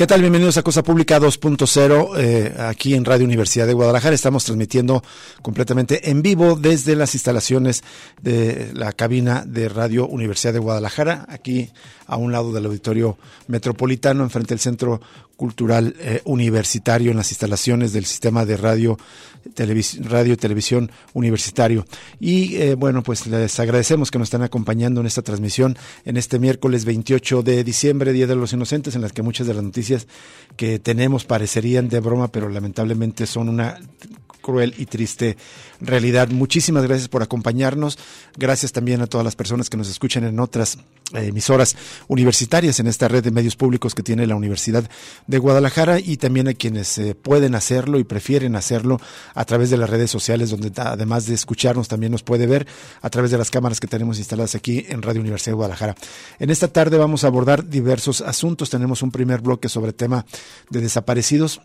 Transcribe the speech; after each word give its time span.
¿Qué 0.00 0.06
tal? 0.06 0.22
Bienvenidos 0.22 0.56
a 0.56 0.62
Cosa 0.62 0.82
Pública 0.82 1.20
2.0 1.20 2.12
eh, 2.16 2.54
aquí 2.58 2.94
en 2.94 3.04
Radio 3.04 3.26
Universidad 3.26 3.66
de 3.66 3.74
Guadalajara. 3.74 4.14
Estamos 4.14 4.46
transmitiendo 4.46 5.04
completamente 5.42 6.08
en 6.08 6.22
vivo 6.22 6.56
desde 6.56 6.96
las 6.96 7.12
instalaciones 7.12 7.84
de 8.22 8.70
la 8.72 8.92
cabina 8.92 9.44
de 9.46 9.68
Radio 9.68 10.06
Universidad 10.06 10.54
de 10.54 10.58
Guadalajara, 10.58 11.26
aquí 11.28 11.68
a 12.06 12.16
un 12.16 12.32
lado 12.32 12.50
del 12.50 12.64
auditorio 12.64 13.18
metropolitano, 13.46 14.24
enfrente 14.24 14.54
del 14.54 14.60
Centro 14.60 15.02
Cultural 15.36 15.94
eh, 15.98 16.22
Universitario, 16.24 17.10
en 17.10 17.18
las 17.18 17.30
instalaciones 17.30 17.92
del 17.92 18.06
sistema 18.06 18.46
de 18.46 18.56
radio, 18.56 18.98
y 19.44 20.36
televisión 20.36 20.90
universitario. 21.14 21.86
Y 22.18 22.56
eh, 22.56 22.74
bueno, 22.74 23.02
pues 23.02 23.26
les 23.26 23.58
agradecemos 23.58 24.10
que 24.10 24.18
nos 24.18 24.26
están 24.26 24.42
acompañando 24.42 25.00
en 25.00 25.06
esta 25.06 25.22
transmisión 25.22 25.78
en 26.04 26.16
este 26.16 26.38
miércoles 26.38 26.84
28 26.84 27.42
de 27.42 27.64
diciembre, 27.64 28.12
Día 28.12 28.26
de 28.26 28.36
los 28.36 28.52
Inocentes, 28.52 28.94
en 28.94 29.02
las 29.02 29.12
que 29.12 29.22
muchas 29.22 29.46
de 29.46 29.54
las 29.54 29.64
noticias 29.64 29.89
que 30.56 30.78
tenemos 30.78 31.24
parecerían 31.24 31.88
de 31.88 32.00
broma, 32.00 32.28
pero 32.28 32.48
lamentablemente 32.48 33.26
son 33.26 33.48
una 33.48 33.78
cruel 34.40 34.74
y 34.78 34.86
triste 34.86 35.36
realidad. 35.80 36.28
Muchísimas 36.28 36.84
gracias 36.84 37.08
por 37.08 37.22
acompañarnos. 37.22 37.98
Gracias 38.36 38.72
también 38.72 39.00
a 39.00 39.06
todas 39.06 39.24
las 39.24 39.36
personas 39.36 39.70
que 39.70 39.76
nos 39.76 39.88
escuchan 39.88 40.24
en 40.24 40.40
otras 40.40 40.78
eh, 41.12 41.26
emisoras 41.26 41.76
universitarias 42.06 42.78
en 42.78 42.86
esta 42.86 43.08
red 43.08 43.24
de 43.24 43.32
medios 43.32 43.56
públicos 43.56 43.96
que 43.96 44.02
tiene 44.02 44.28
la 44.28 44.36
Universidad 44.36 44.88
de 45.26 45.38
Guadalajara 45.38 45.98
y 45.98 46.18
también 46.18 46.46
a 46.46 46.54
quienes 46.54 46.98
eh, 46.98 47.16
pueden 47.16 47.56
hacerlo 47.56 47.98
y 47.98 48.04
prefieren 48.04 48.54
hacerlo 48.54 49.00
a 49.34 49.44
través 49.44 49.70
de 49.70 49.76
las 49.76 49.90
redes 49.90 50.10
sociales 50.10 50.50
donde 50.50 50.70
además 50.76 51.26
de 51.26 51.34
escucharnos 51.34 51.88
también 51.88 52.12
nos 52.12 52.22
puede 52.22 52.46
ver 52.46 52.66
a 53.02 53.10
través 53.10 53.32
de 53.32 53.38
las 53.38 53.50
cámaras 53.50 53.80
que 53.80 53.88
tenemos 53.88 54.18
instaladas 54.18 54.54
aquí 54.54 54.86
en 54.88 55.02
Radio 55.02 55.20
Universidad 55.20 55.52
de 55.52 55.56
Guadalajara. 55.56 55.96
En 56.38 56.50
esta 56.50 56.68
tarde 56.68 56.96
vamos 56.96 57.24
a 57.24 57.26
abordar 57.26 57.68
diversos 57.68 58.20
asuntos. 58.20 58.70
Tenemos 58.70 59.02
un 59.02 59.10
primer 59.10 59.40
bloque 59.40 59.68
sobre 59.68 59.92
tema 59.92 60.24
de 60.70 60.80
desaparecidos 60.80 61.60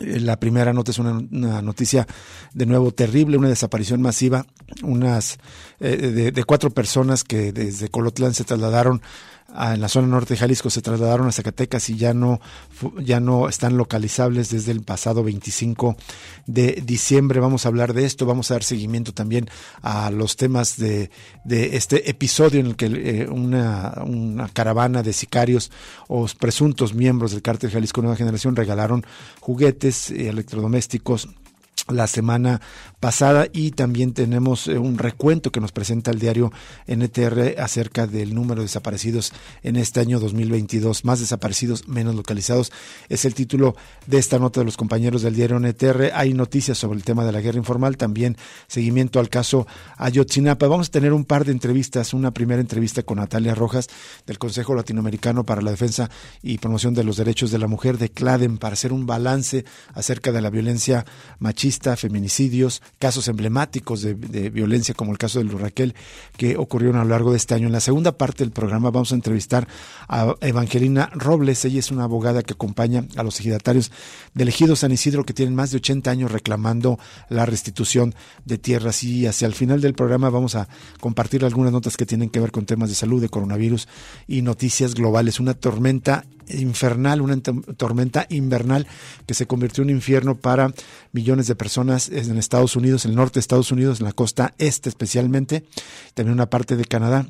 la 0.00 0.38
primera 0.38 0.72
nota 0.72 0.90
es 0.90 0.98
una, 0.98 1.20
noticia 1.62 2.06
de 2.54 2.66
nuevo 2.66 2.92
terrible, 2.92 3.36
una 3.36 3.48
desaparición 3.48 4.00
masiva, 4.00 4.46
unas 4.82 5.38
eh, 5.80 6.30
de, 6.32 6.44
cuatro 6.44 6.70
personas 6.70 7.24
que 7.24 7.52
desde 7.52 7.88
Colotlán 7.88 8.34
se 8.34 8.44
trasladaron 8.44 9.02
en 9.54 9.80
la 9.80 9.88
zona 9.88 10.06
norte 10.06 10.34
de 10.34 10.38
Jalisco 10.38 10.70
se 10.70 10.82
trasladaron 10.82 11.28
a 11.28 11.32
Zacatecas 11.32 11.90
y 11.90 11.96
ya 11.96 12.14
no, 12.14 12.40
ya 12.98 13.20
no 13.20 13.48
están 13.48 13.76
localizables 13.76 14.50
desde 14.50 14.72
el 14.72 14.82
pasado 14.82 15.22
25 15.22 15.96
de 16.46 16.82
diciembre. 16.84 17.40
Vamos 17.40 17.64
a 17.64 17.68
hablar 17.68 17.92
de 17.92 18.04
esto, 18.04 18.26
vamos 18.26 18.50
a 18.50 18.54
dar 18.54 18.64
seguimiento 18.64 19.12
también 19.12 19.48
a 19.82 20.10
los 20.10 20.36
temas 20.36 20.76
de, 20.78 21.10
de 21.44 21.76
este 21.76 22.08
episodio 22.08 22.60
en 22.60 22.66
el 22.66 22.76
que 22.76 22.86
eh, 22.86 23.28
una, 23.28 24.02
una, 24.06 24.48
caravana 24.48 25.02
de 25.02 25.12
sicarios 25.12 25.70
o 26.08 26.26
presuntos 26.38 26.94
miembros 26.94 27.32
del 27.32 27.42
cártel 27.42 27.70
Jalisco 27.70 28.00
Nueva 28.00 28.16
Generación 28.16 28.56
regalaron 28.56 29.04
juguetes, 29.40 30.10
electrodomésticos 30.10 31.28
la 31.88 32.06
semana 32.06 32.60
pasada 33.00 33.48
y 33.52 33.72
también 33.72 34.14
tenemos 34.14 34.68
eh, 34.68 34.78
un 34.78 34.98
recuento 34.98 35.50
que 35.50 35.60
nos 35.60 35.72
presenta 35.72 36.10
el 36.10 36.20
diario 36.20 36.52
NTR 36.86 37.60
acerca 37.60 38.06
del 38.06 38.34
número 38.34 38.60
de 38.60 38.66
desaparecidos 38.66 39.32
en 39.62 39.76
este 39.76 40.00
año 40.00 40.20
2022, 40.20 41.04
más 41.04 41.20
desaparecidos, 41.20 41.88
menos 41.88 42.14
localizados. 42.14 42.72
Es 43.08 43.24
el 43.24 43.34
título 43.34 43.74
de 44.06 44.18
esta 44.18 44.38
nota 44.38 44.60
de 44.60 44.66
los 44.66 44.76
compañeros 44.76 45.22
del 45.22 45.34
diario 45.34 45.58
NTR. 45.58 46.12
Hay 46.14 46.34
noticias 46.34 46.78
sobre 46.78 46.96
el 46.98 47.04
tema 47.04 47.24
de 47.24 47.32
la 47.32 47.40
guerra 47.40 47.58
informal, 47.58 47.96
también 47.96 48.36
seguimiento 48.68 49.18
al 49.18 49.28
caso 49.28 49.66
Ayotzinapa. 49.96 50.68
Vamos 50.68 50.88
a 50.88 50.92
tener 50.92 51.12
un 51.12 51.24
par 51.24 51.44
de 51.44 51.52
entrevistas, 51.52 52.14
una 52.14 52.30
primera 52.30 52.60
entrevista 52.60 53.02
con 53.02 53.18
Natalia 53.18 53.54
Rojas 53.54 53.88
del 54.26 54.38
Consejo 54.38 54.74
Latinoamericano 54.74 55.44
para 55.44 55.62
la 55.62 55.72
Defensa 55.72 56.08
y 56.42 56.58
Promoción 56.58 56.94
de 56.94 57.04
los 57.04 57.16
Derechos 57.16 57.50
de 57.50 57.58
la 57.58 57.66
Mujer 57.66 57.98
de 57.98 58.10
CLADEN 58.10 58.58
para 58.58 58.74
hacer 58.74 58.92
un 58.92 59.06
balance 59.06 59.64
acerca 59.94 60.30
de 60.30 60.40
la 60.40 60.50
violencia 60.50 61.04
machista, 61.38 61.71
feminicidios, 61.96 62.82
casos 62.98 63.28
emblemáticos 63.28 64.02
de, 64.02 64.14
violencia, 64.50 64.94
como 64.94 65.12
el 65.12 65.18
caso 65.18 65.42
de 65.42 65.50
Raquel, 65.50 65.94
que 66.36 66.56
ocurrieron 66.56 66.98
a 66.98 67.04
lo 67.04 67.10
largo 67.10 67.30
de 67.30 67.36
este 67.36 67.54
año. 67.54 67.66
En 67.66 67.72
la 67.72 67.80
segunda 67.80 68.12
parte 68.12 68.44
del 68.44 68.52
programa 68.52 68.90
vamos 68.90 69.12
a 69.12 69.14
entrevistar 69.14 69.66
a 70.08 70.34
Evangelina 70.40 71.10
Robles. 71.12 71.64
Ella 71.64 71.78
es 71.78 71.90
una 71.90 72.04
abogada 72.04 72.42
que 72.42 72.54
acompaña 72.54 73.04
a 73.16 73.22
los 73.22 73.40
ejidatarios 73.40 73.90
del 74.34 74.48
ejido 74.48 74.76
San 74.76 74.92
Isidro 74.92 75.24
que 75.24 75.34
tienen 75.34 75.54
más 75.54 75.70
de 75.70 75.78
80 75.78 76.10
años 76.10 76.32
reclamando 76.32 76.98
la 77.28 77.46
restitución 77.46 78.14
de 78.44 78.58
tierras. 78.58 79.02
Y 79.04 79.26
hacia 79.26 79.46
el 79.46 79.54
final 79.54 79.80
del 79.80 79.94
programa 79.94 80.30
vamos 80.30 80.54
a 80.54 80.68
compartir 81.00 81.44
algunas 81.44 81.72
notas 81.72 81.96
que 81.96 82.06
tienen 82.06 82.30
que 82.30 82.40
ver 82.40 82.52
con 82.52 82.66
temas 82.66 82.88
de 82.88 82.94
salud, 82.94 83.20
de 83.20 83.28
coronavirus 83.28 83.88
y 84.26 84.42
noticias 84.42 84.94
globales. 84.94 85.40
Una 85.40 85.54
tormenta 85.54 86.24
infernal, 86.48 87.20
una 87.20 87.40
tormenta 87.40 88.26
invernal 88.30 88.86
que 89.26 89.34
se 89.34 89.46
convirtió 89.46 89.82
en 89.82 89.90
un 89.90 89.96
infierno 89.96 90.36
para 90.36 90.72
millones 91.12 91.46
de 91.46 91.54
personas 91.54 92.08
en 92.08 92.38
Estados 92.38 92.76
Unidos, 92.76 93.04
en 93.04 93.12
el 93.12 93.16
norte 93.16 93.34
de 93.34 93.40
Estados 93.40 93.72
Unidos, 93.72 94.00
en 94.00 94.06
la 94.06 94.12
costa 94.12 94.54
este 94.58 94.88
especialmente, 94.88 95.64
también 96.14 96.34
una 96.34 96.50
parte 96.50 96.76
de 96.76 96.84
Canadá 96.84 97.26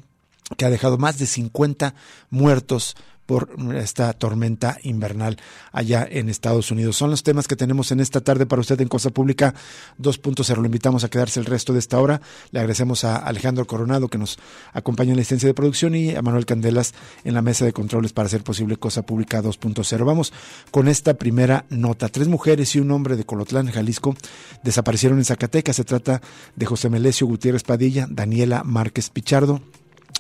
que 0.57 0.65
ha 0.65 0.71
dejado 0.71 0.99
más 0.99 1.19
de 1.19 1.27
50 1.27 1.95
muertos 2.31 2.97
por 3.33 3.49
esta 3.77 4.13
tormenta 4.13 4.77
invernal 4.83 5.39
allá 5.73 6.07
en 6.11 6.29
Estados 6.29 6.71
Unidos. 6.71 6.99
Son 6.99 7.09
los 7.11 7.23
temas 7.23 7.49
que 7.49 7.57
tenemos 7.57 7.91
en 7.91 8.01
esta 8.01 8.21
tarde 8.21 8.45
para 8.45 8.61
usted 8.61 8.79
en 8.83 8.89
Cosa 8.89 9.09
Pública 9.09 9.55
2.0. 9.99 10.55
Lo 10.55 10.67
invitamos 10.67 11.03
a 11.03 11.09
quedarse 11.09 11.41
el 11.41 11.47
resto 11.47 11.73
de 11.73 11.79
esta 11.79 11.99
hora. 11.99 12.21
Le 12.51 12.61
agradecemos 12.61 13.05
a 13.05 13.17
Alejandro 13.17 13.67
Coronado 13.67 14.09
que 14.09 14.19
nos 14.19 14.39
acompaña 14.75 15.13
en 15.13 15.17
la 15.17 15.23
licencia 15.23 15.47
de 15.47 15.55
producción 15.55 15.95
y 15.95 16.15
a 16.15 16.21
Manuel 16.21 16.45
Candelas 16.45 16.93
en 17.25 17.33
la 17.33 17.41
mesa 17.41 17.65
de 17.65 17.73
controles 17.73 18.13
para 18.13 18.27
hacer 18.27 18.45
posible 18.45 18.77
Cosa 18.77 19.01
Pública 19.01 19.43
2.0. 19.43 20.05
Vamos 20.05 20.35
con 20.71 20.87
esta 20.87 21.15
primera 21.15 21.65
nota. 21.71 22.11
Tres 22.11 22.29
mujeres 22.29 22.77
y 22.77 22.81
un 22.81 22.91
hombre 22.91 23.17
de 23.17 23.25
Colotlán, 23.25 23.71
Jalisco, 23.71 24.15
desaparecieron 24.63 25.17
en 25.17 25.25
Zacatecas. 25.25 25.77
Se 25.77 25.85
trata 25.85 26.21
de 26.55 26.67
José 26.67 26.91
Melesio 26.91 27.27
Gutiérrez 27.27 27.63
Padilla, 27.63 28.07
Daniela 28.11 28.63
Márquez 28.63 29.09
Pichardo, 29.09 29.63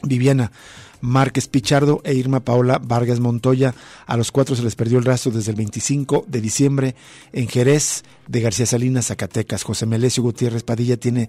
Viviana 0.03 0.51
Márquez 1.03 1.49
Pichardo 1.49 2.01
e 2.05 2.15
Irma 2.15 2.41
Paola 2.41 2.81
Vargas 2.83 3.21
Montoya. 3.21 3.75
A 4.07 4.17
los 4.17 4.33
cuatro 4.33 4.57
se 4.57 4.63
les 4.63 4.75
perdió 4.75 4.99
el 4.99 5.05
rastro 5.05 5.31
desde 5.31 5.51
el 5.51 5.57
25 5.59 6.25
de 6.27 6.41
diciembre 6.41 6.95
en 7.33 7.49
Jerez 7.49 8.05
de 8.29 8.41
García 8.41 8.67
Salinas, 8.67 9.07
Zacatecas. 9.07 9.63
José 9.63 9.87
Melesio 9.87 10.23
Gutiérrez 10.23 10.63
Padilla 10.63 10.97
tiene 10.97 11.29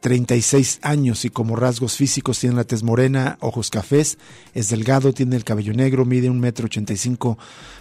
36 0.00 0.80
años 0.82 1.24
y 1.24 1.30
como 1.30 1.56
rasgos 1.56 1.96
físicos 1.96 2.38
tiene 2.38 2.56
la 2.56 2.64
tez 2.64 2.82
morena, 2.82 3.36
ojos 3.40 3.70
cafés, 3.70 4.18
es 4.54 4.70
delgado, 4.70 5.12
tiene 5.12 5.36
el 5.36 5.44
cabello 5.44 5.74
negro, 5.74 6.04
mide 6.04 6.30
un 6.30 6.40
metro 6.40 6.66
ochenta 6.66 6.92
y 6.92 6.96
cinco 6.96 7.38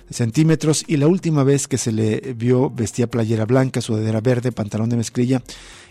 centímetros 0.10 0.84
y 0.88 0.98
la 0.98 1.08
última 1.08 1.44
vez 1.44 1.68
que 1.68 1.78
se 1.78 1.92
le 1.92 2.34
vio 2.34 2.70
vestía 2.70 3.08
playera 3.08 3.46
blanca, 3.46 3.82
sudadera 3.82 4.22
verde, 4.22 4.52
pantalón 4.52 4.90
de 4.90 4.98
mezclilla 4.98 5.42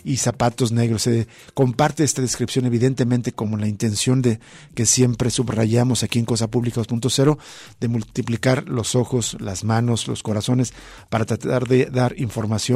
y 0.05 0.19
zapatos 0.19 0.71
negros. 0.71 1.03
Se 1.03 1.27
comparte 1.55 2.05
esta 2.05 2.21
descripción 2.21 2.67
evidentemente 2.67 3.33
como 3.33 3.57
la 3.57 3.69
intención 3.69 4.21
de 4.21 4.39
que 4.75 4.87
siempre 4.87 5.31
subrayamos 5.31 6.03
aquí 6.03 6.19
en 6.19 6.25
Cosa 6.25 6.49
Pública 6.49 6.81
2.0 6.81 7.39
de 7.81 7.89
multiplicar 7.89 8.69
los 8.69 8.95
ojos, 8.95 9.37
las 9.41 9.65
manos, 9.65 10.09
los 10.09 10.23
corazones 10.23 10.75
para 11.09 11.25
tratar 11.25 11.67
de 11.67 11.87
dar 11.87 12.15
información 12.19 12.68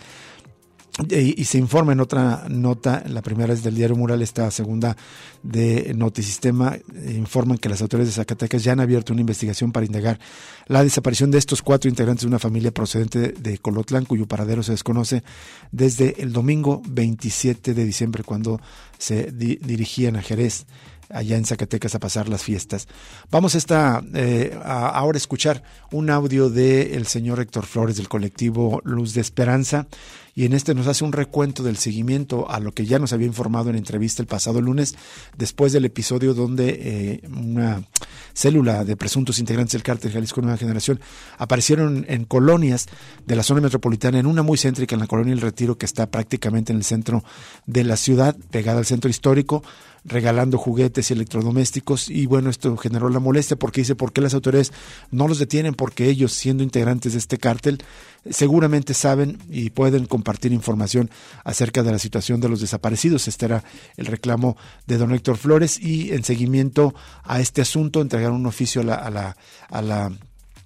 Y, 1.10 1.44
se 1.44 1.58
informa 1.58 1.92
en 1.92 1.98
otra 1.98 2.44
nota, 2.48 3.02
la 3.08 3.20
primera 3.20 3.52
es 3.52 3.64
del 3.64 3.74
diario 3.74 3.96
Mural, 3.96 4.22
esta 4.22 4.48
segunda 4.52 4.96
de 5.42 5.92
Notisistema, 5.92 6.76
informan 7.08 7.58
que 7.58 7.68
las 7.68 7.82
autoridades 7.82 8.14
de 8.14 8.20
Zacatecas 8.20 8.62
ya 8.62 8.72
han 8.72 8.80
abierto 8.80 9.12
una 9.12 9.20
investigación 9.20 9.72
para 9.72 9.86
indagar 9.86 10.20
la 10.66 10.84
desaparición 10.84 11.32
de 11.32 11.38
estos 11.38 11.62
cuatro 11.62 11.90
integrantes 11.90 12.22
de 12.22 12.28
una 12.28 12.38
familia 12.38 12.72
procedente 12.72 13.32
de 13.32 13.58
Colotlán, 13.58 14.04
cuyo 14.04 14.28
paradero 14.28 14.62
se 14.62 14.70
desconoce 14.70 15.24
desde 15.72 16.22
el 16.22 16.32
domingo 16.32 16.80
27 16.86 17.74
de 17.74 17.84
diciembre, 17.84 18.22
cuando 18.22 18.60
se 18.96 19.32
dirigían 19.32 20.14
a 20.14 20.22
Jerez 20.22 20.64
allá 21.10 21.36
en 21.36 21.44
Zacatecas 21.44 21.94
a 21.94 22.00
pasar 22.00 22.28
las 22.28 22.42
fiestas. 22.42 22.88
Vamos 23.30 23.54
esta, 23.56 24.02
eh, 24.14 24.58
ahora 24.64 25.16
a 25.16 25.18
escuchar 25.18 25.62
un 25.90 26.08
audio 26.10 26.50
del 26.50 27.06
señor 27.06 27.40
Héctor 27.40 27.66
Flores 27.66 27.96
del 27.96 28.08
colectivo 28.08 28.80
Luz 28.84 29.14
de 29.14 29.20
Esperanza 29.20 29.86
y 30.34 30.44
en 30.44 30.52
este 30.52 30.74
nos 30.74 30.86
hace 30.86 31.04
un 31.04 31.12
recuento 31.12 31.62
del 31.62 31.76
seguimiento 31.76 32.50
a 32.50 32.60
lo 32.60 32.72
que 32.72 32.86
ya 32.86 32.98
nos 32.98 33.12
había 33.12 33.26
informado 33.26 33.70
en 33.70 33.76
entrevista 33.76 34.22
el 34.22 34.28
pasado 34.28 34.60
lunes, 34.60 34.96
después 35.36 35.72
del 35.72 35.84
episodio 35.84 36.34
donde 36.34 36.78
eh, 36.80 37.28
una 37.28 37.84
célula 38.34 38.84
de 38.84 38.96
presuntos 38.96 39.38
integrantes 39.38 39.72
del 39.72 39.82
cártel 39.82 40.12
Jalisco 40.12 40.42
Nueva 40.42 40.58
Generación 40.58 41.00
aparecieron 41.38 42.04
en 42.08 42.24
colonias 42.24 42.86
de 43.26 43.36
la 43.36 43.42
zona 43.42 43.60
metropolitana, 43.60 44.18
en 44.18 44.26
una 44.26 44.42
muy 44.42 44.58
céntrica, 44.58 44.94
en 44.94 45.00
la 45.00 45.06
colonia 45.06 45.32
El 45.32 45.40
Retiro, 45.40 45.78
que 45.78 45.86
está 45.86 46.10
prácticamente 46.10 46.72
en 46.72 46.78
el 46.78 46.84
centro 46.84 47.24
de 47.66 47.84
la 47.84 47.96
ciudad, 47.96 48.36
pegada 48.50 48.78
al 48.78 48.86
centro 48.86 49.08
histórico, 49.08 49.62
regalando 50.04 50.58
juguetes 50.58 51.10
y 51.10 51.14
electrodomésticos 51.14 52.10
y 52.10 52.26
bueno, 52.26 52.50
esto 52.50 52.76
generó 52.76 53.08
la 53.08 53.20
molestia 53.20 53.56
porque 53.56 53.80
dice, 53.80 53.94
¿por 53.94 54.12
qué 54.12 54.20
las 54.20 54.34
autoridades 54.34 54.72
no 55.10 55.28
los 55.28 55.38
detienen? 55.38 55.74
Porque 55.74 56.08
ellos, 56.08 56.32
siendo 56.32 56.62
integrantes 56.62 57.12
de 57.12 57.18
este 57.18 57.38
cártel, 57.38 57.82
seguramente 58.30 58.92
saben 58.94 59.38
y 59.50 59.70
pueden 59.70 60.06
compartir 60.06 60.52
información 60.52 61.10
acerca 61.42 61.82
de 61.82 61.92
la 61.92 61.98
situación 61.98 62.40
de 62.40 62.48
los 62.48 62.60
desaparecidos. 62.60 63.28
Este 63.28 63.46
era 63.46 63.64
el 63.96 64.06
reclamo 64.06 64.56
de 64.86 64.98
don 64.98 65.12
Héctor 65.12 65.38
Flores 65.38 65.80
y 65.80 66.12
en 66.12 66.22
seguimiento 66.24 66.94
a 67.22 67.40
este 67.40 67.62
asunto 67.62 68.00
un 68.32 68.46
oficio 68.46 68.82
la, 68.82 68.94
a 68.94 69.10
la, 69.10 69.36
a 69.70 69.82
la 69.82 70.12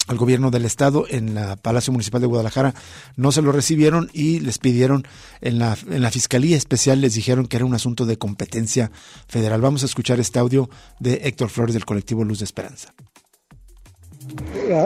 al 0.08 0.16
gobierno 0.16 0.50
del 0.50 0.64
estado 0.64 1.04
en 1.08 1.34
la 1.34 1.56
Palacio 1.56 1.92
Municipal 1.92 2.20
de 2.20 2.26
Guadalajara 2.26 2.74
no 3.16 3.30
se 3.30 3.42
lo 3.42 3.52
recibieron 3.52 4.10
y 4.12 4.40
les 4.40 4.58
pidieron 4.58 5.06
en 5.40 5.58
la, 5.58 5.76
en 5.88 6.02
la 6.02 6.10
Fiscalía 6.10 6.56
Especial 6.56 7.00
les 7.00 7.14
dijeron 7.14 7.46
que 7.46 7.56
era 7.58 7.66
un 7.66 7.74
asunto 7.74 8.06
de 8.06 8.16
competencia 8.16 8.90
federal. 9.28 9.60
Vamos 9.60 9.82
a 9.82 9.86
escuchar 9.86 10.18
este 10.18 10.38
audio 10.38 10.68
de 10.98 11.20
Héctor 11.24 11.50
Flores 11.50 11.74
del 11.74 11.84
colectivo 11.84 12.24
Luz 12.24 12.38
de 12.38 12.46
Esperanza. 12.46 12.94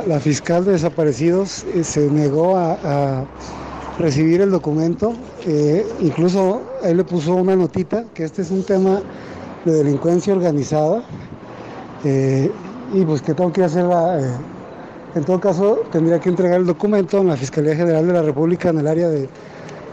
La, 0.07 0.21
fiscal 0.21 0.65
de 0.65 0.73
desaparecidos 0.73 1.65
eh, 1.75 1.83
se 1.83 2.09
negó 2.09 2.57
a, 2.57 3.27
recibir 3.99 4.41
el 4.41 4.51
documento, 4.51 5.15
eh, 5.47 5.87
incluso 6.01 6.63
él 6.83 6.97
le 6.97 7.05
puso 7.05 7.35
una 7.35 7.55
notita 7.55 8.07
que 8.15 8.25
este 8.25 8.41
es 8.41 8.51
un 8.51 8.65
tema 8.65 9.03
de 9.67 9.73
delincuencia 9.73 10.33
organizada 10.33 11.05
eh, 12.05 12.51
y 12.93 13.05
pues 13.05 13.23
que 13.23 13.35
tengo 13.35 13.53
que 13.53 13.65
hacerla 13.65 14.19
en 15.15 15.25
todo 15.25 15.39
caso, 15.41 15.81
tendría 15.91 16.19
que 16.19 16.31
entregar 16.31 16.61
el 16.61 16.67
documento 16.67 17.19
en 17.19 17.29
la 17.29 17.37
Fiscalía 17.37 17.77
General 17.77 18.07
de 18.07 18.13
la 18.15 18.23
República 18.23 18.71
en 18.71 18.79
el 18.79 18.87
área 18.87 19.11
de, 19.11 19.29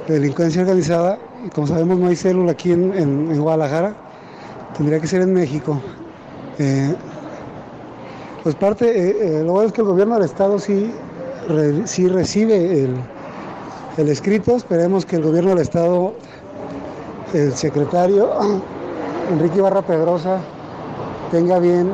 delincuencia 0.08 0.62
organizada. 0.62 1.20
Y 1.46 1.50
como 1.50 1.68
sabemos, 1.68 2.00
no 2.00 2.08
hay 2.08 2.16
célula 2.16 2.54
aquí 2.54 2.72
en, 2.72 3.38
Guadalajara. 3.38 3.94
Tendría 4.78 5.00
que 5.00 5.08
ser 5.08 5.22
en 5.22 5.34
México. 5.34 5.82
Eh, 6.58 6.96
pues 8.44 8.56
parte, 8.56 8.86
eh, 8.88 9.18
eh, 9.20 9.44
lo 9.44 9.52
bueno 9.52 9.68
es 9.68 9.74
que 9.74 9.82
el 9.82 9.88
gobierno 9.88 10.16
del 10.16 10.24
Estado 10.24 10.58
sí, 10.58 10.90
sí 11.84 12.08
recibe 12.08 12.84
el, 12.84 12.96
el, 13.98 14.10
escrito. 14.10 14.56
Esperemos 14.56 15.06
que 15.06 15.18
el 15.18 15.24
gobierno 15.24 15.50
del 15.50 15.60
Estado, 15.60 16.14
el 17.34 17.54
secretario 17.56 18.30
Enrique 19.32 19.58
Ibarra 19.58 19.82
Pedrosa, 19.82 20.40
tenga 21.32 21.60
bien 21.60 21.92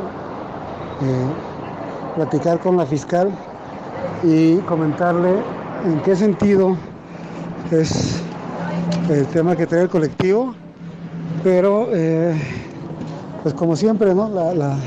platicar 2.15 2.59
con 2.59 2.77
la 2.77 2.85
fiscal 2.85 3.29
y 4.23 4.57
comentarle 4.59 5.35
en 5.85 6.01
qué 6.01 6.15
sentido 6.15 6.77
es 7.71 8.21
el 9.09 9.27
tema 9.27 9.55
que 9.55 9.67
trae 9.67 9.83
el 9.83 9.89
colectivo, 9.89 10.55
pero 11.43 11.89
eh, 11.93 12.35
pues 13.43 13.53
como 13.53 13.75
siempre, 13.75 14.13
¿no? 14.15 14.29
La, 14.29 14.77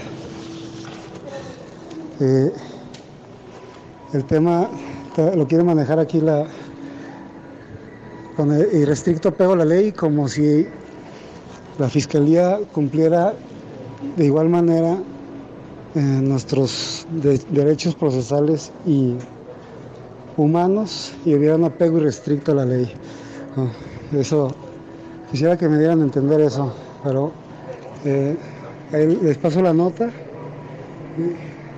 eh, 2.21 2.53
el 4.13 4.25
tema 4.25 4.69
lo 5.35 5.47
quiere 5.47 5.65
manejar 5.65 5.99
aquí 5.99 6.21
la 6.21 6.47
con 8.37 8.53
el 8.53 8.69
irrestricto 8.73 9.31
apego 9.31 9.55
a 9.55 9.57
la 9.57 9.65
ley 9.65 9.91
como 9.91 10.29
si 10.29 10.65
la 11.77 11.89
fiscalía 11.89 12.61
cumpliera 12.73 13.35
de 14.17 14.25
igual 14.25 14.49
manera 14.49 14.99
nuestros 15.95 17.07
derechos 17.51 17.95
procesales 17.95 18.71
y 18.87 19.15
humanos 20.37 21.13
y 21.25 21.35
hubiera 21.35 21.57
un 21.57 21.65
apego 21.65 21.99
irrestricto 21.99 22.53
a 22.53 22.57
la 22.57 22.65
ley. 22.65 22.93
eso, 24.13 24.55
quisiera 25.31 25.57
que 25.57 25.69
me 25.69 25.79
dieran 25.79 26.01
a 26.01 26.05
entender 26.05 26.41
eso, 26.41 26.73
pero 27.03 27.33
eh, 28.05 28.37
les 28.93 29.37
paso 29.39 29.61
la 29.61 29.73
nota 29.73 30.11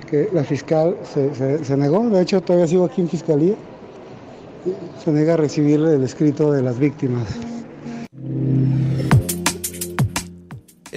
que 0.09 0.29
la 0.31 0.43
fiscal 0.43 0.95
se, 1.03 1.77
negó, 1.77 2.07
de 2.09 2.21
hecho 2.21 2.41
todavía 2.41 2.67
sigo 2.67 2.85
aquí 2.85 3.01
en 3.01 3.09
fiscalía, 3.09 3.55
se 5.03 5.11
niega 5.11 5.33
a 5.33 5.37
recibir 5.37 5.79
el 5.79 6.03
escrito 6.03 6.51
de 6.51 6.61
las 6.61 6.77
víctimas. 6.77 7.50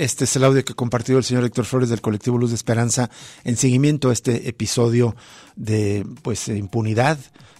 Este 0.05 0.25
es 0.25 0.37
el 0.37 0.45
audio 0.45 0.63
que 0.63 0.73
ha 0.73 0.77
compartido 0.77 1.17
el 1.17 1.25
señor 1.25 1.45
Héctor 1.45 1.65
Flores 1.65 1.89
del 1.89 2.03
colectivo 2.03 2.37
Luz 2.37 2.51
de 2.51 2.57
Esperanza 2.57 3.09
en 3.43 3.57
seguimiento 3.57 4.11
a 4.11 4.13
este 4.13 4.51
episodio 4.51 5.17
de 5.57 6.05
pues 6.21 6.47
impunidad 6.49 7.17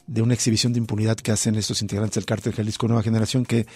de 0.07 0.23
una 0.23 0.35
exhibición 0.35 0.73
de 0.73 0.79
impunidad 0.79 1.17
que 1.17 1.33
hacen 1.33 1.55
estos 1.55 1.81
integrantes 1.81 2.17
del 2.17 2.27
cártel 2.27 2.53
Jalisco 2.53 2.87
Nueva 2.87 3.03
Generación 3.03 3.45
que 3.47 3.67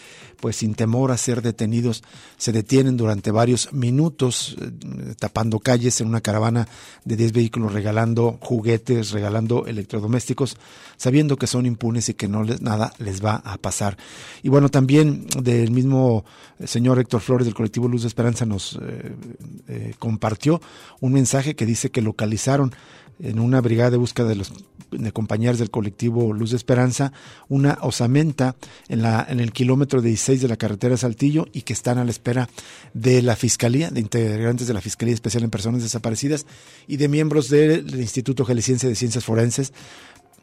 pues 0.40 0.56
sin 0.56 0.74
temor 0.74 1.10
a 1.10 1.16
ser 1.16 1.40
detenidos 1.40 2.02
se 2.36 2.52
detienen 2.52 2.96
durante 2.96 3.30
varios 3.30 3.72
minutos 3.72 4.56
eh, 4.60 5.14
tapando 5.18 5.58
calles 5.58 6.00
en 6.00 6.08
una 6.08 6.20
caravana 6.20 6.68
de 7.04 7.16
10 7.16 7.32
vehículos 7.32 7.72
regalando 7.72 8.38
juguetes, 8.40 9.12
regalando 9.12 9.66
electrodomésticos, 9.66 10.56
sabiendo 10.96 11.36
que 11.36 11.46
son 11.46 11.64
impunes 11.64 12.08
y 12.08 12.14
que 12.14 12.28
no 12.28 12.42
les, 12.42 12.60
nada 12.60 12.92
les 12.98 13.24
va 13.24 13.36
a 13.36 13.56
pasar. 13.56 13.96
Y 14.42 14.50
bueno, 14.50 14.68
también 14.68 15.26
del 15.42 15.70
mismo 15.70 16.24
señor 16.64 16.98
Héctor 16.98 17.20
Flores 17.20 17.46
del 17.46 17.54
colectivo 17.54 17.88
Luz 17.88 18.02
de 18.02 18.08
Esperanza 18.08 18.44
nos 18.44 18.78
eh, 18.82 19.14
eh, 19.68 19.94
compartió 19.98 20.60
un 21.00 21.12
mensaje 21.12 21.56
que 21.56 21.66
dice 21.66 21.90
que 21.90 22.02
localizaron 22.02 22.74
en 23.20 23.38
una 23.40 23.60
brigada 23.60 23.90
de 23.90 23.96
búsqueda 23.96 24.28
de 24.28 24.36
los 24.36 24.52
compañeros 25.12 25.58
del 25.58 25.70
colectivo 25.70 26.32
Luz 26.32 26.50
de 26.50 26.56
Esperanza, 26.56 27.12
una 27.48 27.78
osamenta 27.82 28.56
en, 28.88 29.02
la, 29.02 29.26
en 29.28 29.40
el 29.40 29.52
kilómetro 29.52 30.00
16 30.00 30.40
de 30.40 30.48
la 30.48 30.56
carretera 30.56 30.96
Saltillo 30.96 31.46
y 31.52 31.62
que 31.62 31.72
están 31.72 31.98
a 31.98 32.04
la 32.04 32.10
espera 32.10 32.48
de 32.94 33.22
la 33.22 33.36
Fiscalía, 33.36 33.90
de 33.90 34.00
integrantes 34.00 34.66
de 34.66 34.74
la 34.74 34.80
Fiscalía 34.80 35.14
Especial 35.14 35.44
en 35.44 35.50
Personas 35.50 35.82
Desaparecidas 35.82 36.46
y 36.86 36.96
de 36.96 37.08
miembros 37.08 37.48
del 37.48 37.94
Instituto 38.00 38.44
Jalisciense 38.44 38.88
de 38.88 38.94
Ciencias 38.94 39.24
Forenses. 39.24 39.72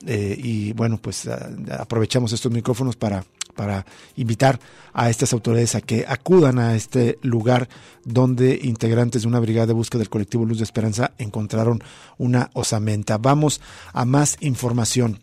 Eh, 0.05 0.37
y 0.37 0.73
bueno, 0.73 0.99
pues 1.01 1.27
aprovechamos 1.27 2.31
estos 2.33 2.51
micrófonos 2.51 2.95
para, 2.95 3.25
para 3.55 3.85
invitar 4.15 4.59
a 4.93 5.09
estas 5.09 5.33
autoridades 5.33 5.75
a 5.75 5.81
que 5.81 6.05
acudan 6.07 6.59
a 6.59 6.75
este 6.75 7.17
lugar 7.21 7.67
donde 8.03 8.59
integrantes 8.61 9.23
de 9.23 9.27
una 9.27 9.39
brigada 9.39 9.67
de 9.67 9.73
búsqueda 9.73 9.99
del 9.99 10.09
colectivo 10.09 10.45
Luz 10.45 10.59
de 10.59 10.63
Esperanza 10.63 11.11
encontraron 11.17 11.83
una 12.17 12.49
osamenta. 12.53 13.17
Vamos 13.17 13.61
a 13.93 14.05
más 14.05 14.37
información. 14.41 15.19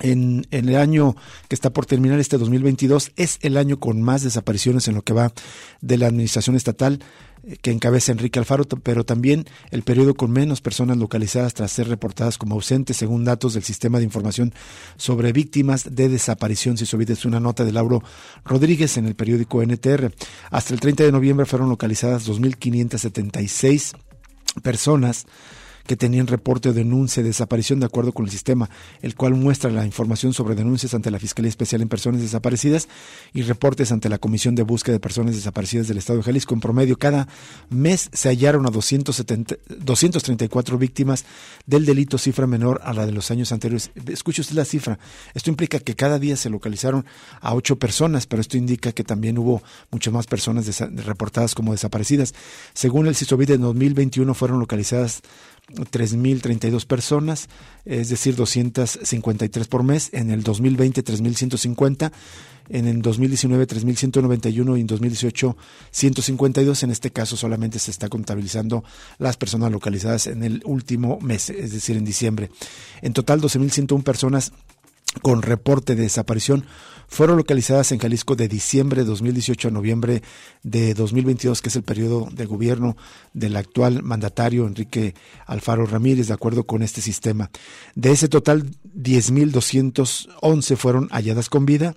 En, 0.00 0.46
el 0.50 0.74
año 0.74 1.16
que 1.48 1.54
está 1.54 1.70
por 1.70 1.86
terminar, 1.86 2.18
este 2.18 2.38
2022, 2.38 3.12
es 3.16 3.38
el 3.42 3.56
año 3.56 3.78
con 3.78 4.00
más 4.00 4.22
desapariciones 4.22 4.88
en 4.88 4.94
lo 4.94 5.02
que 5.02 5.12
va 5.12 5.32
de 5.80 5.98
la 5.98 6.06
administración 6.06 6.56
estatal 6.56 7.00
que 7.60 7.70
encabeza 7.70 8.12
Enrique 8.12 8.38
Alfaro, 8.38 8.64
pero 8.64 9.04
también 9.04 9.46
el 9.70 9.82
periodo 9.82 10.14
con 10.14 10.30
menos 10.30 10.60
personas 10.60 10.96
localizadas 10.96 11.54
tras 11.54 11.72
ser 11.72 11.88
reportadas 11.88 12.38
como 12.38 12.54
ausentes, 12.54 12.96
según 12.96 13.24
datos 13.24 13.54
del 13.54 13.62
Sistema 13.62 13.98
de 13.98 14.04
Información 14.04 14.54
sobre 14.96 15.32
Víctimas 15.32 15.94
de 15.94 16.08
Desaparición. 16.08 16.76
Si 16.76 16.84
es 16.84 17.24
una 17.24 17.40
nota 17.40 17.64
de 17.64 17.72
Lauro 17.72 18.02
Rodríguez 18.44 18.96
en 18.96 19.06
el 19.06 19.14
periódico 19.14 19.62
NTR. 19.62 20.12
Hasta 20.50 20.74
el 20.74 20.80
30 20.80 21.04
de 21.04 21.12
noviembre 21.12 21.46
fueron 21.46 21.68
localizadas 21.68 22.28
2.576 22.28 23.94
personas 24.62 25.26
que 25.86 25.96
tenían 25.96 26.26
reporte 26.26 26.68
o 26.68 26.72
denuncia 26.72 27.22
de 27.22 27.30
desaparición 27.30 27.80
de 27.80 27.86
acuerdo 27.86 28.12
con 28.12 28.24
el 28.24 28.30
sistema, 28.30 28.70
el 29.00 29.14
cual 29.14 29.34
muestra 29.34 29.70
la 29.70 29.84
información 29.84 30.32
sobre 30.32 30.54
denuncias 30.54 30.94
ante 30.94 31.10
la 31.10 31.18
Fiscalía 31.18 31.48
Especial 31.48 31.82
en 31.82 31.88
Personas 31.88 32.20
Desaparecidas 32.20 32.88
y 33.32 33.42
reportes 33.42 33.92
ante 33.92 34.08
la 34.08 34.18
Comisión 34.18 34.54
de 34.54 34.62
Búsqueda 34.62 34.94
de 34.94 35.00
Personas 35.00 35.34
Desaparecidas 35.34 35.88
del 35.88 35.98
Estado 35.98 36.18
de 36.18 36.24
Jalisco. 36.24 36.54
En 36.54 36.60
promedio, 36.60 36.98
cada 36.98 37.28
mes 37.70 38.10
se 38.12 38.28
hallaron 38.28 38.66
a 38.66 38.70
270, 38.70 39.56
234 39.78 40.78
víctimas 40.78 41.24
del 41.66 41.84
delito, 41.84 42.18
cifra 42.18 42.46
menor 42.46 42.80
a 42.84 42.92
la 42.92 43.06
de 43.06 43.12
los 43.12 43.30
años 43.30 43.52
anteriores. 43.52 43.90
Escuche 44.06 44.42
usted 44.42 44.56
la 44.56 44.64
cifra. 44.64 44.98
Esto 45.34 45.50
implica 45.50 45.78
que 45.78 45.94
cada 45.94 46.18
día 46.18 46.36
se 46.36 46.50
localizaron 46.50 47.04
a 47.40 47.54
ocho 47.54 47.76
personas, 47.76 48.26
pero 48.26 48.40
esto 48.40 48.56
indica 48.56 48.92
que 48.92 49.04
también 49.04 49.38
hubo 49.38 49.62
muchas 49.90 50.12
más 50.12 50.26
personas 50.26 50.80
reportadas 50.80 51.54
como 51.54 51.72
desaparecidas. 51.72 52.34
Según 52.74 53.06
el 53.06 53.16
CISOVID 53.16 53.52
en 53.52 53.60
2021 53.62 54.34
fueron 54.34 54.60
localizadas 54.60 55.22
3.032 55.68 56.86
personas, 56.86 57.48
es 57.84 58.08
decir, 58.08 58.36
253 58.36 59.68
por 59.68 59.82
mes. 59.82 60.10
En 60.12 60.30
el 60.30 60.42
2020, 60.42 61.04
3.150. 61.04 62.12
En 62.68 62.86
el 62.86 63.02
2019, 63.02 63.66
3.191 63.66 64.78
y 64.78 64.80
en 64.80 64.86
2018, 64.86 65.56
152. 65.90 66.82
En 66.82 66.90
este 66.90 67.10
caso, 67.10 67.36
solamente 67.36 67.78
se 67.78 67.90
está 67.90 68.08
contabilizando 68.08 68.84
las 69.18 69.36
personas 69.36 69.72
localizadas 69.72 70.26
en 70.26 70.42
el 70.44 70.62
último 70.64 71.18
mes, 71.20 71.50
es 71.50 71.72
decir, 71.72 71.96
en 71.96 72.04
diciembre. 72.04 72.50
En 73.00 73.12
total, 73.12 73.40
12.101 73.40 74.02
personas 74.02 74.52
con 75.20 75.42
reporte 75.42 75.94
de 75.94 76.02
desaparición 76.02 76.64
fueron 77.12 77.36
localizadas 77.36 77.92
en 77.92 77.98
Jalisco 77.98 78.36
de 78.36 78.48
diciembre 78.48 79.02
de 79.02 79.08
2018 79.08 79.68
a 79.68 79.70
noviembre 79.70 80.22
de 80.62 80.94
2022, 80.94 81.60
que 81.60 81.68
es 81.68 81.76
el 81.76 81.82
periodo 81.82 82.30
de 82.32 82.46
gobierno 82.46 82.96
del 83.34 83.58
actual 83.58 84.02
mandatario 84.02 84.66
Enrique 84.66 85.14
Alfaro 85.44 85.84
Ramírez, 85.84 86.28
de 86.28 86.34
acuerdo 86.34 86.64
con 86.64 86.82
este 86.82 87.02
sistema. 87.02 87.50
De 87.94 88.12
ese 88.12 88.28
total, 88.28 88.64
10.211 88.96 90.76
fueron 90.76 91.10
halladas 91.10 91.50
con 91.50 91.66
vida 91.66 91.96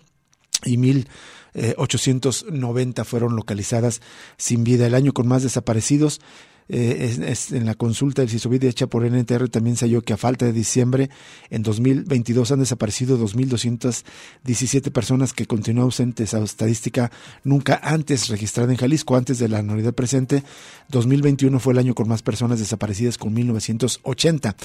y 0.65 0.75
1.890 0.75 3.05
fueron 3.05 3.37
localizadas 3.37 4.01
sin 4.35 4.65
vida. 4.65 4.85
El 4.85 4.95
año 4.95 5.13
con 5.13 5.29
más 5.29 5.43
desaparecidos 5.43 6.19
eh, 6.67 7.35
en 7.51 7.65
la 7.65 7.75
consulta 7.75 8.23
del 8.23 8.31
CISOBID 8.31 8.63
hecha 8.63 8.87
por 8.87 9.05
NTR 9.05 9.49
también 9.49 9.75
se 9.75 9.85
halló 9.85 10.01
que 10.01 10.13
a 10.13 10.17
falta 10.17 10.45
de 10.45 10.53
diciembre 10.53 11.11
en 11.51 11.61
2022 11.61 12.51
han 12.51 12.59
desaparecido 12.59 13.19
2.217 13.19 14.91
personas 14.91 15.33
que 15.33 15.45
continúan 15.45 15.85
ausentes 15.85 16.33
a 16.33 16.43
estadística 16.43 17.11
nunca 17.43 17.79
antes 17.83 18.29
registrada 18.29 18.71
en 18.71 18.77
Jalisco, 18.77 19.15
antes 19.15 19.37
de 19.37 19.47
la 19.47 19.59
anualidad 19.59 19.93
presente. 19.93 20.43
2021 20.89 21.59
fue 21.59 21.73
el 21.73 21.79
año 21.79 21.93
con 21.93 22.07
más 22.07 22.23
personas 22.23 22.59
desaparecidas 22.59 23.17
con 23.19 23.35
1.980. 23.35 24.55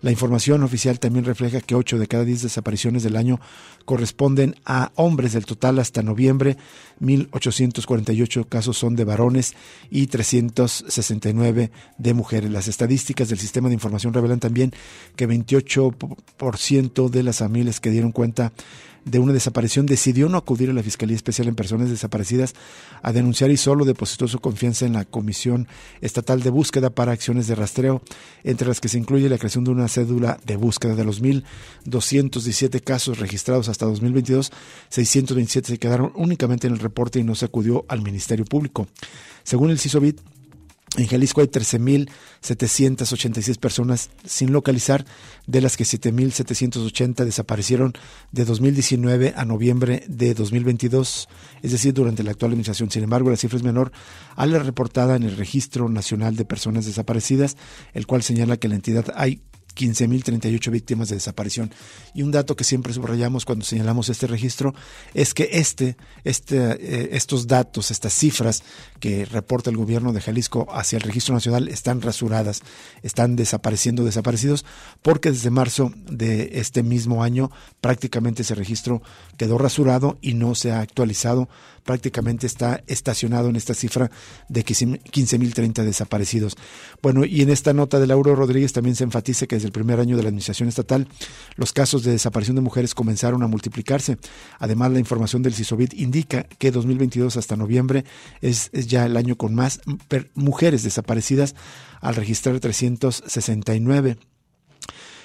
La 0.00 0.10
información 0.10 0.62
oficial 0.62 0.98
también 0.98 1.26
refleja 1.26 1.60
que 1.60 1.74
8 1.74 1.98
de 1.98 2.06
cada 2.06 2.24
10 2.24 2.42
desapariciones 2.42 3.02
del 3.02 3.16
año 3.16 3.38
corresponden 3.84 4.56
a 4.64 4.92
hombres 4.94 5.32
del 5.32 5.44
total 5.44 5.78
hasta 5.78 6.02
noviembre. 6.02 6.56
1.848 7.00 8.46
casos 8.48 8.78
son 8.78 8.96
de 8.96 9.04
varones 9.04 9.54
y 9.90 10.06
369 10.06 11.49
de 11.52 12.14
mujeres. 12.14 12.50
Las 12.50 12.68
estadísticas 12.68 13.28
del 13.28 13.38
sistema 13.38 13.68
de 13.68 13.74
información 13.74 14.12
revelan 14.12 14.40
también 14.40 14.72
que 15.16 15.28
28% 15.28 17.08
de 17.08 17.22
las 17.22 17.38
familias 17.38 17.80
que 17.80 17.90
dieron 17.90 18.12
cuenta 18.12 18.52
de 19.04 19.18
una 19.18 19.32
desaparición 19.32 19.86
decidió 19.86 20.28
no 20.28 20.38
acudir 20.38 20.70
a 20.70 20.72
la 20.72 20.82
Fiscalía 20.82 21.16
Especial 21.16 21.48
en 21.48 21.54
Personas 21.54 21.88
Desaparecidas 21.88 22.54
a 23.02 23.12
denunciar 23.12 23.50
y 23.50 23.56
solo 23.56 23.84
depositó 23.84 24.28
su 24.28 24.40
confianza 24.40 24.86
en 24.86 24.92
la 24.92 25.04
Comisión 25.04 25.68
Estatal 26.00 26.42
de 26.42 26.50
Búsqueda 26.50 26.90
para 26.90 27.12
Acciones 27.12 27.46
de 27.46 27.54
Rastreo, 27.54 28.02
entre 28.44 28.68
las 28.68 28.80
que 28.80 28.88
se 28.88 28.98
incluye 28.98 29.28
la 29.28 29.38
creación 29.38 29.64
de 29.64 29.70
una 29.70 29.88
cédula 29.88 30.38
de 30.44 30.56
búsqueda. 30.56 30.94
De 30.94 31.04
los 31.04 31.22
1.217 31.22 32.82
casos 32.82 33.18
registrados 33.18 33.68
hasta 33.68 33.86
2022, 33.86 34.52
627 34.88 35.68
se 35.68 35.78
quedaron 35.78 36.12
únicamente 36.14 36.66
en 36.66 36.74
el 36.74 36.78
reporte 36.78 37.18
y 37.18 37.24
no 37.24 37.34
se 37.34 37.46
acudió 37.46 37.84
al 37.88 38.02
Ministerio 38.02 38.44
Público. 38.44 38.86
Según 39.44 39.70
el 39.70 39.78
CISOBIT, 39.78 40.20
en 40.96 41.06
Jalisco 41.06 41.40
hay 41.40 41.46
13.786 41.46 43.58
personas 43.58 44.10
sin 44.24 44.52
localizar, 44.52 45.04
de 45.46 45.60
las 45.60 45.76
que 45.76 45.84
7.780 45.84 47.24
desaparecieron 47.24 47.92
de 48.32 48.44
2019 48.44 49.34
a 49.36 49.44
noviembre 49.44 50.02
de 50.08 50.34
2022, 50.34 51.28
es 51.62 51.70
decir, 51.70 51.94
durante 51.94 52.24
la 52.24 52.32
actual 52.32 52.50
administración. 52.50 52.90
Sin 52.90 53.04
embargo, 53.04 53.30
la 53.30 53.36
cifra 53.36 53.56
es 53.56 53.62
menor 53.62 53.92
a 54.34 54.46
la 54.46 54.58
reportada 54.58 55.14
en 55.14 55.22
el 55.22 55.36
Registro 55.36 55.88
Nacional 55.88 56.34
de 56.34 56.44
Personas 56.44 56.86
Desaparecidas, 56.86 57.56
el 57.94 58.08
cual 58.08 58.24
señala 58.24 58.56
que 58.56 58.66
la 58.68 58.74
entidad 58.74 59.12
hay 59.14 59.42
15.038 59.74 60.70
víctimas 60.70 61.08
de 61.08 61.16
desaparición. 61.16 61.72
Y 62.14 62.22
un 62.22 62.30
dato 62.30 62.56
que 62.56 62.64
siempre 62.64 62.92
subrayamos 62.92 63.44
cuando 63.44 63.64
señalamos 63.64 64.08
este 64.08 64.26
registro 64.26 64.74
es 65.14 65.34
que 65.34 65.48
este, 65.52 65.96
este, 66.24 66.56
eh, 66.58 67.08
estos 67.12 67.46
datos, 67.46 67.90
estas 67.90 68.12
cifras 68.12 68.62
que 68.98 69.24
reporta 69.24 69.70
el 69.70 69.76
gobierno 69.76 70.12
de 70.12 70.20
Jalisco 70.20 70.66
hacia 70.70 70.96
el 70.96 71.02
registro 71.02 71.34
nacional 71.34 71.68
están 71.68 72.02
rasuradas, 72.02 72.62
están 73.02 73.36
desapareciendo, 73.36 74.04
desaparecidos, 74.04 74.64
porque 75.02 75.30
desde 75.30 75.50
marzo 75.50 75.92
de 76.10 76.50
este 76.54 76.82
mismo 76.82 77.22
año 77.22 77.50
prácticamente 77.80 78.42
ese 78.42 78.54
registro 78.54 79.02
quedó 79.36 79.58
rasurado 79.58 80.18
y 80.20 80.34
no 80.34 80.54
se 80.54 80.72
ha 80.72 80.80
actualizado 80.80 81.48
prácticamente 81.84 82.46
está 82.46 82.82
estacionado 82.86 83.48
en 83.48 83.56
esta 83.56 83.74
cifra 83.74 84.10
de 84.48 84.64
15.030 84.64 85.84
desaparecidos. 85.84 86.56
Bueno, 87.02 87.24
y 87.24 87.42
en 87.42 87.50
esta 87.50 87.72
nota 87.72 87.98
de 87.98 88.06
Lauro 88.06 88.34
Rodríguez 88.34 88.72
también 88.72 88.96
se 88.96 89.04
enfatiza 89.04 89.46
que 89.46 89.56
desde 89.56 89.66
el 89.66 89.72
primer 89.72 90.00
año 90.00 90.16
de 90.16 90.22
la 90.22 90.28
administración 90.28 90.68
estatal 90.68 91.08
los 91.56 91.72
casos 91.72 92.02
de 92.02 92.12
desaparición 92.12 92.56
de 92.56 92.62
mujeres 92.62 92.94
comenzaron 92.94 93.42
a 93.42 93.46
multiplicarse. 93.46 94.18
Además, 94.58 94.92
la 94.92 94.98
información 94.98 95.42
del 95.42 95.54
CISOVID 95.54 95.92
indica 95.94 96.44
que 96.44 96.70
2022 96.70 97.36
hasta 97.36 97.56
noviembre 97.56 98.04
es, 98.40 98.70
es 98.72 98.86
ya 98.86 99.06
el 99.06 99.16
año 99.16 99.36
con 99.36 99.54
más 99.54 99.80
mujeres 100.34 100.82
desaparecidas 100.82 101.54
al 102.00 102.16
registrar 102.16 102.58
369. 102.60 104.18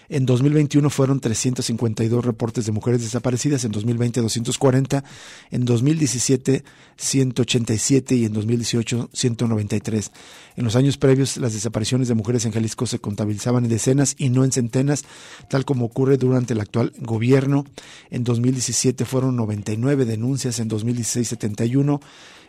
En 0.10 0.26
2021 0.26 0.90
fueron 0.90 1.20
352 1.20 2.24
reportes 2.24 2.66
de 2.66 2.72
mujeres 2.72 3.02
desaparecidas, 3.02 3.66
en 3.66 3.72
2020 3.72 4.22
240, 4.22 5.04
en 5.52 5.66
2017 5.66 6.64
187 6.98 8.16
y 8.16 8.26
en 8.26 8.34
2018 8.34 9.10
193. 9.12 10.12
En 10.56 10.64
los 10.64 10.76
años 10.76 10.98
previos 10.98 11.38
las 11.38 11.54
desapariciones 11.54 12.08
de 12.08 12.14
mujeres 12.14 12.46
en 12.46 12.52
Jalisco 12.52 12.86
se 12.86 13.00
contabilizaban 13.00 13.66
en 13.66 13.70
decenas 13.70 14.16
y 14.18 14.30
no 14.30 14.44
en 14.44 14.52
centenas, 14.52 15.04
tal 15.50 15.66
como 15.66 15.86
ocurre 15.86 16.18
durante 16.18 16.54
el 16.54 16.62
actual 16.62 16.94
gobierno. 17.00 17.66
En 18.10 18.24
2017 18.24 19.06
fueron 19.06 19.36
99 19.36 20.06
denuncias, 20.06 20.60
en 20.60 20.68
2016 20.68 21.28
71, 21.28 22.00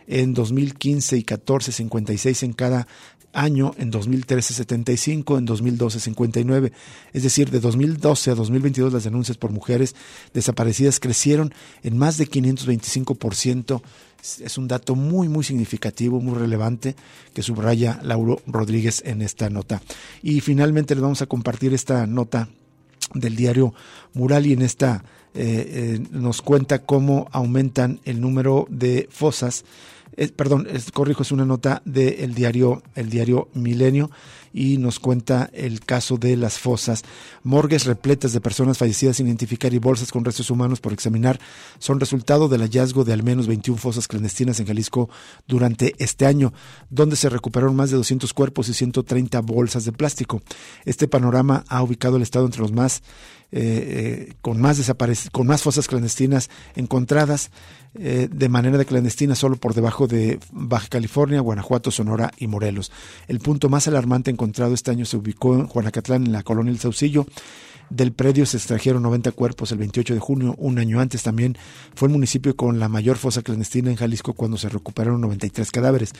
en 0.07 0.33
2015 0.33 1.17
y 1.17 1.23
14 1.23 1.71
56 1.71 2.43
en 2.43 2.53
cada 2.53 2.87
año, 3.33 3.73
en 3.77 3.91
2013 3.91 4.53
75, 4.53 5.37
en 5.37 5.45
2012 5.45 5.99
59. 5.99 6.71
Es 7.13 7.23
decir, 7.23 7.51
de 7.51 7.59
2012 7.59 8.31
a 8.31 8.35
2022 8.35 8.93
las 8.93 9.03
denuncias 9.03 9.37
por 9.37 9.51
mujeres 9.51 9.95
desaparecidas 10.33 10.99
crecieron 10.99 11.53
en 11.83 11.97
más 11.97 12.17
de 12.17 12.27
525%. 12.27 13.81
Es 14.43 14.57
un 14.57 14.67
dato 14.67 14.95
muy, 14.95 15.29
muy 15.29 15.43
significativo, 15.43 16.19
muy 16.19 16.37
relevante 16.37 16.95
que 17.33 17.43
subraya 17.43 17.99
Lauro 18.03 18.41
Rodríguez 18.47 19.03
en 19.05 19.21
esta 19.21 19.49
nota. 19.49 19.81
Y 20.23 20.41
finalmente 20.41 20.95
les 20.95 21.01
vamos 21.03 21.21
a 21.21 21.27
compartir 21.27 21.73
esta 21.73 22.07
nota 22.07 22.49
del 23.13 23.35
diario 23.35 23.73
Mural 24.13 24.47
y 24.47 24.53
en 24.53 24.61
esta 24.63 25.03
eh, 25.33 25.99
eh, 25.99 26.07
nos 26.11 26.41
cuenta 26.41 26.79
cómo 26.79 27.27
aumentan 27.31 27.99
el 28.05 28.19
número 28.19 28.65
de 28.69 29.07
fosas 29.11 29.65
perdón, 30.35 30.67
corrijo, 30.93 31.23
es 31.23 31.31
una 31.31 31.45
nota 31.45 31.81
del 31.85 32.33
diario, 32.33 32.81
el 32.95 33.09
diario 33.09 33.49
Milenio 33.53 34.09
y 34.53 34.77
nos 34.77 34.99
cuenta 34.99 35.49
el 35.53 35.81
caso 35.81 36.17
de 36.17 36.35
las 36.35 36.57
fosas. 36.57 37.03
Morgues 37.43 37.85
repletas 37.85 38.33
de 38.33 38.41
personas 38.41 38.79
fallecidas 38.79 39.17
sin 39.17 39.27
identificar 39.27 39.71
y 39.73 39.77
bolsas 39.77 40.11
con 40.11 40.25
restos 40.25 40.49
humanos 40.49 40.79
por 40.79 40.93
examinar 40.93 41.39
son 41.77 41.99
resultado 41.99 42.47
del 42.47 42.61
hallazgo 42.61 43.03
de 43.03 43.13
al 43.13 43.21
menos 43.21 43.45
21 43.45 43.79
fosas 43.79 44.07
clandestinas 44.07 44.59
en 44.59 44.65
Jalisco 44.65 45.09
durante 45.47 45.93
este 45.99 46.25
año, 46.25 46.53
donde 46.89 47.15
se 47.15 47.29
recuperaron 47.29 47.75
más 47.75 47.91
de 47.91 47.97
200 47.97 48.33
cuerpos 48.33 48.69
y 48.69 48.73
130 48.73 49.39
bolsas 49.41 49.85
de 49.85 49.91
plástico. 49.91 50.41
Este 50.85 51.07
panorama 51.07 51.63
ha 51.67 51.83
ubicado 51.83 52.17
el 52.17 52.23
Estado 52.23 52.45
entre 52.45 52.61
los 52.61 52.71
más 52.71 53.03
eh, 53.51 54.27
eh, 54.29 54.33
con 54.41 54.59
más 54.59 54.77
con 55.31 55.47
más 55.47 55.61
fosas 55.61 55.87
clandestinas 55.87 56.49
encontradas 56.75 57.49
eh, 57.95 58.27
de 58.29 58.49
manera 58.49 58.77
de 58.77 58.85
clandestina 58.85 59.35
solo 59.35 59.55
por 59.55 59.73
debajo 59.73 60.05
de 60.05 60.37
Baja 60.51 60.87
California, 60.89 61.39
Guanajuato, 61.39 61.89
Sonora 61.89 62.31
y 62.37 62.47
Morelos. 62.47 62.91
El 63.27 63.39
punto 63.39 63.69
más 63.69 63.87
alarmante 63.87 64.29
encontrado 64.29 64.73
este 64.73 64.91
año 64.91 65.05
se 65.05 65.17
ubicó 65.17 65.55
en 65.55 65.67
Juanacatlán, 65.67 66.25
en 66.25 66.33
la 66.33 66.43
colonia 66.43 66.71
El 66.71 66.79
Saucillo, 66.79 67.25
del 67.89 68.11
predio 68.11 68.45
se 68.45 68.57
extrajeron 68.57 69.03
90 69.03 69.31
cuerpos 69.31 69.71
el 69.71 69.77
28 69.77 70.13
de 70.13 70.19
junio, 70.19 70.55
un 70.57 70.79
año 70.79 70.99
antes 70.99 71.23
también 71.23 71.57
fue 71.95 72.07
el 72.07 72.13
municipio 72.13 72.55
con 72.55 72.79
la 72.79 72.89
mayor 72.89 73.17
fosa 73.17 73.41
clandestina 73.41 73.89
en 73.89 73.95
Jalisco 73.95 74.33
cuando 74.33 74.57
se 74.57 74.69
recuperaron 74.69 75.21
93 75.21 75.71
cadáveres. 75.71 76.13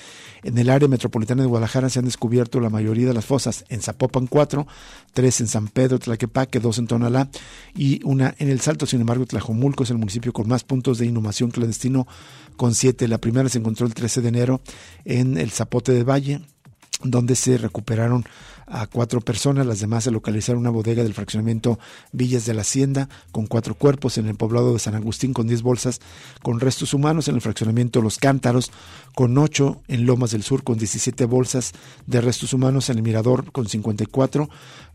En 0.43 0.57
el 0.57 0.69
área 0.69 0.87
metropolitana 0.87 1.41
de 1.41 1.47
Guadalajara 1.47 1.89
se 1.89 1.99
han 1.99 2.05
descubierto 2.05 2.59
la 2.59 2.69
mayoría 2.69 3.07
de 3.07 3.13
las 3.13 3.25
fosas, 3.25 3.65
en 3.69 3.81
Zapopan 3.81 4.27
4, 4.27 4.67
3 5.13 5.41
en 5.41 5.47
San 5.47 5.67
Pedro, 5.67 5.99
Tlaquepaque, 5.99 6.59
2 6.59 6.77
en 6.79 6.87
Tonalá 6.87 7.29
y 7.75 8.01
una 8.03 8.35
en 8.37 8.49
El 8.49 8.61
Salto. 8.61 8.85
Sin 8.85 9.01
embargo, 9.01 9.25
Tlajomulco 9.25 9.83
es 9.83 9.89
el 9.89 9.97
municipio 9.97 10.33
con 10.33 10.47
más 10.47 10.63
puntos 10.63 10.97
de 10.97 11.05
inhumación 11.05 11.51
clandestino 11.51 12.07
con 12.55 12.73
7. 12.73 13.07
La 13.07 13.17
primera 13.17 13.49
se 13.49 13.59
encontró 13.59 13.85
el 13.85 13.93
13 13.93 14.21
de 14.21 14.27
enero 14.29 14.61
en 15.05 15.37
el 15.37 15.51
Zapote 15.51 15.91
de 15.91 16.03
Valle, 16.03 16.41
donde 17.03 17.35
se 17.35 17.57
recuperaron 17.57 18.25
a 18.69 18.85
cuatro 18.85 19.21
personas, 19.21 19.65
las 19.65 19.79
demás 19.79 20.03
se 20.03 20.11
localizaron 20.11 20.59
una 20.59 20.69
bodega 20.69 21.01
del 21.01 21.13
fraccionamiento 21.13 21.79
Villas 22.11 22.45
de 22.45 22.53
la 22.53 22.61
Hacienda 22.61 23.07
con 23.31 23.47
cuatro 23.47 23.75
cuerpos 23.75 24.17
en 24.17 24.27
el 24.27 24.35
poblado 24.35 24.73
de 24.73 24.79
San 24.79 24.93
Agustín 24.93 25.31
con 25.31 25.47
diez 25.47 25.61
bolsas 25.61 26.01
con 26.43 26.59
restos 26.59 26.93
humanos 26.93 27.29
en 27.29 27.35
el 27.35 27.41
fraccionamiento 27.41 28.01
Los 28.01 28.17
Cántaros 28.17 28.71
con 29.15 29.37
ocho 29.37 29.81
en 29.87 30.05
Lomas 30.05 30.31
del 30.31 30.43
Sur 30.43 30.65
con 30.65 30.77
17 30.77 31.23
bolsas 31.25 31.71
de 32.07 32.19
restos 32.19 32.51
humanos 32.51 32.89
en 32.89 32.97
el 32.97 33.03
Mirador 33.03 33.53
con 33.53 33.69
54 33.69 34.49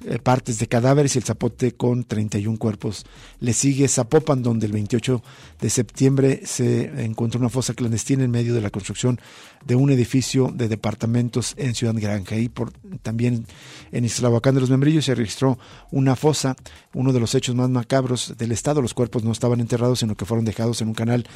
eh, 0.05 0.19
partes 0.19 0.59
de 0.59 0.67
cadáveres 0.67 1.15
y 1.15 1.21
el 1.21 1.25
Zapote 1.25 1.73
con 1.73 2.05
31 2.05 2.59
cuerpos. 2.59 3.07
Le 3.41 3.55
sigue 3.55 3.89
Zapopan 3.89 4.43
donde 4.43 4.67
el 4.67 4.73
28 4.73 5.23
de 5.61 5.71
septiembre 5.71 6.43
se 6.45 7.05
encontró 7.05 7.41
una 7.41 7.49
fosa 7.49 7.73
clandestina 7.73 8.23
en 8.23 8.31
medio 8.31 8.53
de 8.53 8.61
la 8.61 8.71
construcción 8.71 9.19
de 9.65 9.75
un 9.75 9.91
edificio 9.91 10.51
de 10.53 10.69
departamentos 10.69 11.55
en 11.57 11.75
Ciudad 11.75 11.95
Granja. 11.97 12.37
Y 12.37 12.49
por, 12.49 12.73
también 13.03 13.47
en 13.91 14.05
Islabacán 14.05 14.55
de 14.55 14.61
los 14.61 14.71
Membrillos 14.71 15.05
se 15.05 15.15
registró 15.15 15.59
una 15.91 16.17
fosa, 16.17 16.57
uno 16.95 17.13
de 17.13 17.21
los 17.21 17.35
hechos 17.35 17.55
más 17.55 17.71
macabros 17.71 18.35
del 18.37 18.53
Estado. 18.53 18.83
Los 18.83 18.95
cuerpos 18.95 19.25
no 19.25 19.33
estaban 19.33 19.61
enterrados, 19.61 20.01
sino 20.01 20.15
que 20.15 20.25
fueron 20.25 20.45
dejados 20.45 20.81
en 20.83 20.89
un 20.89 20.95
canal 20.95 21.27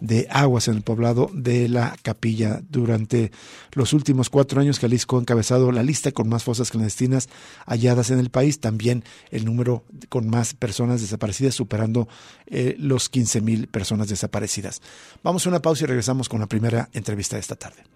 de 0.00 0.26
aguas 0.30 0.68
en 0.68 0.76
el 0.76 0.82
poblado 0.82 1.30
de 1.32 1.68
la 1.68 1.96
Capilla. 2.02 2.60
Durante 2.68 3.32
los 3.72 3.92
últimos 3.92 4.30
cuatro 4.30 4.60
años, 4.60 4.78
Jalisco 4.78 5.16
ha 5.16 5.20
encabezado 5.20 5.72
la 5.72 5.82
lista 5.82 6.12
con 6.12 6.28
más 6.28 6.44
fosas 6.44 6.70
clandestinas 6.70 7.28
halladas 7.66 8.10
en 8.10 8.18
el 8.18 8.30
país, 8.30 8.60
también 8.60 9.04
el 9.30 9.44
número 9.44 9.84
con 10.08 10.28
más 10.28 10.54
personas 10.54 11.00
desaparecidas, 11.00 11.54
superando 11.54 12.08
eh, 12.46 12.76
los 12.78 13.08
15 13.08 13.40
mil 13.40 13.68
personas 13.68 14.08
desaparecidas. 14.08 14.82
Vamos 15.22 15.46
a 15.46 15.48
una 15.48 15.62
pausa 15.62 15.84
y 15.84 15.86
regresamos 15.86 16.28
con 16.28 16.40
la 16.40 16.46
primera 16.46 16.88
entrevista 16.92 17.36
de 17.36 17.40
esta 17.40 17.56
tarde. 17.56 17.95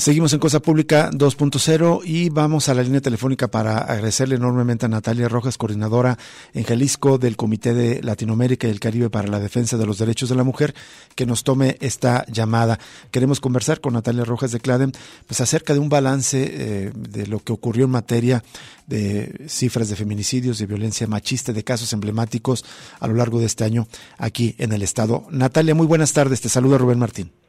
Seguimos 0.00 0.32
en 0.32 0.38
Cosa 0.38 0.60
Pública 0.60 1.10
2.0 1.10 2.00
y 2.06 2.30
vamos 2.30 2.70
a 2.70 2.74
la 2.74 2.82
línea 2.82 3.02
telefónica 3.02 3.48
para 3.48 3.76
agradecerle 3.76 4.36
enormemente 4.36 4.86
a 4.86 4.88
Natalia 4.88 5.28
Rojas, 5.28 5.58
coordinadora 5.58 6.16
en 6.54 6.64
Jalisco 6.64 7.18
del 7.18 7.36
Comité 7.36 7.74
de 7.74 8.02
Latinoamérica 8.02 8.66
y 8.66 8.70
el 8.70 8.80
Caribe 8.80 9.10
para 9.10 9.28
la 9.28 9.38
Defensa 9.38 9.76
de 9.76 9.84
los 9.84 9.98
Derechos 9.98 10.30
de 10.30 10.36
la 10.36 10.42
Mujer, 10.42 10.74
que 11.14 11.26
nos 11.26 11.44
tome 11.44 11.76
esta 11.80 12.24
llamada. 12.28 12.78
Queremos 13.10 13.40
conversar 13.40 13.82
con 13.82 13.92
Natalia 13.92 14.24
Rojas 14.24 14.52
de 14.52 14.60
Claden 14.60 14.92
pues 15.26 15.42
acerca 15.42 15.74
de 15.74 15.80
un 15.80 15.90
balance 15.90 16.48
eh, 16.50 16.92
de 16.94 17.26
lo 17.26 17.40
que 17.40 17.52
ocurrió 17.52 17.84
en 17.84 17.90
materia 17.90 18.42
de 18.86 19.44
cifras 19.48 19.90
de 19.90 19.96
feminicidios, 19.96 20.56
de 20.56 20.64
violencia 20.64 21.06
machista, 21.08 21.52
de 21.52 21.62
casos 21.62 21.92
emblemáticos 21.92 22.64
a 23.00 23.06
lo 23.06 23.16
largo 23.16 23.38
de 23.38 23.44
este 23.44 23.64
año 23.64 23.86
aquí 24.16 24.54
en 24.56 24.72
el 24.72 24.80
Estado. 24.80 25.26
Natalia, 25.30 25.74
muy 25.74 25.86
buenas 25.86 26.14
tardes. 26.14 26.40
Te 26.40 26.48
saluda 26.48 26.78
Rubén 26.78 26.98
Martín. 26.98 27.39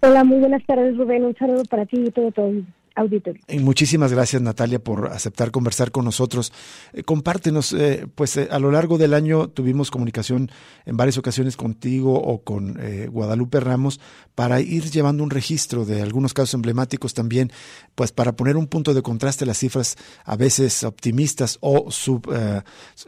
Hola, 0.00 0.24
muy 0.24 0.38
buenas 0.38 0.64
tardes, 0.66 0.96
Rubén. 0.96 1.24
Un 1.24 1.34
saludo 1.36 1.64
para 1.64 1.86
ti 1.86 1.96
y 1.96 2.10
todo, 2.10 2.30
todo 2.30 2.52
auditorio. 2.96 3.40
Muchísimas 3.60 4.12
gracias, 4.12 4.42
Natalia, 4.42 4.78
por 4.78 5.08
aceptar 5.08 5.50
conversar 5.50 5.92
con 5.92 6.04
nosotros. 6.04 6.52
Eh, 6.92 7.02
compártenos, 7.02 7.72
eh, 7.72 8.06
pues 8.14 8.36
eh, 8.36 8.48
a 8.50 8.58
lo 8.58 8.72
largo 8.72 8.98
del 8.98 9.14
año 9.14 9.48
tuvimos 9.48 9.90
comunicación 9.90 10.50
en 10.86 10.96
varias 10.96 11.18
ocasiones 11.18 11.56
contigo 11.56 12.14
o 12.14 12.42
con 12.42 12.78
Guadalupe 13.10 13.60
Ramos 13.60 14.00
para 14.34 14.60
ir 14.60 14.90
llevando 14.90 15.22
un 15.22 15.30
registro 15.30 15.84
de 15.84 16.02
algunos 16.02 16.32
casos 16.32 16.54
emblemáticos 16.54 17.14
también, 17.14 17.52
pues 17.94 18.12
para 18.12 18.32
poner 18.32 18.56
un 18.56 18.66
punto 18.66 18.94
de 18.94 19.02
contraste 19.02 19.46
las 19.46 19.58
cifras 19.58 19.96
a 20.24 20.36
veces 20.36 20.84
optimistas 20.84 21.58
o 21.60 21.90
sub, 21.90 22.28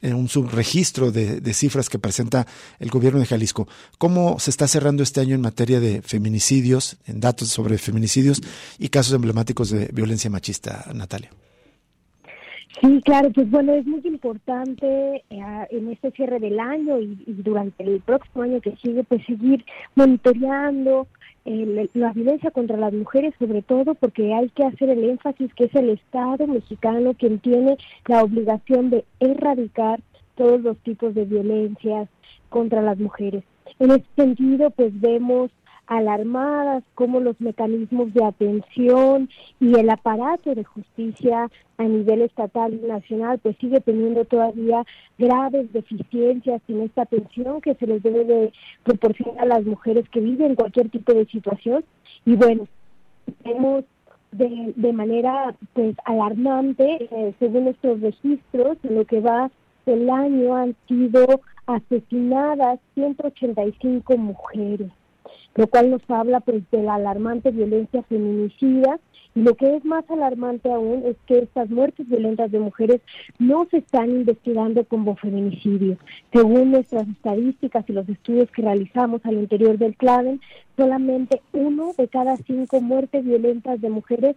un 0.03 0.29
subregistro 0.29 1.11
de, 1.11 1.41
de 1.41 1.55
cifras 1.55 1.89
que 1.89 1.99
presenta 1.99 2.47
el 2.79 2.91
gobierno 2.91 3.21
de 3.21 3.27
Jalisco. 3.27 3.69
¿Cómo 3.99 4.39
se 4.39 4.51
está 4.51 4.69
cerrando 4.69 5.03
este 5.03 5.21
año 5.21 5.35
en 5.35 5.41
materia 5.41 5.81
de 5.81 6.03
feminicidios, 6.03 6.97
en 7.07 7.21
datos 7.21 7.49
sobre 7.49 7.79
feminicidios 7.79 8.41
y 8.79 8.89
casos 8.89 9.15
emblemáticos 9.15 9.71
de 9.71 9.78
violencia 9.93 10.31
machista, 10.31 10.85
Natalia. 10.95 11.31
Sí, 12.81 13.01
claro, 13.05 13.31
pues 13.31 13.51
bueno, 13.51 13.73
es 13.73 13.87
muy 13.87 14.01
importante 14.05 15.25
eh, 15.31 15.67
en 15.71 15.91
este 15.91 16.13
cierre 16.13 16.39
del 16.39 16.61
año 16.61 17.01
y, 17.01 17.17
durante 17.27 17.83
el 17.83 18.01
próximo 18.01 18.45
año 18.45 18.61
que 18.61 18.77
sigue, 18.77 19.03
pues 19.05 19.25
seguir 19.27 19.65
monitoreando 19.97 21.09
la 21.45 22.13
violencia 22.13 22.51
contra 22.51 22.77
las 22.77 22.93
mujeres, 22.93 23.35
sobre 23.39 23.63
todo 23.63 23.95
porque 23.95 24.35
hay 24.35 24.51
que 24.51 24.65
hacer 24.65 24.91
el 24.91 25.03
énfasis 25.03 25.53
que 25.55 25.65
es 25.65 25.75
el 25.75 25.89
Estado 25.89 26.47
mexicano 26.47 27.15
quien 27.15 27.39
tiene 27.39 27.79
la 28.07 28.23
obligación 28.23 28.91
de 28.91 29.05
erradicar 29.19 30.01
todos 30.35 30.61
los 30.61 30.77
tipos 30.79 31.15
de 31.15 31.25
violencias 31.25 32.09
contra 32.51 32.83
las 32.83 32.99
mujeres. 32.99 33.45
En 33.79 33.93
ese 33.93 34.05
sentido, 34.15 34.71
pues 34.71 34.99
vemos 35.01 35.51
alarmadas 35.89 36.85
cómo 36.95 37.19
los 37.19 37.41
mecanismos 37.41 38.13
de 38.13 38.25
atención 38.25 39.29
y 39.59 39.75
el 39.75 39.89
aparato 39.89 40.55
de 40.55 40.63
justicia 40.63 41.51
a 41.79 41.85
nivel 41.85 42.23
estatal 42.23 42.75
y 42.75 42.87
nacional 42.87 43.39
pues 43.39 43.57
sigue 43.59 43.81
teniendo 43.81 44.25
todavía 44.27 44.85
graves 45.19 45.73
deficiencias 45.73 46.61
en 46.69 46.83
esta 46.83 47.03
atención 47.03 47.63
que 47.63 47.75
se 47.75 47.87
les 47.87 48.03
debe 48.03 48.25
de 48.25 48.53
proporcionar 48.85 49.41
a 49.41 49.47
las 49.47 49.65
mujeres 49.65 50.07
que 50.11 50.21
viven 50.21 50.55
cualquier 50.57 50.91
tipo 50.91 51.15
de 51.15 51.27
situación. 51.27 51.85
Y 52.27 52.37
bueno 52.37 52.69
vemos 53.45 53.85
de, 54.33 54.75
de 54.77 54.93
manera 54.93 55.55
pues 55.73 55.97
alarmante 56.05 57.09
eh, 57.11 57.35
según 57.39 57.69
estos 57.69 58.01
registros 58.01 58.77
en 58.83 58.95
lo 58.95 59.05
que 59.07 59.21
va 59.21 59.51
el 59.87 60.11
año 60.11 60.55
han 60.55 60.77
sido 60.87 61.41
asesinadas 61.67 62.79
185 62.95 64.19
mujeres 64.19 64.91
lo 65.59 65.67
cual 65.67 65.91
nos 65.91 66.03
habla 66.09 66.39
pues 66.39 66.63
de 66.71 66.85
la 66.85 66.95
alarmante 66.95 67.51
violencia 67.51 68.05
feminicida 68.05 69.01
y 69.35 69.43
lo 69.43 69.57
que 69.57 69.75
es 69.75 69.85
más 69.85 70.09
alarmante 70.09 70.71
aún 70.71 71.03
es 71.05 71.17
que 71.27 71.39
estas 71.39 71.69
muertes 71.69 72.09
violentas 72.09 72.53
de 72.53 72.61
mujeres 72.61 73.01
no 73.41 73.67
se 73.69 73.79
están 73.79 74.11
investigando 74.11 74.85
como 74.85 75.17
feminicidio. 75.17 75.99
Según 76.33 76.71
nuestras 76.71 77.09
estadísticas 77.09 77.85
y 77.89 77.93
los 77.93 78.09
estudios 78.09 78.49
que 78.53 78.63
realizamos 78.63 79.21
al 79.25 79.35
interior 79.35 79.79
del 79.79 79.97
CLAVEN, 79.97 80.41
solamente 80.77 81.43
uno 81.53 81.93
de 81.99 82.07
cada 82.07 82.37
cinco 82.37 82.81
muertes 82.81 83.25
violentas 83.25 83.81
de 83.81 83.91
mujeres 83.91 84.37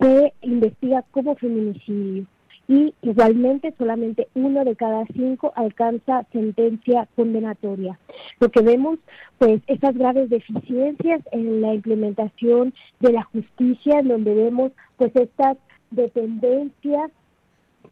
se 0.00 0.32
investiga 0.40 1.04
como 1.10 1.34
feminicidio 1.36 2.26
y 2.68 2.94
igualmente 3.02 3.74
solamente 3.76 4.28
uno 4.34 4.64
de 4.64 4.76
cada 4.76 5.04
cinco 5.14 5.52
alcanza 5.56 6.24
sentencia 6.32 7.08
condenatoria. 7.16 7.98
Lo 8.40 8.50
que 8.50 8.60
vemos, 8.60 8.98
pues, 9.38 9.60
esas 9.66 9.96
graves 9.96 10.30
deficiencias 10.30 11.22
en 11.32 11.60
la 11.60 11.74
implementación 11.74 12.72
de 13.00 13.12
la 13.12 13.24
justicia, 13.24 13.98
en 13.98 14.08
donde 14.08 14.34
vemos, 14.34 14.72
pues, 14.96 15.14
estas 15.16 15.58
dependencias 15.90 17.10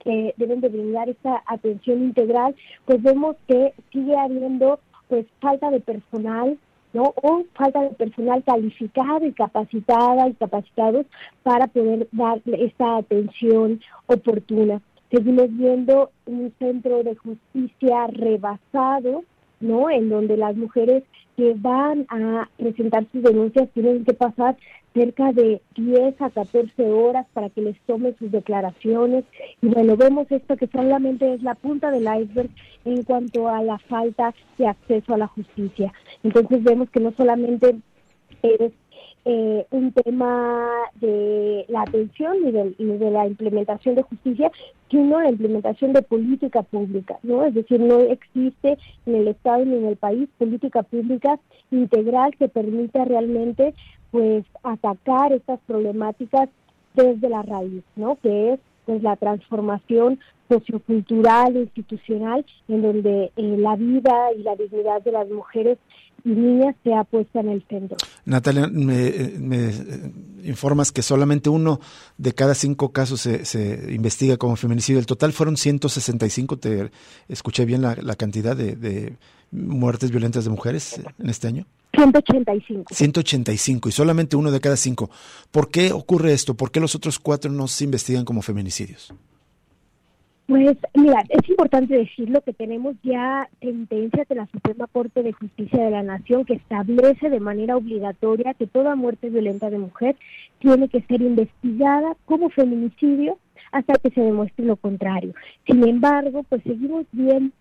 que 0.03 0.35
deben 0.37 0.61
de 0.61 0.69
brindar 0.69 1.09
esta 1.09 1.43
atención 1.47 2.03
integral, 2.03 2.55
pues 2.87 3.03
vemos 3.03 3.37
que 3.47 3.75
sigue 3.93 4.17
habiendo 4.17 4.81
pues 5.09 5.27
falta 5.41 5.71
de 5.71 5.81
personal, 5.81 6.57
¿no? 6.93 7.15
O 7.23 7.45
falta 7.55 7.83
de 7.83 7.91
personal 7.91 8.43
calificado 8.45 9.27
y 9.27 9.33
capacitada 9.33 10.29
y 10.29 10.35
capacitados 10.35 11.07
para 11.43 11.67
poder 11.67 12.09
dar 12.13 12.41
esta 12.47 12.99
atención 12.99 13.81
oportuna. 14.07 14.81
Seguimos 15.11 15.49
viendo 15.57 16.11
un 16.27 16.53
centro 16.59 17.03
de 17.03 17.17
justicia 17.17 18.07
rebasado, 18.09 19.25
¿no? 19.61 19.91
En 19.91 20.09
donde 20.09 20.37
las 20.37 20.57
mujeres 20.57 21.03
que 21.37 21.55
van 21.57 22.07
a 22.11 22.49
presentar 22.57 23.07
sus 23.11 23.23
denuncias 23.23 23.69
tienen 23.73 24.05
que 24.05 24.15
pasar 24.15 24.57
cerca 24.95 25.33
de 25.33 25.61
10 25.77 26.21
a 26.21 26.31
14 26.31 26.91
horas 26.91 27.27
para 27.33 27.51
que 27.51 27.63
les 27.63 27.81
tomen 27.83 28.17
sus 28.17 28.31
declaraciones. 28.31 29.25
Y 29.63 29.69
bueno, 29.69 29.97
vemos 29.97 30.31
esto 30.31 30.57
que 30.57 30.67
solamente 30.67 31.35
es 31.35 31.43
la 31.43 31.55
punta 31.55 31.91
del 31.91 32.09
iceberg 32.23 32.51
en 32.85 33.03
cuanto 33.05 33.49
a 33.49 33.63
la 33.63 33.79
falta 33.79 34.35
de 34.59 34.67
acceso 34.67 35.15
a 35.15 35.19
la 35.19 35.27
justicia. 35.29 35.93
Entonces 36.23 36.63
vemos 36.63 36.91
que 36.91 37.01
no 37.01 37.13
solamente 37.13 37.77
es 38.43 38.73
eh, 39.27 39.67
un 39.71 39.93
tema 39.93 40.67
de 40.95 41.67
la 41.69 41.83
atención 41.83 42.39
y 42.39 42.53
de, 42.53 42.75
de, 42.79 43.11
la 43.11 43.27
implementación 43.27 43.95
de 43.95 44.03
justicia, 44.03 44.51
sino 44.91 45.21
la 45.21 45.29
implementación 45.29 45.93
de 45.93 46.01
política 46.01 46.63
pública, 46.63 47.19
¿no? 47.23 47.45
Es 47.45 47.53
decir, 47.53 47.81
no 47.81 48.01
existe 48.01 48.79
en 49.05 49.15
el 49.15 49.29
Estado 49.29 49.67
ni 49.67 49.77
en 49.77 49.85
el 49.85 49.97
país 49.97 50.27
política 50.39 50.83
pública 50.83 51.39
integral 51.71 52.35
que 52.39 52.49
permita 52.49 53.05
realmente 53.05 53.75
pues 54.11 54.45
atacar 54.63 55.33
estas 55.33 55.61
problemáticas 55.67 56.49
desde 56.95 57.29
la 57.29 57.43
raíz, 57.43 57.83
¿no? 57.97 58.17
Que 58.17 58.55
es 58.55 58.61
pues 58.87 59.03
la 59.03 59.17
transformación 59.17 60.19
sociocultural 60.49 61.57
institucional 61.57 62.45
en 62.69 62.83
donde 62.83 63.31
eh, 63.37 63.57
la 63.59 63.77
vida 63.77 64.33
y 64.37 64.43
la 64.43 64.57
dignidad 64.57 65.01
de 65.03 65.13
las 65.13 65.29
mujeres 65.29 65.79
y 66.25 66.31
niñas 66.31 66.75
sea 66.83 67.05
puesta 67.05 67.41
en 67.41 67.51
el 67.51 67.65
centro. 67.69 67.97
Natalia, 68.25 68.67
me, 68.67 69.13
me, 69.39 69.71
informas 70.43 70.93
que 70.93 71.03
solamente 71.03 71.49
uno 71.49 71.81
de 72.19 72.33
cada 72.33 72.55
cinco 72.55 72.93
casos 72.93 73.21
se, 73.21 73.45
se, 73.45 73.95
investiga 73.95 74.37
como 74.37 74.57
feminicidio. 74.57 74.99
El 74.99 75.07
total 75.07 75.33
fueron 75.33 75.57
165. 75.57 76.59
Te 76.59 76.91
escuché 77.29 77.65
bien 77.65 77.83
la, 77.83 77.97
la 77.97 78.17
cantidad 78.17 78.57
de, 78.57 78.77
de 78.77 79.17
muertes 79.51 80.11
violentas 80.11 80.45
de 80.45 80.51
mujeres 80.51 81.01
en 81.19 81.31
este 81.31 81.47
año. 81.47 81.67
185. 81.93 82.95
185 82.95 83.89
y 83.89 83.93
solamente 83.93 84.37
uno 84.37 84.51
de 84.51 84.61
cada 84.61 84.77
cinco. 84.77 85.11
¿Por 85.51 85.71
qué 85.71 85.93
ocurre 85.93 86.33
esto? 86.33 86.55
¿Por 86.55 86.71
qué 86.71 86.81
los 86.81 86.95
otros 86.95 87.19
cuatro 87.19 87.51
no 87.51 87.69
se 87.69 87.85
investigan 87.85 88.25
como 88.25 88.43
feminicidios? 88.43 89.13
Pues 90.51 90.77
mira, 90.95 91.23
es 91.29 91.49
importante 91.49 91.97
decirlo 91.97 92.41
que 92.41 92.53
tenemos 92.53 92.97
ya 93.05 93.49
sentencias 93.61 94.27
de 94.27 94.35
la 94.35 94.49
Suprema 94.49 94.89
Corte 94.89 95.23
de 95.23 95.33
Justicia 95.33 95.85
de 95.85 95.93
la 95.93 96.03
Nación 96.03 96.45
que 96.45 96.55
establece 96.55 97.31
de 97.31 97.39
manera 97.39 97.77
obligatoria 97.77 98.55
que 98.55 98.67
toda 98.67 98.97
muerte 98.97 99.31
violenta 99.31 99.71
de 99.71 99.79
mujer 99.79 100.17
tiene 100.59 100.89
que 100.89 101.03
ser 101.03 101.23
investigada 101.23 102.17
como 102.25 102.51
feminicidio 102.51 103.39
hasta 103.73 103.95
que 103.95 104.11
se 104.11 104.21
demuestre 104.21 104.65
lo 104.65 104.77
contrario. 104.77 105.35
Sin 105.67 105.87
embargo, 105.87 106.43
pues 106.49 106.63
seguimos 106.63 107.07
viendo 107.13 107.53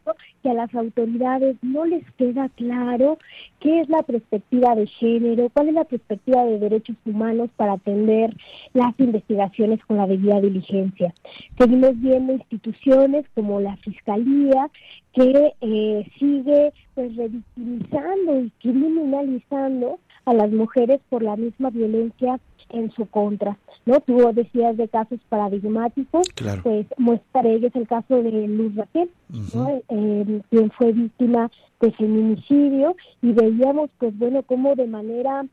que 0.42 0.50
a 0.50 0.54
las 0.54 0.74
autoridades 0.76 1.58
no 1.62 1.86
les 1.86 2.04
queda 2.14 2.50
claro 2.50 3.18
qué 3.60 3.82
es 3.82 3.90
la 3.90 4.04
perspectiva 4.04 4.76
de 4.76 4.88
género, 4.88 5.50
cuál 5.50 5.70
es 5.70 5.74
la 5.74 5.86
perspectiva 5.86 6.46
de 6.46 6.60
derechos 6.60 6.96
humanos 7.06 7.50
para 7.56 7.74
atender 7.74 8.36
las 8.74 8.94
investigaciones 9.00 9.84
con 9.86 9.98
la 9.98 10.08
debida 10.08 10.42
diligencia. 10.42 11.14
Seguimos 11.58 12.00
viendo 12.00 12.34
instituciones 12.34 13.26
como 13.36 13.60
la 13.60 13.76
Fiscalía 13.78 14.70
que 15.14 15.54
eh, 15.62 16.12
sigue 16.18 16.72
pues 16.96 17.16
revictimizando 17.16 18.42
y 18.42 18.52
criminalizando 18.60 20.00
a 20.26 20.34
las 20.34 20.52
mujeres 20.52 21.00
por 21.10 21.24
la 21.24 21.36
misma 21.36 21.70
violencia 21.70 22.40
en 22.70 22.92
su 22.92 23.06
contra, 23.08 23.58
¿no? 23.86 24.00
Tú 24.02 24.18
decías 24.34 24.78
de 24.78 24.88
casos 24.88 25.20
paradigmáticos, 25.30 26.28
pues 26.64 26.86
muestra 26.98 27.48
ellos 27.48 27.72
el 27.76 27.88
caso 27.88 28.22
de 28.22 28.48
Luz 28.48 28.76
Raquel, 28.76 29.10
¿no? 29.54 29.70
eh, 29.90 30.42
quien 30.50 30.72
fue 30.72 30.92
víctima 30.92 31.50
de 31.82 31.92
feminicidio 31.94 32.96
y 33.22 33.32
veíamos, 33.32 33.90
pues 33.98 34.18
bueno, 34.18 34.44
cómo 34.44 34.76
de 34.76 34.88
manera 34.88 35.46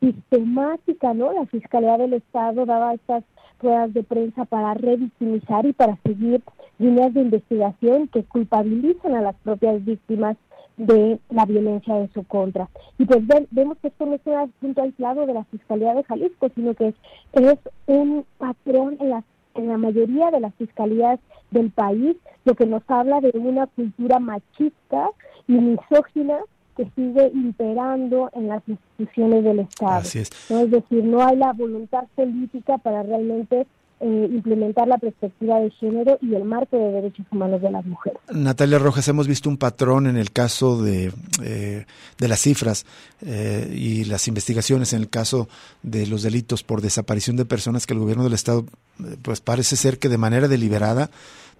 sistemática, 0.00 1.14
¿no? 1.14 1.32
La 1.32 1.46
Fiscalía 1.46 1.98
del 1.98 2.14
Estado 2.14 2.64
daba 2.66 2.94
estas 2.94 3.24
ruedas 3.60 3.92
de 3.94 4.02
prensa 4.02 4.44
para 4.44 4.74
revictimizar 4.74 5.64
y 5.66 5.72
para 5.72 5.96
seguir 6.04 6.42
líneas 6.78 7.14
de 7.14 7.20
investigación 7.20 8.08
que 8.08 8.24
culpabilizan 8.24 9.14
a 9.14 9.20
las 9.20 9.36
propias 9.36 9.84
víctimas 9.84 10.36
de 10.76 11.18
la 11.30 11.44
violencia 11.44 11.98
en 11.98 12.12
su 12.12 12.24
contra. 12.24 12.68
Y 12.98 13.04
pues 13.04 13.20
vemos 13.50 13.78
que 13.78 13.88
esto 13.88 14.06
no 14.06 14.14
es 14.14 14.20
un 14.24 14.34
asunto 14.34 14.82
aislado 14.82 15.26
de 15.26 15.34
la 15.34 15.44
Fiscalía 15.44 15.94
de 15.94 16.04
Jalisco, 16.04 16.48
sino 16.54 16.74
que 16.74 16.88
es, 16.88 16.94
es 17.32 17.58
un 17.86 18.24
patrón 18.38 18.96
en 19.00 19.10
la, 19.10 19.24
en 19.54 19.68
la 19.68 19.78
mayoría 19.78 20.30
de 20.30 20.40
las 20.40 20.54
fiscalías 20.54 21.20
del 21.50 21.70
país, 21.70 22.16
lo 22.44 22.54
que 22.54 22.66
nos 22.66 22.82
habla 22.88 23.20
de 23.20 23.30
una 23.34 23.66
cultura 23.66 24.18
machista 24.18 25.10
y 25.46 25.52
misógina 25.52 26.38
que 26.76 26.90
sigue 26.96 27.30
imperando 27.34 28.30
en 28.32 28.48
las 28.48 28.62
instituciones 28.66 29.44
del 29.44 29.60
Estado. 29.60 29.92
Así 29.92 30.20
es. 30.20 30.30
¿no? 30.50 30.60
es 30.60 30.70
decir, 30.70 31.04
no 31.04 31.22
hay 31.22 31.36
la 31.36 31.52
voluntad 31.52 32.04
política 32.14 32.78
para 32.78 33.02
realmente 33.02 33.66
eh, 34.02 34.28
implementar 34.32 34.88
la 34.88 34.98
perspectiva 34.98 35.60
de 35.60 35.70
género 35.70 36.18
y 36.20 36.34
el 36.34 36.44
marco 36.44 36.76
de 36.76 36.90
derechos 36.90 37.24
humanos 37.30 37.62
de 37.62 37.70
las 37.70 37.84
mujeres. 37.84 38.18
Natalia 38.32 38.78
Rojas, 38.78 39.06
hemos 39.06 39.28
visto 39.28 39.48
un 39.48 39.58
patrón 39.58 40.08
en 40.08 40.16
el 40.16 40.32
caso 40.32 40.82
de, 40.82 41.12
eh, 41.42 41.86
de 42.18 42.28
las 42.28 42.40
cifras 42.40 42.84
eh, 43.24 43.72
y 43.72 44.04
las 44.04 44.26
investigaciones 44.26 44.92
en 44.92 45.02
el 45.02 45.08
caso 45.08 45.48
de 45.84 46.06
los 46.08 46.22
delitos 46.22 46.64
por 46.64 46.80
desaparición 46.80 47.36
de 47.36 47.44
personas 47.44 47.86
que 47.86 47.94
el 47.94 48.00
gobierno 48.00 48.24
del 48.24 48.32
Estado, 48.32 48.66
eh, 48.98 49.16
pues 49.22 49.40
parece 49.40 49.76
ser 49.76 50.00
que 50.00 50.08
de 50.08 50.18
manera 50.18 50.48
deliberada 50.48 51.10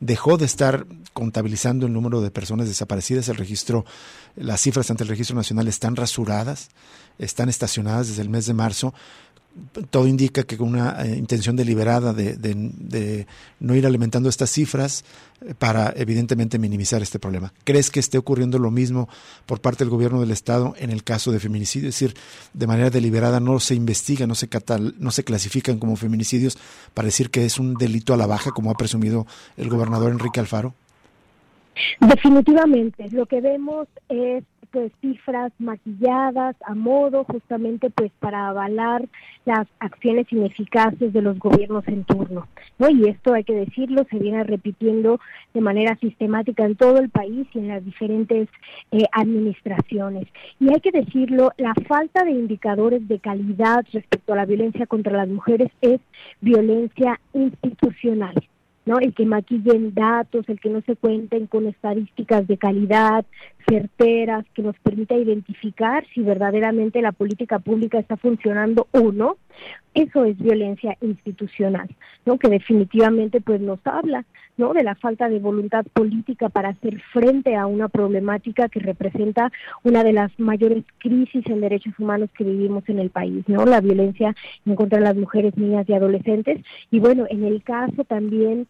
dejó 0.01 0.37
de 0.37 0.47
estar 0.47 0.85
contabilizando 1.13 1.87
el 1.87 1.93
número 1.93 2.21
de 2.23 2.33
personas 2.33 2.67
desaparecidas. 2.67 3.29
El 3.29 3.37
registro, 3.37 3.85
las 4.35 4.61
cifras 4.61 4.91
ante 4.91 5.05
el 5.05 5.09
registro 5.09 5.37
nacional 5.37 5.69
están 5.69 5.95
rasuradas, 5.95 6.71
están 7.19 7.49
estacionadas 7.49 8.09
desde 8.09 8.23
el 8.23 8.31
mes 8.31 8.47
de 8.47 8.55
marzo 8.55 8.95
todo 9.91 10.07
indica 10.07 10.45
que 10.45 10.57
con 10.57 10.69
una 10.69 11.05
eh, 11.05 11.17
intención 11.17 11.57
deliberada 11.57 12.13
de, 12.13 12.37
de, 12.37 13.27
no 13.61 13.75
ir 13.75 13.87
alimentando 13.87 14.29
estas 14.29 14.51
cifras 14.51 15.05
eh, 15.41 15.55
para 15.55 15.93
evidentemente 15.97 16.59
minimizar 16.59 17.03
este 17.03 17.19
problema. 17.19 17.53
¿Crees 17.65 17.91
que 17.91 18.01
esté 18.01 18.19
ocurriendo 18.19 18.59
lo 18.59 18.71
mismo 18.71 19.09
por 19.47 19.61
parte 19.61 19.85
del 19.85 19.91
gobierno 19.91 20.21
del 20.21 20.31
Estado 20.31 20.75
en 20.79 20.91
el 20.91 21.05
caso 21.05 21.33
de 21.33 21.41
feminicidio? 21.41 21.89
Es 21.89 21.97
decir, 21.97 22.17
de 22.53 22.67
manera 22.67 22.91
deliberada 22.91 23.41
no 23.41 23.61
se 23.61 23.75
investiga, 23.75 24.27
no 24.27 24.35
se, 24.35 24.49
catal, 24.49 24.95
no 24.99 25.11
se 25.11 25.25
clasifican 25.25 25.79
como 25.79 25.97
feminicidios 25.97 26.59
para 26.95 27.07
decir 27.07 27.31
que 27.31 27.45
es 27.45 27.59
un 27.59 27.75
delito 27.75 28.15
a 28.15 28.17
la 28.17 28.27
baja, 28.27 28.53
como 28.53 28.71
ha 28.71 28.75
presumido 28.75 29.27
el 29.57 29.69
gobernador 29.69 30.13
Enrique 30.13 30.41
Alfaro. 30.41 30.75
Definitivamente, 32.01 33.09
lo 33.11 33.27
que 33.27 33.41
vemos 33.41 33.89
es 34.09 34.45
pues 34.73 34.91
cifras 35.03 35.53
maquilladas 35.59 36.57
a 36.65 36.75
modo 36.75 37.25
justamente 37.25 37.91
pues 37.91 38.11
para 38.19 38.49
avalar 38.49 39.07
las 39.45 39.69
acciones 39.81 40.27
ineficaces 40.33 41.13
de 41.13 41.23
los 41.23 41.39
gobiernos 41.39 41.87
en 41.89 42.05
turno, 42.05 42.49
¿no? 42.79 42.89
Y 42.89 43.09
esto 43.09 43.35
hay 43.35 43.45
que 43.45 43.55
decirlo, 43.55 44.07
se 44.11 44.19
viene 44.19 44.43
repitiendo 44.45 45.21
de 45.53 45.61
manera 45.61 45.97
sistemática 45.97 46.65
en 46.65 46.77
todo 46.77 46.99
el 46.99 47.11
país 47.11 47.47
y 47.53 47.59
en 47.59 47.69
las 47.69 47.85
diferentes 47.85 48.49
eh, 48.93 49.05
administraciones. 49.13 50.27
Y 50.59 50.73
hay 50.73 50.81
que 50.81 50.91
decirlo, 50.91 51.53
la 51.59 51.75
falta 51.87 52.25
de 52.25 52.31
indicadores 52.31 53.07
de 53.07 53.19
calidad 53.19 53.85
respecto 53.93 54.33
a 54.33 54.37
la 54.37 54.47
violencia 54.47 54.87
contra 54.87 55.19
las 55.19 55.29
mujeres 55.29 55.71
es 55.83 56.01
violencia 56.41 57.21
institucional. 57.35 58.35
¿No? 58.85 58.99
El 58.99 59.15
que 59.15 59.27
maquillen 59.27 59.95
datos, 59.95 60.49
el 60.49 60.61
que 60.61 60.71
no 60.71 60.81
se 60.83 60.97
cuenten 60.97 61.47
con 61.47 61.67
estadísticas 61.67 62.47
de 62.47 62.59
calidad, 62.59 63.25
certeras, 63.69 64.45
que 64.55 64.63
nos 64.63 64.77
permita 64.81 65.15
identificar 65.15 66.05
si 66.13 66.23
verdaderamente 66.23 67.01
la 67.01 67.13
política 67.13 67.59
pública 67.59 67.99
está 67.99 68.17
funcionando 68.17 68.89
o 68.93 69.13
no. 69.13 69.37
Eso 69.95 70.25
es 70.25 70.39
violencia 70.39 70.97
institucional, 71.01 71.89
¿no? 72.25 72.39
Que 72.39 72.49
definitivamente 72.49 73.41
pues 73.41 73.61
nos 73.61 73.79
habla, 73.85 74.25
¿no? 74.57 74.73
De 74.75 74.83
la 74.83 74.95
falta 74.95 75.29
de 75.29 75.39
voluntad 75.39 75.85
política 75.93 76.49
para 76.49 76.71
hacer 76.71 77.01
frente 77.13 77.57
a 77.57 77.67
una 77.67 77.89
problemática 77.89 78.69
que 78.69 78.81
representa 78.81 79.51
una 79.83 80.05
de 80.05 80.13
las 80.13 80.39
mayores 80.39 80.85
crisis 80.99 81.47
en 81.47 81.61
derechos 81.61 81.99
humanos 81.99 82.31
que 82.37 82.45
vivimos 82.45 82.89
en 82.89 82.99
el 82.99 83.11
país, 83.11 83.45
¿no? 83.49 83.65
La 83.65 83.81
violencia 83.81 84.35
en 84.67 84.75
contra 84.77 84.99
de 84.99 85.05
las 85.05 85.17
mujeres, 85.17 85.57
niñas 85.57 85.89
y 85.89 85.95
adolescentes. 85.95 86.63
Y 86.91 86.99
bueno, 86.99 87.27
en 87.31 87.45
el 87.45 87.63
caso 87.63 88.05
también 88.05 88.67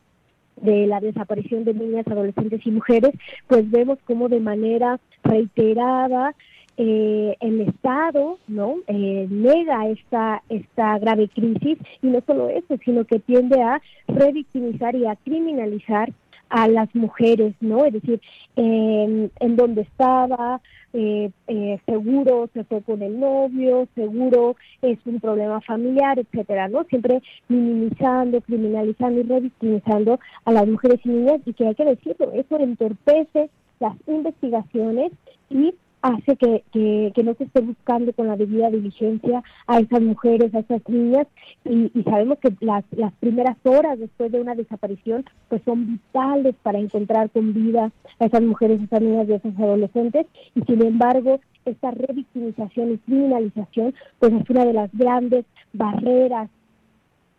de 0.60 0.86
la 0.86 1.00
desaparición 1.00 1.64
de 1.64 1.74
niñas, 1.74 2.06
adolescentes 2.06 2.64
y 2.64 2.70
mujeres, 2.70 3.12
pues 3.48 3.70
vemos 3.70 3.98
como 4.06 4.28
de 4.28 4.40
manera 4.40 5.00
reiterada 5.24 6.34
eh, 6.76 7.36
el 7.40 7.60
Estado 7.62 8.38
no 8.48 8.76
eh, 8.86 9.26
nega 9.30 9.88
esta 9.88 10.42
esta 10.48 10.98
grave 10.98 11.28
crisis 11.28 11.78
y 12.02 12.06
no 12.06 12.20
solo 12.26 12.48
eso 12.48 12.76
sino 12.84 13.04
que 13.04 13.18
tiende 13.18 13.60
a 13.62 13.80
revictimizar 14.08 14.94
y 14.94 15.06
a 15.06 15.16
criminalizar 15.16 16.12
a 16.52 16.68
las 16.68 16.94
mujeres, 16.94 17.54
¿no? 17.60 17.86
Es 17.86 17.94
decir, 17.94 18.20
en, 18.56 19.30
en 19.40 19.56
donde 19.56 19.82
estaba, 19.82 20.60
eh, 20.92 21.30
eh, 21.46 21.80
seguro 21.86 22.50
se 22.52 22.64
fue 22.64 22.82
con 22.82 23.00
el 23.00 23.18
novio, 23.18 23.88
seguro 23.94 24.56
es 24.82 24.98
un 25.06 25.18
problema 25.18 25.62
familiar, 25.62 26.18
etcétera, 26.18 26.68
¿no? 26.68 26.84
Siempre 26.84 27.22
minimizando, 27.48 28.42
criminalizando 28.42 29.20
y 29.20 29.22
revictimizando 29.22 30.20
a 30.44 30.52
las 30.52 30.68
mujeres 30.68 31.00
y 31.04 31.08
niñas 31.08 31.40
y 31.46 31.54
que 31.54 31.68
hay 31.68 31.74
que 31.74 31.86
decirlo, 31.86 32.30
eso 32.32 32.58
entorpece 32.58 33.48
las 33.80 33.96
investigaciones 34.06 35.12
y 35.48 35.74
hace 36.02 36.36
que, 36.36 36.64
que, 36.72 37.22
no 37.22 37.34
se 37.34 37.44
esté 37.44 37.60
buscando 37.60 38.12
con 38.12 38.26
la 38.26 38.36
debida 38.36 38.70
diligencia 38.70 39.42
a 39.66 39.78
esas 39.78 40.00
mujeres, 40.00 40.54
a 40.54 40.58
esas 40.58 40.82
niñas, 40.88 41.26
y, 41.64 41.90
sabemos 42.02 42.38
que 42.38 42.52
las, 42.60 42.84
las 42.90 43.12
primeras 43.14 43.56
horas 43.64 43.98
después 43.98 44.32
de 44.32 44.40
una 44.40 44.54
desaparición 44.54 45.24
pues 45.48 45.62
son 45.64 45.86
vitales 45.86 46.56
para 46.62 46.78
encontrar 46.78 47.30
con 47.30 47.54
vida 47.54 47.92
a 48.18 48.24
esas 48.26 48.42
mujeres, 48.42 48.80
a 48.80 48.84
esas 48.84 49.02
niñas 49.02 49.28
y 49.28 49.32
a 49.32 49.36
esos 49.36 49.58
adolescentes, 49.58 50.26
y 50.54 50.60
sin 50.62 50.84
embargo 50.84 51.40
esta 51.64 51.92
revictimización 51.92 52.92
y 52.92 52.98
criminalización 52.98 53.94
pues 54.18 54.32
es 54.32 54.50
una 54.50 54.64
de 54.64 54.72
las 54.72 54.90
grandes 54.92 55.44
barreras 55.72 56.50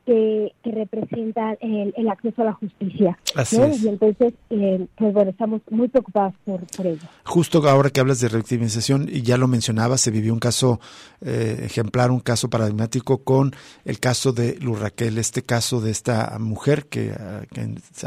que, 0.05 0.53
que 0.63 0.71
representa 0.71 1.55
el, 1.61 2.09
acceso 2.09 2.41
a 2.41 2.45
la 2.45 2.53
justicia. 2.53 3.17
Y 3.51 3.87
entonces, 3.87 4.33
eh, 4.49 4.85
pues 4.95 5.13
bueno, 5.13 5.31
estamos 5.31 5.61
muy 5.69 5.87
preocupados 5.87 6.33
por, 6.45 6.61
por 6.75 6.87
ello. 6.87 7.01
Justo 7.23 7.67
ahora 7.69 7.89
que 7.89 7.99
hablas 7.99 8.19
de 8.19 8.29
revictimización, 8.29 9.07
y 9.09 9.21
ya 9.21 9.37
lo 9.37 9.47
mencionaba, 9.47 9.97
se 9.97 10.11
vivió 10.11 10.33
un 10.33 10.39
caso 10.39 10.79
eh, 11.21 11.61
ejemplar, 11.63 12.11
un 12.11 12.19
caso 12.19 12.49
paradigmático 12.49 13.23
con 13.23 13.55
el 13.85 13.99
caso 13.99 14.33
de 14.33 14.57
Luz 14.59 14.79
Raquel, 14.79 15.17
este 15.17 15.43
caso 15.43 15.81
de 15.81 15.91
esta 15.91 16.37
mujer 16.39 16.85
que 16.85 17.11
a, 17.11 17.43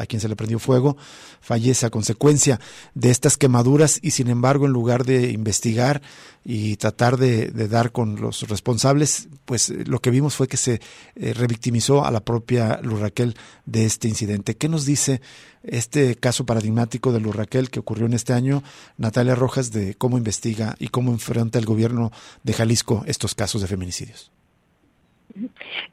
a 0.01 0.07
quien 0.07 0.21
se 0.21 0.29
le 0.29 0.37
prendió 0.37 0.59
fuego, 0.59 0.97
fallece 1.41 1.87
a 1.87 1.91
consecuencia 1.91 2.61
de 2.95 3.11
estas 3.11 3.37
quemaduras 3.37 3.99
y 4.03 4.11
sin 4.11 4.29
embargo, 4.29 4.67
en 4.67 4.73
lugar 4.73 5.05
de 5.05 5.31
investigar, 5.31 6.03
y 6.49 6.77
tratar 6.77 7.17
de, 7.17 7.51
dar 7.51 7.91
con 7.91 8.21
los 8.21 8.49
responsables, 8.49 9.29
pues 9.45 9.69
eh, 9.69 9.83
lo 9.85 9.99
que 9.99 10.11
vimos 10.11 10.37
fue 10.37 10.47
que 10.47 10.57
se 10.57 10.81
eh, 11.17 11.35
revictimizó 11.35 11.86
a 11.91 12.11
la 12.11 12.21
propia 12.21 12.81
Luz 12.83 13.01
Raquel 13.01 13.35
de 13.65 13.85
este 13.85 14.09
incidente. 14.09 14.57
¿Qué 14.57 14.69
nos 14.69 14.85
dice 14.85 15.21
este 15.63 16.17
caso 16.17 16.45
paradigmático 16.45 17.13
de 17.13 17.21
Luz 17.21 17.37
Raquel 17.37 17.71
que 17.71 17.81
ocurrió 17.81 18.07
en 18.07 18.13
este 18.13 18.33
año, 18.33 18.63
Natalia 18.99 19.35
Rojas, 19.35 19.73
de 19.73 19.95
cómo 19.95 20.19
investiga 20.19 20.75
y 20.79 20.89
cómo 20.89 21.13
enfrenta 21.13 21.59
el 21.59 21.65
gobierno 21.65 22.11
de 22.43 22.53
Jalisco 22.53 23.05
estos 23.07 23.35
casos 23.35 23.63
de 23.63 23.69
feminicidios? 23.69 24.33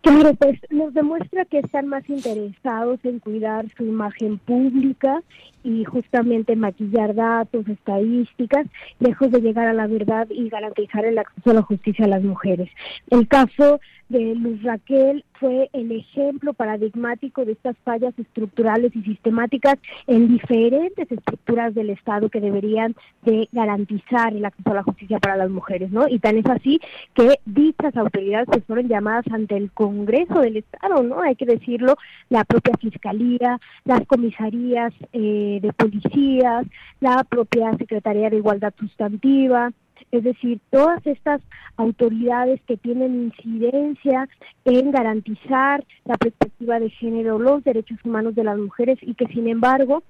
Claro, 0.02 0.34
pues 0.36 0.60
nos 0.70 0.94
demuestra 0.94 1.46
que 1.46 1.60
están 1.60 1.88
más 1.88 2.08
interesados 2.10 3.00
en 3.04 3.20
cuidar 3.20 3.66
su 3.76 3.84
imagen 3.84 4.38
pública 4.38 5.22
y 5.64 5.84
justamente 5.86 6.56
maquillar 6.56 7.16
datos, 7.16 7.68
estadísticas, 7.68 8.68
lejos 9.00 9.32
de 9.32 9.42
llegar 9.42 9.68
a 9.68 9.74
la 9.74 9.88
verdad 9.88 10.28
y 10.30 10.50
garantizar 10.50 11.06
el 11.06 11.18
acceso 11.18 11.52
a 11.52 11.56
la 11.56 11.62
justicia 11.62 12.06
a 12.06 12.10
las 12.10 12.24
mujeres. 12.24 12.70
El 13.10 13.28
caso 13.28 13.80
de 14.14 14.36
Luz 14.36 14.62
Raquel 14.62 15.26
fue 15.40 15.70
el 15.74 15.92
ejemplo 15.92 16.54
paradigmático 16.54 17.44
de 17.44 17.54
estas 17.54 17.76
fallas 17.84 18.14
estructurales 18.18 18.96
y 18.96 19.02
sistemáticas 19.02 19.80
en 20.06 20.28
diferentes 20.28 21.12
estructuras 21.12 21.74
del 21.74 21.90
Estado 21.90 22.30
que 22.30 22.40
deberían 22.40 22.96
de 23.24 23.50
garantizar 23.52 24.34
el 24.34 24.46
acceso 24.46 24.70
a 24.70 24.76
la 24.76 24.84
justicia 24.84 25.20
para 25.20 25.36
las 25.36 25.50
mujeres, 25.50 25.92
¿no? 25.92 26.08
Y 26.08 26.20
tan 26.20 26.38
es 26.38 26.46
así 26.46 26.80
que 27.16 27.40
dichas 27.46 27.98
autoridades 27.98 28.48
pues 28.52 28.64
fueron 28.66 28.88
llamadas 28.88 29.26
ante 29.32 29.58
el 29.58 29.72
Congreso 29.72 30.40
del 30.42 30.58
Estado, 30.58 31.02
¿no? 31.02 31.22
Hay 31.22 31.36
que 31.36 31.48
decirlo, 31.48 31.98
la 32.30 32.44
propia 32.46 32.76
Fiscalía, 32.80 33.60
las 33.84 34.06
comisarías 34.06 34.94
eh, 35.12 35.58
de 35.60 35.74
policías, 35.74 36.68
la 37.00 37.24
propia 37.24 37.76
Secretaría 37.78 38.30
de 38.30 38.38
Igualdad 38.38 38.74
Sustantiva, 38.80 39.72
es 40.14 40.24
decir, 40.24 40.60
todas 40.70 41.06
estas 41.08 41.42
autoridades 41.76 42.62
que 42.68 42.78
tienen 42.78 43.34
incidencia 43.34 44.30
en 44.64 44.92
garantizar 44.92 45.84
la 46.06 46.16
perspectiva 46.18 46.80
de 46.80 46.92
género, 46.92 47.40
los 47.40 47.64
derechos 47.64 47.98
humanos 48.06 48.36
de 48.36 48.44
las 48.44 48.60
mujeres 48.60 49.00
y 49.02 49.16
que 49.16 49.26
sin 49.28 49.48
embargo 49.48 50.04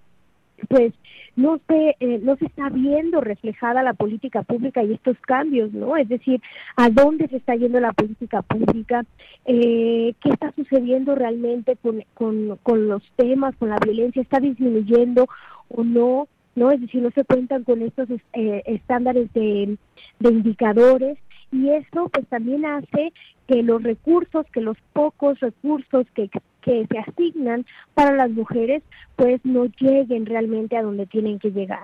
pues 0.67 0.93
no 1.35 1.59
se 1.67 1.95
eh, 1.99 2.19
no 2.21 2.35
se 2.35 2.45
está 2.45 2.69
viendo 2.69 3.21
reflejada 3.21 3.81
la 3.81 3.93
política 3.93 4.43
pública 4.43 4.83
y 4.83 4.93
estos 4.93 5.17
cambios 5.21 5.73
no 5.73 5.97
es 5.97 6.07
decir 6.07 6.41
a 6.75 6.89
dónde 6.89 7.27
se 7.27 7.37
está 7.37 7.55
yendo 7.55 7.79
la 7.79 7.91
política 7.91 8.43
pública 8.43 9.03
eh, 9.45 10.13
qué 10.21 10.29
está 10.29 10.51
sucediendo 10.51 11.15
realmente 11.15 11.75
con, 11.81 12.03
con, 12.13 12.57
con 12.61 12.87
los 12.87 13.03
temas 13.15 13.55
con 13.55 13.69
la 13.69 13.77
violencia 13.83 14.21
está 14.21 14.39
disminuyendo 14.39 15.27
o 15.69 15.83
no 15.83 16.27
¿no? 16.55 16.71
Es 16.71 16.81
decir, 16.81 17.01
no 17.01 17.11
se 17.11 17.23
cuentan 17.23 17.63
con 17.63 17.81
estos 17.81 18.09
eh, 18.09 18.63
estándares 18.65 19.31
de, 19.33 19.77
de 20.19 20.29
indicadores 20.29 21.17
y 21.51 21.69
eso 21.69 22.09
pues 22.09 22.27
también 22.27 22.65
hace 22.65 23.13
que 23.47 23.61
los 23.61 23.83
recursos, 23.83 24.45
que 24.51 24.61
los 24.61 24.77
pocos 24.93 25.39
recursos 25.39 26.07
que, 26.15 26.29
que 26.61 26.87
se 26.89 26.99
asignan 26.99 27.65
para 27.93 28.15
las 28.15 28.31
mujeres 28.31 28.81
pues 29.15 29.39
no 29.43 29.65
lleguen 29.79 30.25
realmente 30.25 30.77
a 30.77 30.81
donde 30.81 31.05
tienen 31.05 31.39
que 31.39 31.51
llegar, 31.51 31.83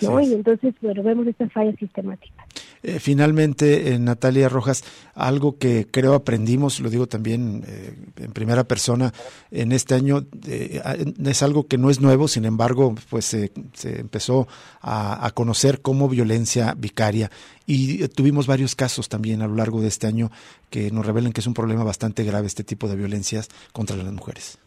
¿no? 0.00 0.20
Y 0.20 0.32
entonces, 0.32 0.74
bueno, 0.80 1.02
vemos 1.02 1.26
estas 1.26 1.52
fallas 1.52 1.76
sistemáticas. 1.76 2.46
Eh, 2.82 2.98
finalmente, 2.98 3.92
eh, 3.92 3.98
Natalia 3.98 4.48
Rojas, 4.48 4.84
algo 5.14 5.58
que 5.58 5.86
creo 5.90 6.14
aprendimos, 6.14 6.80
lo 6.80 6.88
digo 6.88 7.06
también 7.06 7.62
eh, 7.66 7.94
en 8.16 8.32
primera 8.32 8.64
persona, 8.64 9.12
en 9.50 9.72
este 9.72 9.94
año 9.94 10.24
es 10.46 11.42
algo 11.42 11.66
que 11.66 11.76
no 11.76 11.90
es 11.90 12.00
nuevo, 12.00 12.26
sin 12.26 12.46
embargo, 12.46 12.94
pues 13.10 13.26
se 13.26 13.50
empezó 13.82 14.48
a, 14.80 15.26
a, 15.26 15.30
conocer 15.32 15.82
como 15.82 16.08
violencia 16.08 16.74
vicaria 16.76 17.30
y 17.66 18.08
tuvimos 18.08 18.46
varios 18.46 18.74
casos 18.74 19.08
también 19.08 19.42
a 19.42 19.46
lo 19.46 19.56
largo 19.56 19.82
de 19.82 19.88
este 19.88 20.06
año 20.06 20.30
que 20.70 20.90
nos 20.90 21.04
revelan 21.04 21.32
que 21.32 21.40
es 21.40 21.46
un 21.46 21.54
problema 21.54 21.84
bastante 21.84 22.24
grave 22.24 22.46
este 22.46 22.64
tipo 22.64 22.88
de 22.88 22.96
violencias 22.96 23.48
contra 23.72 23.96
las 23.96 24.12
mujeres. 24.12 24.58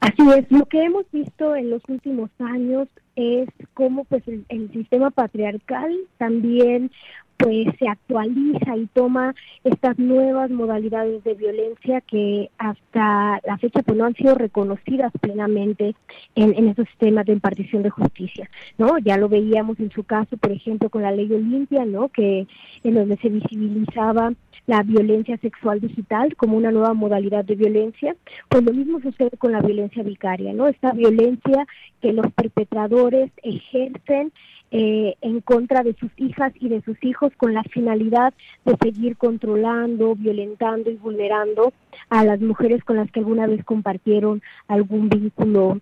Así 0.00 0.22
es, 0.36 0.50
lo 0.50 0.64
que 0.66 0.82
hemos 0.82 1.04
visto 1.12 1.56
en 1.56 1.70
los 1.70 1.82
últimos 1.88 2.30
años 2.38 2.88
es 3.18 3.48
cómo 3.74 4.04
pues 4.04 4.22
el, 4.28 4.70
sistema 4.72 5.10
patriarcal 5.10 5.92
también 6.18 6.92
pues 7.38 7.68
se 7.78 7.88
actualiza 7.88 8.76
y 8.76 8.86
toma 8.88 9.34
estas 9.64 9.98
nuevas 9.98 10.50
modalidades 10.50 11.22
de 11.24 11.34
violencia 11.34 12.00
que 12.00 12.50
hasta 12.58 13.40
la 13.46 13.58
fecha 13.58 13.82
pues 13.82 13.96
no 13.96 14.04
han 14.04 14.14
sido 14.14 14.34
reconocidas 14.34 15.12
plenamente 15.20 15.94
en, 16.34 16.54
en 16.54 16.68
esos 16.68 16.86
sistemas 16.88 17.26
de 17.26 17.32
impartición 17.34 17.82
de 17.82 17.90
justicia, 17.90 18.50
¿no? 18.76 18.98
Ya 18.98 19.16
lo 19.16 19.28
veíamos 19.28 19.78
en 19.78 19.90
su 19.92 20.02
caso, 20.02 20.36
por 20.36 20.52
ejemplo, 20.52 20.90
con 20.90 21.02
la 21.02 21.12
ley 21.12 21.32
Olimpia, 21.32 21.84
¿no? 21.84 22.08
Que 22.08 22.46
en 22.82 22.94
donde 22.94 23.16
se 23.18 23.28
visibilizaba 23.28 24.32
la 24.66 24.82
violencia 24.82 25.38
sexual 25.38 25.80
digital 25.80 26.36
como 26.36 26.56
una 26.56 26.70
nueva 26.70 26.92
modalidad 26.92 27.44
de 27.44 27.54
violencia, 27.54 28.14
pues 28.50 28.62
lo 28.62 28.72
mismo 28.72 29.00
sucede 29.00 29.30
con 29.38 29.52
la 29.52 29.62
violencia 29.62 30.02
vicaria, 30.02 30.52
¿no? 30.52 30.68
Esta 30.68 30.92
violencia 30.92 31.66
que 32.02 32.12
los 32.12 32.30
perpetradores 32.34 33.30
ejercen 33.42 34.30
eh, 34.70 35.14
en 35.22 35.40
contra 35.40 35.82
de 35.82 35.94
sus 35.94 36.10
hijas 36.16 36.52
y 36.60 36.68
de 36.68 36.82
sus 36.82 37.02
hijos 37.02 37.32
con 37.36 37.54
la 37.54 37.62
finalidad 37.64 38.34
de 38.64 38.76
seguir 38.82 39.16
controlando, 39.16 40.14
violentando 40.14 40.90
y 40.90 40.96
vulnerando 40.96 41.72
a 42.10 42.24
las 42.24 42.40
mujeres 42.40 42.84
con 42.84 42.96
las 42.96 43.10
que 43.10 43.20
alguna 43.20 43.46
vez 43.46 43.64
compartieron 43.64 44.42
algún 44.66 45.08
vínculo 45.08 45.80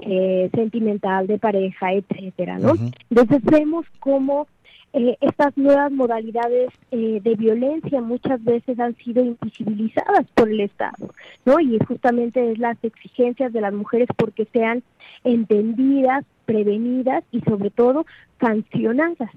eh, 0.00 0.50
sentimental 0.54 1.26
de 1.26 1.38
pareja, 1.38 1.92
etcétera, 1.92 2.58
¿no? 2.58 2.74
Entonces 3.10 3.42
vemos 3.42 3.86
cómo 3.98 4.46
eh, 4.92 5.16
estas 5.20 5.56
nuevas 5.56 5.92
modalidades 5.92 6.70
eh, 6.90 7.20
de 7.22 7.34
violencia 7.36 8.00
muchas 8.00 8.42
veces 8.42 8.78
han 8.80 8.96
sido 8.96 9.24
invisibilizadas 9.24 10.26
por 10.34 10.48
el 10.48 10.60
Estado, 10.60 11.14
¿no? 11.44 11.60
Y 11.60 11.78
justamente 11.86 12.50
es 12.50 12.58
las 12.58 12.76
exigencias 12.82 13.52
de 13.52 13.60
las 13.60 13.72
mujeres 13.72 14.08
porque 14.16 14.46
sean 14.52 14.82
entendidas, 15.22 16.24
prevenidas 16.44 17.22
y 17.30 17.40
sobre 17.42 17.70
todo 17.70 18.04
sancionadas. 18.40 19.30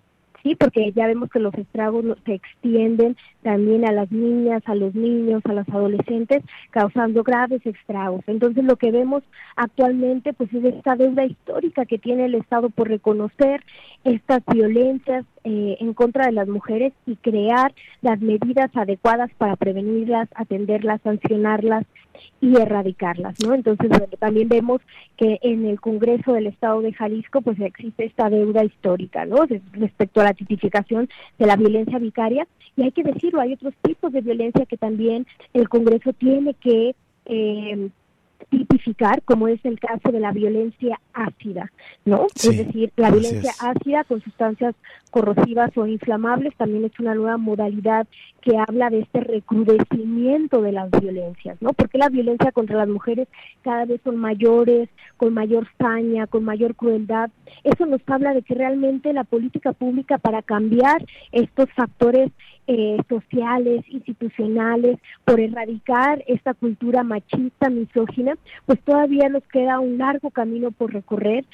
Sí, 0.44 0.56
porque 0.56 0.92
ya 0.92 1.08
vemos 1.08 1.30
que 1.30 1.40
los 1.40 1.54
estragos 1.54 2.04
se 2.26 2.34
extienden 2.34 3.16
también 3.44 3.88
a 3.88 3.94
las 3.94 4.12
niñas, 4.12 4.62
a 4.66 4.76
los 4.76 4.94
niños, 4.94 5.42
a 5.46 5.54
los 5.54 5.68
adolescentes, 5.70 6.44
causando 6.70 7.24
graves 7.24 7.66
estragos. 7.66 8.24
Entonces 8.28 8.66
lo 8.66 8.76
que 8.76 8.92
vemos 8.92 9.24
actualmente 9.56 10.34
pues 10.34 10.54
es 10.54 10.66
esta 10.66 10.98
deuda 10.98 11.24
histórica 11.24 11.86
que 11.86 11.98
tiene 11.98 12.26
el 12.26 12.36
Estado 12.36 12.70
por 12.70 12.90
reconocer 12.90 13.64
estas 14.04 14.44
violencias 14.46 15.26
eh, 15.46 15.78
en 15.80 15.94
contra 15.94 16.26
de 16.26 16.34
las 16.34 16.50
mujeres 16.50 16.92
y 17.06 17.16
crear 17.16 17.74
las 18.02 18.20
medidas 18.20 18.70
adecuadas 18.76 19.32
para 19.38 19.56
prevenirlas, 19.56 20.28
atenderlas, 20.36 21.00
sancionarlas 21.04 21.86
y 22.42 22.56
erradicarlas, 22.56 23.36
¿no? 23.46 23.54
Entonces, 23.54 23.90
también 24.20 24.50
vemos 24.50 24.82
que 25.18 25.40
en 25.42 25.66
el 25.66 25.80
Congreso 25.80 26.34
del 26.34 26.48
Estado 26.48 26.82
de 26.82 26.94
Jalisco, 26.94 27.42
pues 27.42 27.60
existe 27.60 28.06
esta 28.06 28.30
deuda 28.30 28.64
histórica, 28.64 29.26
¿no? 29.26 29.46
Respecto 29.74 30.22
a 30.22 30.26
la 30.26 30.34
tipificación 30.34 31.10
de 31.40 31.46
la 31.46 31.56
violencia 31.56 32.00
vicaria, 32.00 32.48
y 32.76 32.84
hay 32.84 32.92
que 32.92 33.04
decirlo, 33.04 33.42
hay 33.42 33.54
otros 33.54 33.74
tipos 33.82 34.12
de 34.12 34.22
violencia 34.22 34.66
que 34.66 34.78
también 34.78 35.26
el 35.54 35.70
Congreso 35.70 36.14
tiene 36.14 36.54
que 36.56 36.96
eh, 37.26 37.90
tipificar, 38.44 39.22
como 39.24 39.48
es 39.48 39.64
el 39.66 39.80
caso 39.80 40.12
de 40.12 40.20
la 40.20 40.32
violencia 40.32 41.00
ácida, 41.14 41.72
¿no? 42.06 42.28
es 42.36 42.58
decir, 42.58 42.92
la 42.96 43.12
violencia 43.12 43.54
ácida 43.60 44.04
con 44.04 44.22
sustancias 44.22 44.76
corrosivas 45.12 45.72
o 45.78 45.86
inflamables 45.86 46.56
también 46.56 46.86
es 46.86 47.00
una 47.00 47.14
nueva 47.14 47.38
modalidad 47.38 48.08
que 48.42 48.58
habla 48.58 48.90
de 48.90 49.02
este 49.02 49.22
recrudecimiento 49.22 50.62
de 50.62 50.72
las 50.72 50.90
violencias, 50.92 51.62
¿no? 51.62 51.72
Porque 51.74 51.98
la 51.98 52.10
violencia 52.10 52.52
contra 52.52 52.78
las 52.78 52.90
mujeres 52.90 53.28
cada 53.62 53.86
vez 53.86 54.02
son 54.04 54.18
mayores, 54.18 54.90
con 55.18 55.34
mayor 55.34 55.68
saña, 55.78 56.28
con 56.28 56.44
mayor 56.44 56.76
crueldad. 56.76 57.30
Eso 57.64 57.86
nos 57.86 58.02
habla 58.08 58.34
de 58.34 58.42
que 58.42 58.56
realmente 58.56 59.14
la 59.14 59.24
política 59.24 59.72
pública 59.72 60.18
para 60.18 60.42
cambiar 60.42 61.06
estos 61.32 61.70
factores 61.74 62.32
eh, 62.68 62.98
sociales, 63.10 63.84
institucionales, 63.90 64.98
por 65.26 65.40
erradicar 65.40 66.24
esta 66.28 66.54
cultura 66.54 67.04
machista, 67.04 67.70
misógina, 67.70 68.38
pues 68.66 68.80
todavía 68.82 69.30
nos 69.30 69.44
queda 69.44 69.80
un 69.80 69.98
largo 69.98 70.30
camino 70.32 70.72
por 70.72 70.94
recorrer 70.94 71.46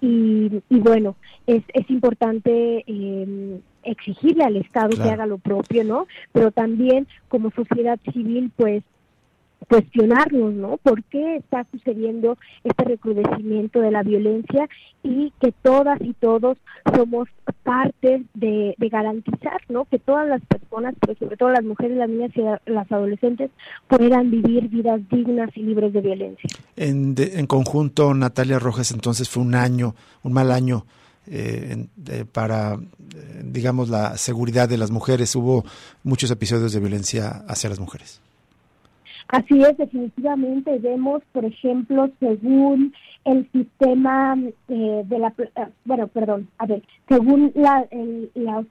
y, 0.00 0.62
bueno, 0.68 1.16
es, 1.46 1.62
es 1.72 1.88
importante 1.90 2.84
eh, 2.86 3.60
exigirle 3.82 4.44
al 4.44 4.56
Estado 4.56 4.90
que 4.90 5.08
haga 5.08 5.26
lo 5.26 5.38
propio, 5.38 5.84
¿no? 5.84 6.06
Pero 6.32 6.50
también 6.50 7.06
como 7.28 7.50
sociedad 7.50 7.98
civil, 8.12 8.50
pues 8.56 8.82
cuestionarnos, 9.68 10.54
¿no? 10.54 10.76
¿Por 10.76 11.02
qué 11.04 11.36
está 11.36 11.66
sucediendo 11.72 12.38
este 12.64 12.84
recrudecimiento 12.84 13.80
de 13.80 13.90
la 13.90 14.02
violencia 14.02 14.68
y 15.02 15.32
que 15.40 15.52
todas 15.62 16.00
y 16.00 16.12
todos 16.14 16.56
somos 16.94 17.28
parte 17.62 18.24
de, 18.34 18.74
garantizar, 18.78 19.60
¿no? 19.68 19.84
Que 19.86 19.98
todas 19.98 20.28
las 20.28 20.40
personas, 20.42 20.94
sobre 21.18 21.36
todo 21.36 21.50
las 21.50 21.64
mujeres, 21.64 21.96
las 21.96 22.08
niñas 22.08 22.30
y 22.36 22.70
las 22.70 22.90
adolescentes 22.90 23.50
puedan 23.88 24.30
vivir 24.30 24.68
vidas 24.68 25.00
dignas 25.10 25.50
y 25.56 25.62
libres 25.62 25.92
de 25.92 26.00
violencia. 26.00 26.48
En, 26.76 27.14
en 27.18 27.46
conjunto, 27.46 28.14
Natalia 28.14 28.58
Rojas, 28.58 28.92
entonces 28.92 29.28
fue 29.28 29.42
un 29.42 29.54
año, 29.54 29.94
un 30.22 30.32
mal 30.32 30.52
año 30.52 30.86
eh, 31.28 31.86
para, 32.32 32.74
eh, 32.74 33.42
digamos, 33.44 33.88
la 33.88 34.16
seguridad 34.16 34.68
de 34.68 34.78
las 34.78 34.92
mujeres. 34.92 35.34
Hubo 35.34 35.64
muchos 36.04 36.30
episodios 36.30 36.72
de 36.72 36.78
violencia 36.78 37.44
hacia 37.48 37.68
las 37.68 37.80
mujeres. 37.80 38.20
Así 39.28 39.60
es, 39.60 39.76
definitivamente 39.76 40.78
vemos, 40.78 41.22
por 41.32 41.44
ejemplo, 41.44 42.08
según 42.20 42.94
el 43.24 43.50
sistema 43.50 44.38
eh, 44.68 45.02
de 45.04 45.18
la, 45.18 45.34
eh, 45.38 45.66
bueno, 45.84 46.06
perdón, 46.06 46.48
a 46.58 46.66
ver, 46.66 46.82
según 47.08 47.50
la, 47.54 47.86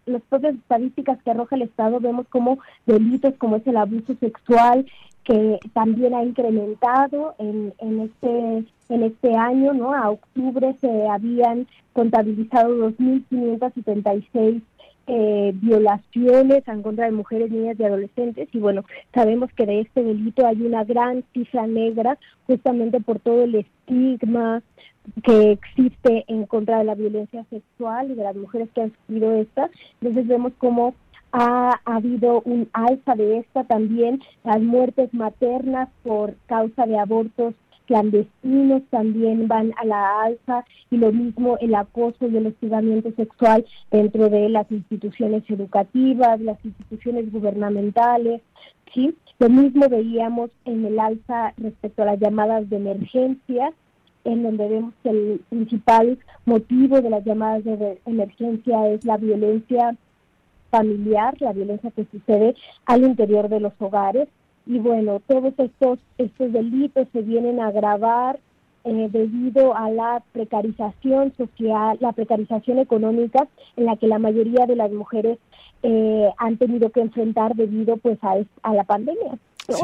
las 0.05 0.21
propias 0.29 0.55
estadísticas 0.55 1.21
que 1.23 1.31
arroja 1.31 1.57
el 1.57 1.63
Estado, 1.63 1.99
vemos 1.99 2.25
como 2.29 2.59
delitos 2.85 3.33
como 3.37 3.57
es 3.57 3.67
el 3.67 3.75
abuso 3.75 4.15
sexual, 4.19 4.85
que 5.25 5.59
también 5.73 6.13
ha 6.13 6.23
incrementado 6.23 7.35
en, 7.39 7.73
en 7.79 7.99
este 8.01 8.65
en 8.87 9.03
este 9.03 9.35
año, 9.35 9.73
¿no? 9.73 9.93
A 9.93 10.11
octubre 10.11 10.75
se 10.79 11.07
habían 11.07 11.67
contabilizado 11.93 12.91
2.576 12.91 14.61
eh, 15.07 15.51
violaciones 15.55 16.67
en 16.67 16.81
contra 16.81 17.05
de 17.05 17.11
mujeres, 17.11 17.51
niñas 17.51 17.79
y 17.79 17.83
adolescentes. 17.83 18.49
Y 18.51 18.59
bueno, 18.59 18.83
sabemos 19.13 19.51
que 19.53 19.65
de 19.65 19.81
este 19.81 20.03
delito 20.03 20.45
hay 20.45 20.61
una 20.61 20.83
gran 20.83 21.23
cifra 21.33 21.67
negra 21.67 22.17
justamente 22.47 22.99
por 22.99 23.19
todo 23.19 23.43
el 23.43 23.55
estigma 23.55 24.63
que 25.23 25.51
existe 25.51 26.25
en 26.27 26.45
contra 26.45 26.79
de 26.79 26.85
la 26.85 26.95
violencia 26.95 27.45
sexual 27.49 28.11
y 28.11 28.15
de 28.15 28.23
las 28.23 28.35
mujeres 28.35 28.69
que 28.73 28.81
han 28.81 28.93
sufrido 28.93 29.35
esta. 29.35 29.69
Entonces 30.01 30.27
vemos 30.27 30.53
cómo 30.57 30.95
ha, 31.31 31.79
habido 31.85 32.41
un 32.41 32.69
alza 32.73 33.15
de 33.15 33.39
esta 33.39 33.65
también, 33.65 34.21
las 34.43 34.61
muertes 34.61 35.13
maternas 35.13 35.89
por 36.03 36.35
causa 36.45 36.85
de 36.85 36.97
abortos 36.97 37.53
clandestinos 37.85 38.83
también 38.89 39.47
van 39.47 39.73
a 39.77 39.85
la 39.85 40.21
alza 40.23 40.65
y 40.89 40.97
lo 40.97 41.11
mismo 41.11 41.57
el 41.59 41.75
acoso 41.75 42.27
y 42.27 42.37
el 42.37 42.47
hostigamiento 42.47 43.11
sexual 43.15 43.65
dentro 43.91 44.29
de 44.29 44.49
las 44.49 44.71
instituciones 44.71 45.43
educativas, 45.49 46.39
las 46.41 46.63
instituciones 46.63 47.31
gubernamentales, 47.31 48.41
¿sí? 48.93 49.15
Lo 49.39 49.49
mismo 49.49 49.89
veíamos 49.89 50.49
en 50.65 50.85
el 50.85 50.99
alza 50.99 51.53
respecto 51.57 52.03
a 52.03 52.05
las 52.05 52.19
llamadas 52.19 52.69
de 52.69 52.77
emergencia, 52.77 53.73
en 54.23 54.43
donde 54.43 54.67
vemos 54.67 54.93
que 55.03 55.09
el 55.09 55.41
principal 55.49 56.17
motivo 56.45 57.01
de 57.01 57.09
las 57.09 57.23
llamadas 57.25 57.63
de 57.63 57.99
emergencia 58.05 58.87
es 58.89 59.05
la 59.05 59.17
violencia 59.17 59.95
familiar, 60.71 61.35
la 61.39 61.53
violencia 61.53 61.91
que 61.91 62.05
sucede 62.11 62.55
al 62.85 63.03
interior 63.03 63.49
de 63.49 63.59
los 63.59 63.73
hogares, 63.79 64.27
y 64.65 64.79
bueno, 64.79 65.21
todos 65.27 65.53
estos, 65.57 65.99
estos 66.17 66.51
delitos 66.51 67.07
se 67.13 67.21
vienen 67.21 67.59
a 67.59 67.67
agravar 67.67 68.39
eh, 68.83 69.09
debido 69.11 69.75
a 69.75 69.89
la 69.89 70.23
precarización 70.31 71.33
social, 71.35 71.97
la 71.99 72.11
precarización 72.11 72.79
económica 72.79 73.47
en 73.77 73.85
la 73.85 73.95
que 73.95 74.07
la 74.07 74.19
mayoría 74.19 74.65
de 74.65 74.75
las 74.75 74.91
mujeres 74.91 75.39
eh, 75.83 76.29
han 76.37 76.57
tenido 76.57 76.89
que 76.91 77.01
enfrentar 77.01 77.55
debido 77.55 77.97
pues 77.97 78.17
a, 78.23 78.35
a 78.63 78.73
la 78.73 78.83
pandemia. 78.83 79.37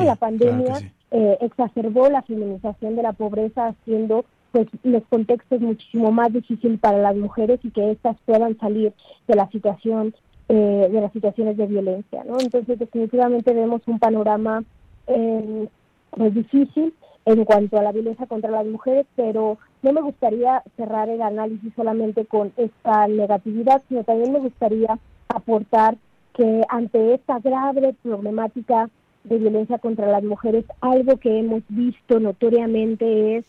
la 0.04 0.16
pandemia 0.16 0.76
eh, 1.12 1.38
exacerbó 1.42 2.10
la 2.10 2.22
feminización 2.22 2.96
de 2.96 3.04
la 3.04 3.14
pobreza 3.14 3.68
haciendo 3.68 4.26
pues 4.52 4.68
los 4.84 5.04
contextos 5.10 5.62
muchísimo 5.62 6.12
más 6.12 6.34
difíciles 6.34 6.80
para 6.80 6.98
las 6.98 7.16
mujeres 7.16 7.60
y 7.64 7.72
que 7.72 7.92
éstas 7.92 8.18
puedan 8.26 8.58
salir 8.60 8.94
de 9.28 9.36
la 9.36 9.50
situación 9.50 10.14
eh, 10.54 10.90
de 10.92 11.00
las 11.00 11.14
situaciones 11.14 11.56
de 11.56 11.66
violencia, 11.66 12.26
¿no? 12.26 12.38
Entonces 12.38 12.78
definitivamente 12.78 13.54
vemos 13.54 13.82
un 13.86 14.00
panorama 14.00 14.66
eh, 15.08 15.70
pues 16.10 16.34
difícil 16.34 16.94
en 17.24 17.46
cuanto 17.46 17.78
a 17.78 17.84
la 17.84 17.94
violencia 17.94 18.26
contra 18.26 18.52
las 18.52 18.66
mujeres, 18.66 19.06
pero 19.16 19.60
no 19.82 19.94
me 19.94 20.02
gustaría 20.02 20.62
cerrar 20.76 21.08
el 21.08 21.22
análisis 21.22 21.74
solamente 21.74 22.26
con 22.26 22.52
esta 22.58 23.08
negatividad, 23.08 23.82
sino 23.88 24.04
también 24.04 24.34
me 24.34 24.40
gustaría 24.40 25.00
aportar 25.30 25.96
que 26.34 26.64
ante 26.68 27.14
esta 27.14 27.40
grave 27.40 27.96
problemática 28.04 28.90
de 29.24 29.38
violencia 29.38 29.80
contra 29.80 30.08
las 30.08 30.24
mujeres, 30.24 30.66
algo 30.82 31.16
que 31.16 31.40
hemos 31.40 31.64
visto 31.70 32.20
notoriamente 32.20 33.38
es 33.38 33.46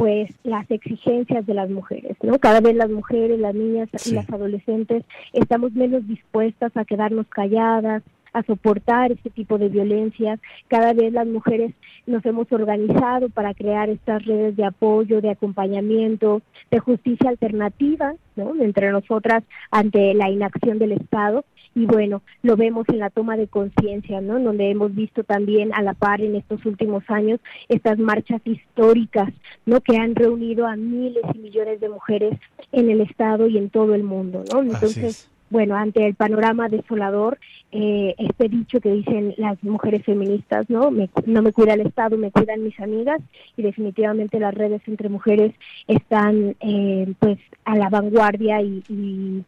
pues 0.00 0.30
las 0.44 0.70
exigencias 0.70 1.44
de 1.44 1.52
las 1.52 1.68
mujeres, 1.68 2.16
¿no? 2.22 2.38
Cada 2.38 2.62
vez 2.62 2.74
las 2.74 2.88
mujeres, 2.88 3.38
las 3.38 3.54
niñas 3.54 3.90
y 4.06 4.12
las 4.12 4.26
adolescentes 4.30 5.04
estamos 5.34 5.72
menos 5.72 6.08
dispuestas 6.08 6.74
a 6.74 6.86
quedarnos 6.86 7.26
calladas, 7.26 8.02
a 8.32 8.42
soportar 8.44 9.12
este 9.12 9.28
tipo 9.28 9.58
de 9.58 9.68
violencias. 9.68 10.40
Cada 10.68 10.94
vez 10.94 11.12
las 11.12 11.26
mujeres 11.26 11.74
nos 12.06 12.24
hemos 12.24 12.50
organizado 12.50 13.28
para 13.28 13.52
crear 13.52 13.90
estas 13.90 14.24
redes 14.24 14.56
de 14.56 14.64
apoyo, 14.64 15.20
de 15.20 15.32
acompañamiento, 15.32 16.40
de 16.70 16.78
justicia 16.78 17.28
alternativa, 17.28 18.14
¿no? 18.36 18.54
Entre 18.58 18.90
nosotras 18.92 19.44
ante 19.70 20.14
la 20.14 20.30
inacción 20.30 20.78
del 20.78 20.92
Estado 20.92 21.44
y 21.74 21.86
bueno, 21.86 22.22
lo 22.42 22.56
vemos 22.56 22.88
en 22.88 22.98
la 22.98 23.10
toma 23.10 23.36
de 23.36 23.46
conciencia, 23.46 24.20
¿no? 24.20 24.40
Donde 24.40 24.70
hemos 24.70 24.94
visto 24.94 25.22
también 25.22 25.72
a 25.72 25.82
la 25.82 25.94
par 25.94 26.20
en 26.20 26.34
estos 26.34 26.64
últimos 26.66 27.04
años 27.08 27.40
estas 27.68 27.98
marchas 27.98 28.40
históricas, 28.44 29.32
¿no? 29.66 29.80
Que 29.80 29.96
han 29.96 30.14
reunido 30.14 30.66
a 30.66 30.76
miles 30.76 31.22
y 31.34 31.38
millones 31.38 31.80
de 31.80 31.88
mujeres 31.88 32.38
en 32.72 32.90
el 32.90 33.00
Estado 33.00 33.46
y 33.46 33.56
en 33.56 33.70
todo 33.70 33.94
el 33.94 34.02
mundo, 34.02 34.44
¿no? 34.52 34.62
Entonces, 34.62 35.30
bueno, 35.48 35.76
ante 35.76 36.06
el 36.06 36.14
panorama 36.14 36.68
desolador, 36.68 37.38
eh, 37.72 38.14
este 38.18 38.48
dicho 38.48 38.80
que 38.80 38.92
dicen 38.92 39.34
las 39.36 39.62
mujeres 39.62 40.04
feministas, 40.04 40.68
¿no? 40.70 40.90
no 40.90 41.42
me 41.42 41.52
cuida 41.52 41.74
el 41.74 41.82
Estado, 41.82 42.16
me 42.16 42.30
cuidan 42.30 42.62
mis 42.62 42.78
amigas 42.80 43.20
y 43.56 43.62
definitivamente 43.62 44.38
las 44.38 44.54
redes 44.54 44.80
entre 44.86 45.08
mujeres 45.08 45.52
están 45.88 46.56
eh, 46.60 47.12
pues 47.18 47.38
a 47.64 47.76
la 47.76 47.88
vanguardia 47.88 48.60
y 48.62 48.82
y 48.88 49.44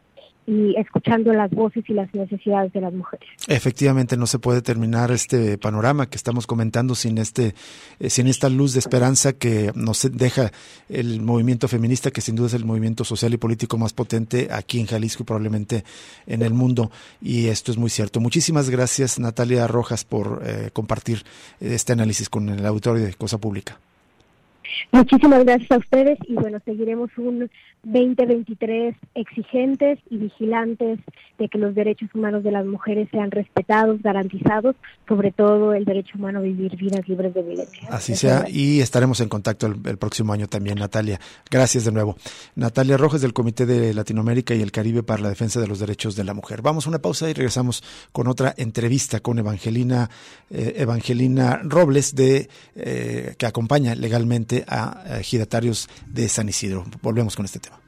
escuchando 0.47 1.33
las 1.33 1.51
voces 1.51 1.85
y 1.89 1.95
las 1.95 2.13
necesidades 2.15 2.73
de 2.73 2.81
las 2.81 2.93
mujeres. 2.93 3.29
Efectivamente, 3.47 4.17
no 4.17 4.27
se 4.27 4.39
puede 4.39 4.63
terminar 4.63 5.11
este 5.11 5.59
panorama 5.59 6.09
que 6.09 6.17
estamos 6.17 6.47
comentando 6.47 6.95
sin 6.95 7.19
este, 7.19 7.55
eh, 8.01 8.11
sin 8.11 8.27
esta 8.27 8.49
luz 8.49 8.73
de 8.73 8.81
esperanza 8.81 9.33
que 9.33 9.73
nos 9.75 10.09
deja 10.11 10.51
el 10.89 11.21
movimiento 11.21 11.69
feminista, 11.69 12.11
que 12.11 12.21
sin 12.21 12.35
duda 12.35 12.49
es 12.49 12.55
el 12.55 12.65
movimiento 12.65 13.05
social 13.05 13.33
y 13.35 13.37
político 13.37 13.79
más 13.79 13.93
potente 13.93 14.49
aquí 14.51 14.81
en 14.81 14.87
Jalisco 14.87 15.23
y 15.23 15.27
probablemente 15.27 15.85
en 16.27 16.43
el 16.43 16.55
mundo. 16.55 16.91
Y 17.21 17.47
esto 17.47 17.71
es 17.71 17.79
muy 17.79 17.91
cierto. 17.91 18.21
Muchísimas 18.21 18.69
gracias, 18.69 19.19
Natalia 19.19 19.67
Rojas, 19.67 20.05
por 20.05 20.43
eh, 20.45 20.71
compartir 20.73 21.25
este 21.61 21.93
análisis 21.93 22.29
con 22.29 22.49
el 22.49 22.65
auditorio 22.67 23.05
de 23.05 23.15
Cosa 23.15 23.39
Pública. 23.39 23.79
Muchísimas 24.91 25.45
gracias 25.45 25.71
a 25.71 25.79
ustedes 25.79 26.19
y 26.27 26.35
bueno, 26.35 26.59
seguiremos 26.65 27.11
un 27.17 27.51
2023 27.85 28.95
exigentes 29.15 29.99
y 30.09 30.17
vigilantes 30.17 31.01
de 31.39 31.49
que 31.49 31.59
los 31.59 31.75
derechos 31.75 32.09
humanos 32.15 32.45
de 32.45 32.53
las 32.53 32.65
mujeres 32.65 33.09
sean 33.11 33.31
respetados, 33.31 34.01
garantizados, 34.03 34.77
sobre 35.09 35.33
todo 35.33 35.75
el 35.75 35.85
derecho 35.85 36.17
humano 36.17 36.39
a 36.39 36.43
vivir 36.43 36.77
vidas 36.77 37.09
libres 37.09 37.35
de 37.35 37.43
violencia. 37.43 37.89
Así 37.91 38.15
sea, 38.15 38.45
y 38.49 38.81
estaremos 38.81 39.21
en 39.21 39.29
contacto 39.29 39.67
el, 39.67 39.99
próximo 39.99 40.33
año 40.33 40.47
también, 40.47 40.79
Natalia. 40.79 41.21
Gracias 41.51 41.85
de 41.85 41.93
nuevo. 41.93 42.17
Natalia 42.55 42.97
Rojas 42.97 43.21
del 43.21 43.33
Comité 43.33 43.67
de 43.67 43.93
Latinoamérica 43.95 44.55
y 44.55 44.63
el 44.63 44.71
Caribe 44.71 45.03
para 45.03 45.23
la 45.23 45.29
Defensa 45.29 45.61
de 45.61 45.67
los 45.67 45.81
Derechos 45.81 46.15
de 46.15 46.25
la 46.25 46.35
Mujer. 46.35 46.63
Vamos 46.63 46.87
a 46.87 46.91
una 46.91 47.01
pausa 47.01 47.29
y 47.29 47.33
regresamos 47.33 47.83
con 48.13 48.29
otra 48.29 48.55
entrevista 48.57 49.21
con 49.21 49.39
Evangelina, 49.39 50.09
eh, 50.51 50.75
Evangelina 50.77 51.61
Robles, 51.65 52.15
de, 52.15 52.49
eh, 52.77 53.35
que 53.37 53.47
acompaña 53.47 53.95
legalmente 53.95 54.52
a, 54.67 55.17
a 55.17 55.23
giratarios 55.23 55.89
de 56.07 56.29
San 56.29 56.49
Isidro. 56.49 56.85
Volvemos 57.03 57.37
con 57.37 57.45
este 57.45 57.59
tema. 57.59 57.81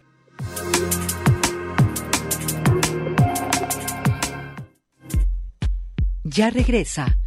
Ya 6.25 6.51
regresa 6.51 7.19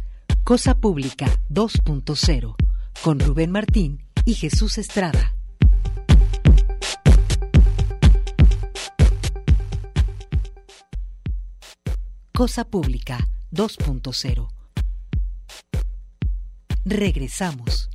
Cosa 0.44 0.74
Pública 0.80 1.26
2.0 1.50 2.56
con 3.02 3.20
Rubén 3.20 3.50
Martín 3.50 4.04
y 4.24 4.34
Jesús 4.34 4.76
Estrada. 4.78 5.34
Cosa 12.32 12.64
Pública 12.64 13.28
2.0. 13.52 14.48
Regresamos. 16.84 17.90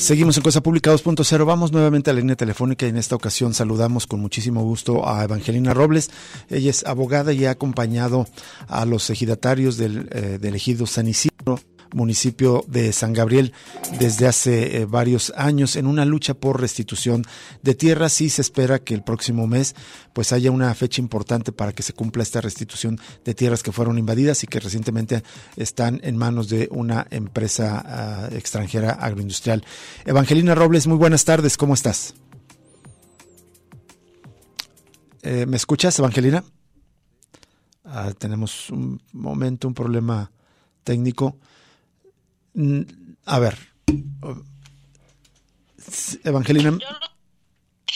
Seguimos 0.00 0.38
en 0.38 0.42
Cosa 0.42 0.62
Pública 0.62 0.90
2.0. 0.90 1.44
Vamos 1.44 1.72
nuevamente 1.72 2.08
a 2.08 2.14
la 2.14 2.20
línea 2.20 2.34
telefónica 2.34 2.86
y 2.86 2.88
en 2.88 2.96
esta 2.96 3.16
ocasión 3.16 3.52
saludamos 3.52 4.06
con 4.06 4.18
muchísimo 4.18 4.62
gusto 4.62 5.06
a 5.06 5.22
Evangelina 5.24 5.74
Robles. 5.74 6.10
Ella 6.48 6.70
es 6.70 6.86
abogada 6.86 7.34
y 7.34 7.44
ha 7.44 7.50
acompañado 7.50 8.26
a 8.66 8.86
los 8.86 9.10
ejidatarios 9.10 9.76
del, 9.76 10.08
eh, 10.10 10.38
del 10.40 10.54
ejido 10.54 10.86
San 10.86 11.06
Isidro 11.06 11.60
municipio 11.92 12.64
de 12.68 12.92
San 12.92 13.12
Gabriel 13.12 13.52
desde 13.98 14.26
hace 14.26 14.76
eh, 14.76 14.84
varios 14.84 15.32
años 15.36 15.76
en 15.76 15.86
una 15.86 16.04
lucha 16.04 16.34
por 16.34 16.60
restitución 16.60 17.24
de 17.62 17.74
tierras 17.74 18.20
y 18.20 18.28
se 18.28 18.42
espera 18.42 18.78
que 18.78 18.94
el 18.94 19.02
próximo 19.02 19.46
mes 19.46 19.74
pues 20.12 20.32
haya 20.32 20.50
una 20.50 20.74
fecha 20.74 21.00
importante 21.00 21.52
para 21.52 21.72
que 21.72 21.82
se 21.82 21.92
cumpla 21.92 22.22
esta 22.22 22.40
restitución 22.40 22.98
de 23.24 23.34
tierras 23.34 23.62
que 23.62 23.72
fueron 23.72 23.98
invadidas 23.98 24.42
y 24.44 24.46
que 24.46 24.60
recientemente 24.60 25.22
están 25.56 26.00
en 26.02 26.16
manos 26.16 26.48
de 26.48 26.68
una 26.70 27.06
empresa 27.10 27.82
ah, 27.84 28.28
extranjera 28.32 28.92
agroindustrial. 28.92 29.64
Evangelina 30.04 30.54
Robles, 30.54 30.86
muy 30.86 30.96
buenas 30.96 31.24
tardes, 31.24 31.56
¿cómo 31.56 31.74
estás? 31.74 32.14
Eh, 35.22 35.44
¿Me 35.46 35.56
escuchas, 35.56 35.98
Evangelina? 35.98 36.42
Ah, 37.84 38.12
tenemos 38.16 38.70
un 38.70 39.02
momento, 39.12 39.68
un 39.68 39.74
problema 39.74 40.30
técnico. 40.84 41.36
A 43.24 43.38
ver. 43.38 43.58
Evangelina. 46.24 46.78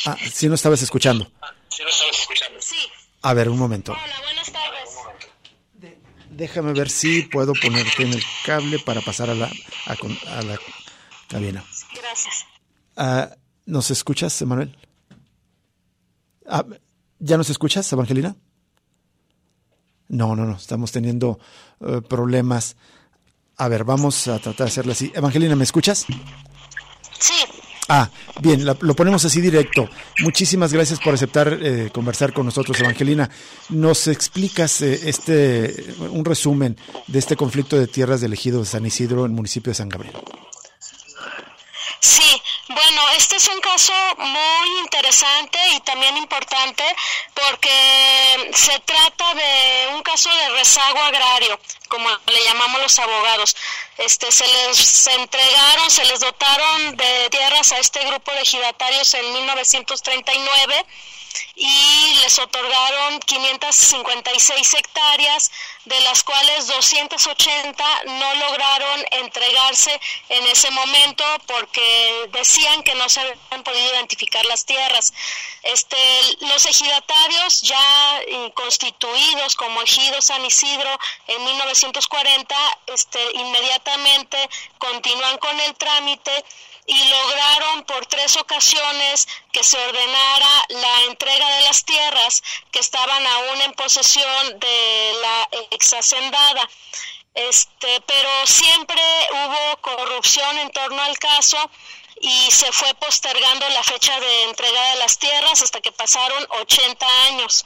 Ah, 0.06 0.16
si 0.32 0.48
no 0.48 0.54
estabas 0.54 0.82
escuchando. 0.82 1.30
Si 1.68 1.82
no 1.82 1.88
estabas 1.88 2.18
escuchando. 2.20 2.60
Sí. 2.60 2.76
A 3.22 3.34
ver, 3.34 3.48
un 3.48 3.58
momento. 3.58 3.92
Hola, 3.92 4.20
buenas 4.22 4.52
tardes. 4.52 5.94
Déjame 6.30 6.72
ver 6.72 6.90
si 6.90 7.22
puedo 7.22 7.52
ponerte 7.54 8.02
en 8.02 8.12
el 8.12 8.22
cable 8.44 8.78
para 8.80 9.00
pasar 9.00 9.30
a 9.30 9.34
la, 9.34 9.46
a, 9.46 10.42
la 10.42 10.58
cabina. 11.28 11.64
Gracias. 11.94 12.46
Ah, 12.96 13.30
¿Nos 13.66 13.90
escuchas, 13.90 14.40
Emanuel? 14.42 14.76
Ah, 16.46 16.64
¿Ya 17.18 17.36
nos 17.36 17.50
escuchas, 17.50 17.90
Evangelina? 17.92 18.36
No, 20.08 20.34
no, 20.36 20.44
no. 20.44 20.56
Estamos 20.56 20.92
teniendo 20.92 21.38
eh, 21.80 22.00
problemas. 22.02 22.76
A 23.56 23.68
ver, 23.68 23.84
vamos 23.84 24.26
a 24.28 24.38
tratar 24.38 24.66
de 24.66 24.70
hacerlo 24.70 24.92
así. 24.92 25.12
Evangelina, 25.14 25.54
¿me 25.54 25.64
escuchas? 25.64 26.06
Sí. 27.18 27.34
Ah, 27.88 28.10
bien, 28.40 28.64
lo 28.64 28.96
ponemos 28.96 29.24
así 29.24 29.40
directo. 29.40 29.88
Muchísimas 30.20 30.72
gracias 30.72 31.00
por 31.00 31.12
aceptar 31.14 31.58
eh, 31.60 31.90
conversar 31.92 32.32
con 32.32 32.46
nosotros, 32.46 32.80
Evangelina. 32.80 33.28
¿Nos 33.68 34.08
explicas 34.08 34.80
eh, 34.80 35.00
este 35.04 35.84
un 36.10 36.24
resumen 36.24 36.78
de 37.06 37.18
este 37.18 37.36
conflicto 37.36 37.78
de 37.78 37.86
tierras 37.86 38.22
de 38.22 38.28
ejido 38.28 38.60
de 38.60 38.66
San 38.66 38.86
Isidro 38.86 39.20
en 39.20 39.32
el 39.32 39.36
municipio 39.36 39.70
de 39.70 39.74
San 39.74 39.90
Gabriel? 39.90 40.14
Bueno, 42.74 43.08
este 43.10 43.36
es 43.36 43.46
un 43.46 43.60
caso 43.60 43.92
muy 44.16 44.78
interesante 44.80 45.58
y 45.74 45.80
también 45.80 46.16
importante 46.16 46.82
porque 47.32 48.50
se 48.52 48.76
trata 48.80 49.34
de 49.34 49.90
un 49.94 50.02
caso 50.02 50.28
de 50.34 50.48
rezago 50.50 50.98
agrario, 50.98 51.60
como 51.88 52.08
le 52.08 52.44
llamamos 52.44 52.82
los 52.82 52.98
abogados. 52.98 53.56
Este, 53.98 54.32
se 54.32 54.44
les 54.46 55.06
entregaron, 55.06 55.88
se 55.88 56.04
les 56.06 56.18
dotaron 56.18 56.96
de 56.96 57.30
tierras 57.30 57.70
a 57.70 57.78
este 57.78 58.04
grupo 58.06 58.32
de 58.32 58.40
ejidatarios 58.40 59.14
en 59.14 59.32
1939 59.32 60.84
y 61.54 62.14
les 62.22 62.38
otorgaron 62.38 63.20
556 63.20 64.74
hectáreas, 64.74 65.50
de 65.84 66.00
las 66.00 66.22
cuales 66.22 66.66
280 66.66 67.84
no 68.04 68.34
lograron 68.34 69.04
entregarse 69.12 70.00
en 70.28 70.46
ese 70.46 70.70
momento 70.70 71.24
porque 71.46 72.28
decían 72.32 72.82
que 72.82 72.94
no 72.94 73.08
se 73.08 73.20
habían 73.20 73.62
podido 73.62 73.94
identificar 73.94 74.44
las 74.46 74.64
tierras. 74.64 75.12
Este, 75.62 75.96
los 76.40 76.64
ejidatarios 76.66 77.62
ya 77.62 78.20
constituidos 78.54 79.56
como 79.56 79.82
ejido 79.82 80.20
San 80.20 80.44
Isidro 80.44 80.98
en 81.26 81.44
1940, 81.44 82.56
este, 82.86 83.18
inmediatamente 83.34 84.48
continúan 84.78 85.38
con 85.38 85.58
el 85.60 85.74
trámite 85.74 86.44
y 86.86 87.04
lograron 87.08 87.84
por 87.84 88.06
tres 88.06 88.36
ocasiones 88.36 89.26
que 89.52 89.64
se 89.64 89.78
ordenara 89.78 90.66
la 90.68 91.02
entrega 91.04 91.56
de 91.56 91.62
las 91.62 91.84
tierras 91.84 92.42
que 92.70 92.80
estaban 92.80 93.26
aún 93.26 93.62
en 93.62 93.72
posesión 93.72 94.58
de 94.60 95.12
la 95.22 95.48
exhacendada. 95.70 96.68
Este, 97.34 98.00
pero 98.06 98.46
siempre 98.46 99.02
hubo 99.32 99.80
corrupción 99.80 100.58
en 100.58 100.70
torno 100.70 101.02
al 101.02 101.18
caso 101.18 101.58
y 102.20 102.50
se 102.50 102.70
fue 102.72 102.94
postergando 102.94 103.68
la 103.70 103.82
fecha 103.82 104.18
de 104.20 104.44
entrega 104.44 104.90
de 104.90 104.96
las 104.96 105.18
tierras 105.18 105.62
hasta 105.62 105.80
que 105.80 105.90
pasaron 105.92 106.46
80 106.50 107.06
años. 107.26 107.64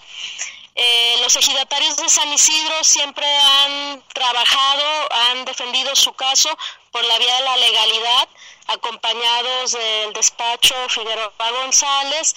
Eh, 0.81 1.17
los 1.23 1.35
ejidatarios 1.35 1.97
de 1.97 2.09
San 2.09 2.33
Isidro 2.33 2.85
siempre 2.85 3.27
han 3.27 4.01
trabajado, 4.15 4.85
han 5.11 5.45
defendido 5.45 5.97
su 5.97 6.13
caso 6.13 6.57
por 6.93 7.05
la 7.05 7.19
vía 7.19 7.35
de 7.35 7.43
la 7.43 7.57
legalidad, 7.57 8.29
acompañados 8.69 9.73
del 9.73 10.13
despacho 10.13 10.77
Figueroa 10.89 11.51
González 11.63 12.33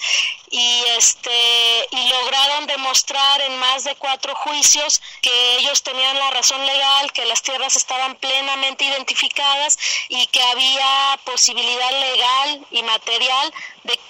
y 0.50 0.82
este 0.98 1.86
y 1.92 2.08
lograron 2.08 2.66
demostrar 2.66 3.42
en 3.42 3.56
más 3.60 3.84
de 3.84 3.94
cuatro 3.94 4.34
juicios 4.34 5.00
que 5.20 5.58
ellos 5.58 5.84
tenían 5.84 6.18
la 6.18 6.32
razón 6.32 6.66
legal, 6.66 7.12
que 7.12 7.24
las 7.26 7.42
tierras 7.42 7.76
estaban 7.76 8.16
plenamente 8.16 8.84
identificadas 8.84 9.78
y 10.08 10.26
que 10.26 10.42
había 10.42 11.20
posibilidad 11.24 11.90
legal 11.92 12.66
y 12.72 12.82
material 12.82 13.54
de 13.84 14.00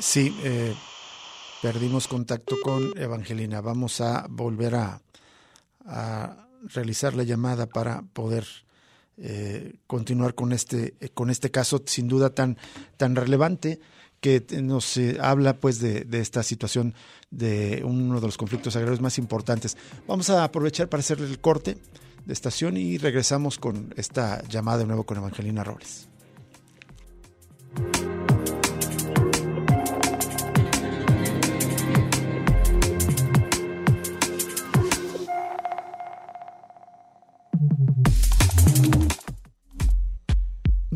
Sí, 0.00 0.34
eh, 0.42 0.74
perdimos 1.64 2.08
contacto 2.08 2.56
con 2.62 2.92
Evangelina. 2.94 3.62
Vamos 3.62 4.02
a 4.02 4.26
volver 4.28 4.74
a, 4.74 5.00
realizar 6.64 7.14
la 7.14 7.22
llamada 7.22 7.66
para 7.66 8.02
poder 8.02 8.44
eh, 9.16 9.76
continuar 9.86 10.34
con 10.34 10.52
este, 10.52 10.94
con 11.14 11.30
este 11.30 11.50
caso 11.50 11.82
sin 11.86 12.06
duda 12.06 12.34
tan, 12.34 12.58
tan 12.98 13.16
relevante 13.16 13.80
que 14.20 14.44
nos 14.60 14.98
eh, 14.98 15.16
habla 15.22 15.58
pues 15.58 15.78
de, 15.80 16.04
de, 16.04 16.20
esta 16.20 16.42
situación 16.42 16.94
de 17.30 17.82
uno 17.82 18.20
de 18.20 18.26
los 18.26 18.36
conflictos 18.36 18.76
agrarios 18.76 19.00
más 19.00 19.16
importantes. 19.16 19.78
Vamos 20.06 20.28
a 20.28 20.44
aprovechar 20.44 20.90
para 20.90 21.00
hacer 21.00 21.18
el 21.20 21.38
corte 21.38 21.78
de 22.26 22.32
estación 22.34 22.76
y 22.76 22.98
regresamos 22.98 23.58
con 23.58 23.94
esta 23.96 24.42
llamada 24.48 24.78
de 24.78 24.86
nuevo 24.86 25.04
con 25.04 25.16
Evangelina 25.16 25.64
Robles. 25.64 26.08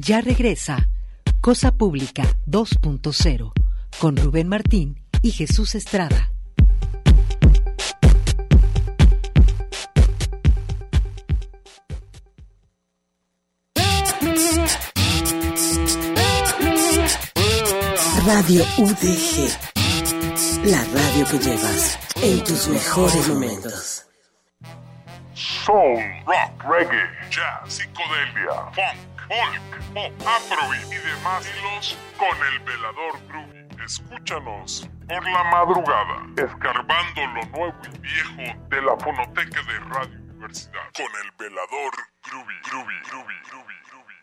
Ya 0.00 0.20
regresa 0.20 0.88
Cosa 1.40 1.72
Pública 1.72 2.22
2.0 2.46 3.52
con 3.98 4.16
Rubén 4.16 4.46
Martín 4.46 5.02
y 5.22 5.32
Jesús 5.32 5.74
Estrada. 5.74 6.30
Radio 18.24 18.64
UDG, 18.78 19.50
la 20.64 20.84
radio 20.84 21.26
que 21.28 21.38
llevas 21.40 21.98
en 22.22 22.44
tus 22.44 22.68
mejores 22.68 23.28
momentos. 23.28 24.06
Soul, 25.34 25.98
rock, 26.24 26.62
reggae, 26.62 27.02
jazz, 27.30 27.74
psicodelia, 27.74 28.70
funk, 28.74 29.07
folk, 29.28 29.94
pop, 29.94 30.12
afrobeat 30.26 30.92
y 30.92 30.98
demás 30.98 31.46
hilos 31.46 31.98
con 32.16 32.36
el 32.48 32.58
velador 32.60 33.14
groovy. 33.28 33.84
Escúchanos 33.84 34.88
por 35.06 35.24
la 35.30 35.44
madrugada, 35.44 36.26
escarbando 36.36 37.26
lo 37.34 37.44
nuevo 37.46 37.78
y 37.94 37.98
viejo 37.98 38.66
de 38.68 38.82
la 38.82 38.96
fonoteca 38.96 39.62
de 39.62 39.78
Radio 39.80 40.18
Universidad 40.18 40.82
con 40.96 41.06
el 41.24 41.30
velador 41.38 41.92
groovy, 42.24 42.54
groovy, 42.70 42.94
groovy, 43.08 43.34
groovy, 43.50 43.74
groovy. 43.90 44.17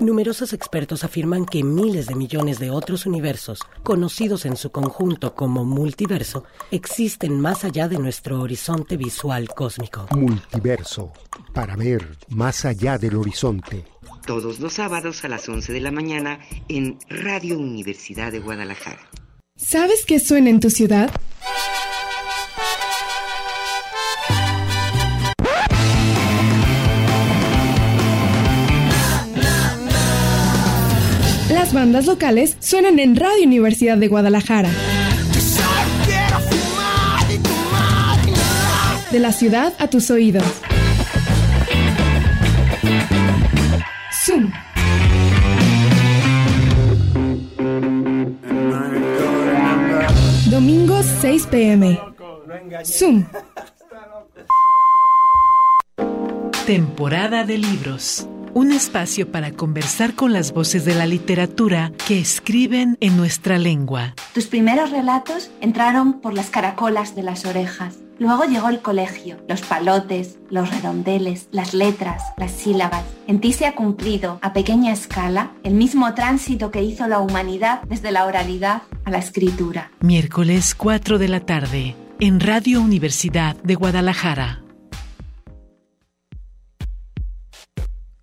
Numerosos 0.00 0.52
expertos 0.52 1.02
afirman 1.02 1.44
que 1.44 1.64
miles 1.64 2.06
de 2.06 2.14
millones 2.14 2.60
de 2.60 2.70
otros 2.70 3.04
universos, 3.04 3.58
conocidos 3.82 4.46
en 4.46 4.56
su 4.56 4.70
conjunto 4.70 5.34
como 5.34 5.64
multiverso, 5.64 6.44
existen 6.70 7.40
más 7.40 7.64
allá 7.64 7.88
de 7.88 7.98
nuestro 7.98 8.40
horizonte 8.40 8.96
visual 8.96 9.48
cósmico. 9.48 10.06
Multiverso, 10.12 11.12
para 11.52 11.74
ver 11.74 12.16
más 12.28 12.64
allá 12.64 12.96
del 12.96 13.16
horizonte. 13.16 13.86
Todos 14.24 14.60
los 14.60 14.74
sábados 14.74 15.24
a 15.24 15.28
las 15.28 15.48
11 15.48 15.72
de 15.72 15.80
la 15.80 15.90
mañana 15.90 16.38
en 16.68 16.96
Radio 17.08 17.58
Universidad 17.58 18.30
de 18.30 18.38
Guadalajara. 18.38 19.00
¿Sabes 19.56 20.06
qué 20.06 20.20
suena 20.20 20.48
en 20.50 20.60
tu 20.60 20.70
ciudad? 20.70 21.10
Bandas 31.72 32.06
locales 32.06 32.56
suenan 32.60 32.98
en 32.98 33.14
Radio 33.14 33.44
Universidad 33.44 33.98
de 33.98 34.08
Guadalajara. 34.08 34.70
De 39.10 39.18
la 39.18 39.32
ciudad 39.32 39.74
a 39.78 39.88
tus 39.88 40.10
oídos. 40.10 40.44
Zoom. 44.24 44.50
Domingo 50.50 51.02
6 51.20 51.46
pm. 51.46 52.00
Zoom. 52.84 53.26
Temporada 56.66 57.44
de 57.44 57.58
libros. 57.58 58.26
Un 58.58 58.72
espacio 58.72 59.30
para 59.30 59.52
conversar 59.52 60.16
con 60.16 60.32
las 60.32 60.52
voces 60.52 60.84
de 60.84 60.96
la 60.96 61.06
literatura 61.06 61.92
que 62.08 62.18
escriben 62.18 62.98
en 63.00 63.16
nuestra 63.16 63.56
lengua. 63.56 64.16
Tus 64.34 64.48
primeros 64.48 64.90
relatos 64.90 65.52
entraron 65.60 66.14
por 66.14 66.34
las 66.34 66.50
caracolas 66.50 67.14
de 67.14 67.22
las 67.22 67.44
orejas. 67.44 68.00
Luego 68.18 68.46
llegó 68.46 68.68
el 68.68 68.80
colegio, 68.80 69.36
los 69.46 69.60
palotes, 69.60 70.40
los 70.50 70.68
redondeles, 70.72 71.46
las 71.52 71.72
letras, 71.72 72.20
las 72.36 72.50
sílabas. 72.50 73.04
En 73.28 73.40
ti 73.40 73.52
se 73.52 73.64
ha 73.64 73.76
cumplido, 73.76 74.40
a 74.42 74.52
pequeña 74.52 74.92
escala, 74.92 75.52
el 75.62 75.74
mismo 75.74 76.12
tránsito 76.14 76.72
que 76.72 76.82
hizo 76.82 77.06
la 77.06 77.20
humanidad 77.20 77.82
desde 77.82 78.10
la 78.10 78.26
oralidad 78.26 78.82
a 79.04 79.12
la 79.12 79.18
escritura. 79.18 79.92
Miércoles 80.00 80.74
4 80.74 81.18
de 81.18 81.28
la 81.28 81.46
tarde, 81.46 81.94
en 82.18 82.40
Radio 82.40 82.82
Universidad 82.82 83.54
de 83.62 83.76
Guadalajara. 83.76 84.64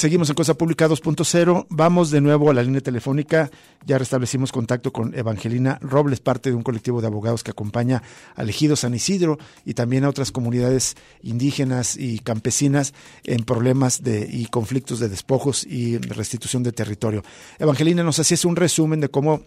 Seguimos 0.00 0.30
en 0.30 0.34
Cosa 0.34 0.54
Pública 0.54 0.88
2.0. 0.88 1.66
Vamos 1.68 2.10
de 2.10 2.22
nuevo 2.22 2.48
a 2.48 2.54
la 2.54 2.62
línea 2.62 2.80
telefónica. 2.80 3.50
Ya 3.84 3.98
restablecimos 3.98 4.50
contacto 4.50 4.94
con 4.94 5.14
Evangelina 5.14 5.78
Robles, 5.82 6.20
parte 6.20 6.48
de 6.48 6.56
un 6.56 6.62
colectivo 6.62 7.02
de 7.02 7.06
abogados 7.06 7.44
que 7.44 7.50
acompaña 7.50 8.02
al 8.34 8.48
ejido 8.48 8.76
San 8.76 8.94
Isidro 8.94 9.36
y 9.66 9.74
también 9.74 10.04
a 10.04 10.08
otras 10.08 10.32
comunidades 10.32 10.96
indígenas 11.20 11.98
y 11.98 12.20
campesinas 12.20 12.94
en 13.24 13.44
problemas 13.44 14.02
de, 14.02 14.26
y 14.26 14.46
conflictos 14.46 15.00
de 15.00 15.10
despojos 15.10 15.66
y 15.66 15.98
restitución 15.98 16.62
de 16.62 16.72
territorio. 16.72 17.22
Evangelina, 17.58 18.02
nos 18.02 18.18
hacías 18.18 18.46
un 18.46 18.56
resumen 18.56 19.00
de 19.00 19.10
cómo 19.10 19.42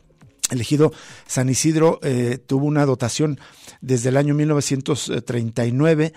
el 0.51 0.61
ejido 0.61 0.93
San 1.25 1.49
Isidro 1.49 1.99
eh, 2.03 2.37
tuvo 2.45 2.67
una 2.67 2.85
dotación 2.85 3.39
desde 3.81 4.09
el 4.09 4.17
año 4.17 4.35
1939 4.35 6.13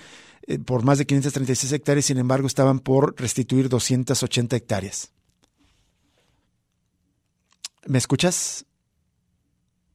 eh, 0.47 0.59
por 0.59 0.85
más 0.85 0.99
de 0.99 1.07
536 1.07 1.73
hectáreas, 1.73 2.05
sin 2.05 2.19
embargo, 2.19 2.47
estaban 2.47 2.79
por 2.79 3.19
restituir 3.21 3.69
280 3.69 4.57
hectáreas. 4.57 5.13
¿Me 7.87 7.99
escuchas? 7.99 8.67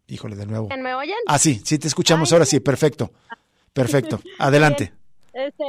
Híjole, 0.07 0.35
de 0.35 0.45
nuevo. 0.45 0.67
¿Me 0.77 0.93
oyen? 0.93 1.15
Ah, 1.27 1.39
sí, 1.39 1.61
sí, 1.63 1.79
te 1.79 1.87
escuchamos 1.87 2.31
Ay, 2.31 2.35
ahora 2.35 2.45
sí, 2.45 2.59
perfecto. 2.59 3.11
Perfecto. 3.73 4.19
Adelante. 4.39 4.93
Este, 5.33 5.63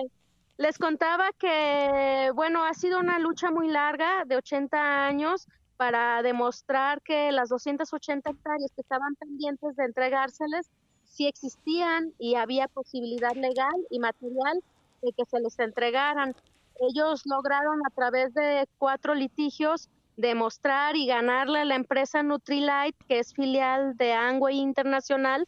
les 0.57 0.78
contaba 0.78 1.30
que, 1.39 2.30
bueno, 2.35 2.64
ha 2.64 2.74
sido 2.74 2.99
una 2.99 3.18
lucha 3.18 3.51
muy 3.51 3.68
larga 3.68 4.24
de 4.26 4.37
80 4.37 5.07
años 5.07 5.47
para 5.76 6.22
demostrar 6.22 7.03
que 7.03 7.33
las 7.33 7.49
280 7.49 8.30
hectáreas 8.30 8.70
que 8.74 8.83
estaban 8.83 9.14
pendientes 9.16 9.76
de 9.76 9.85
entregárseles 9.85 10.70
sí 11.12 11.26
existían 11.26 12.12
y 12.18 12.34
había 12.34 12.68
posibilidad 12.68 13.34
legal 13.34 13.74
y 13.90 13.98
material 13.98 14.62
de 15.02 15.12
que 15.12 15.24
se 15.26 15.40
les 15.40 15.58
entregaran. 15.58 16.34
Ellos 16.80 17.22
lograron 17.26 17.80
a 17.86 17.90
través 17.94 18.32
de 18.34 18.66
cuatro 18.78 19.14
litigios 19.14 19.88
demostrar 20.16 20.96
y 20.96 21.06
ganarle 21.06 21.60
a 21.60 21.64
la 21.64 21.74
empresa 21.74 22.22
Nutrilite, 22.22 22.96
que 23.08 23.18
es 23.18 23.34
filial 23.34 23.96
de 23.96 24.12
Angway 24.12 24.58
Internacional, 24.58 25.46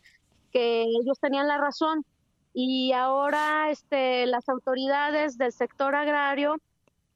que 0.52 0.82
ellos 0.82 1.18
tenían 1.20 1.48
la 1.48 1.58
razón. 1.58 2.04
y 2.56 2.92
ahora 2.92 3.68
este, 3.70 4.26
las 4.26 4.48
autoridades 4.48 5.36
del 5.38 5.50
sector 5.52 5.96
agrario 5.96 6.60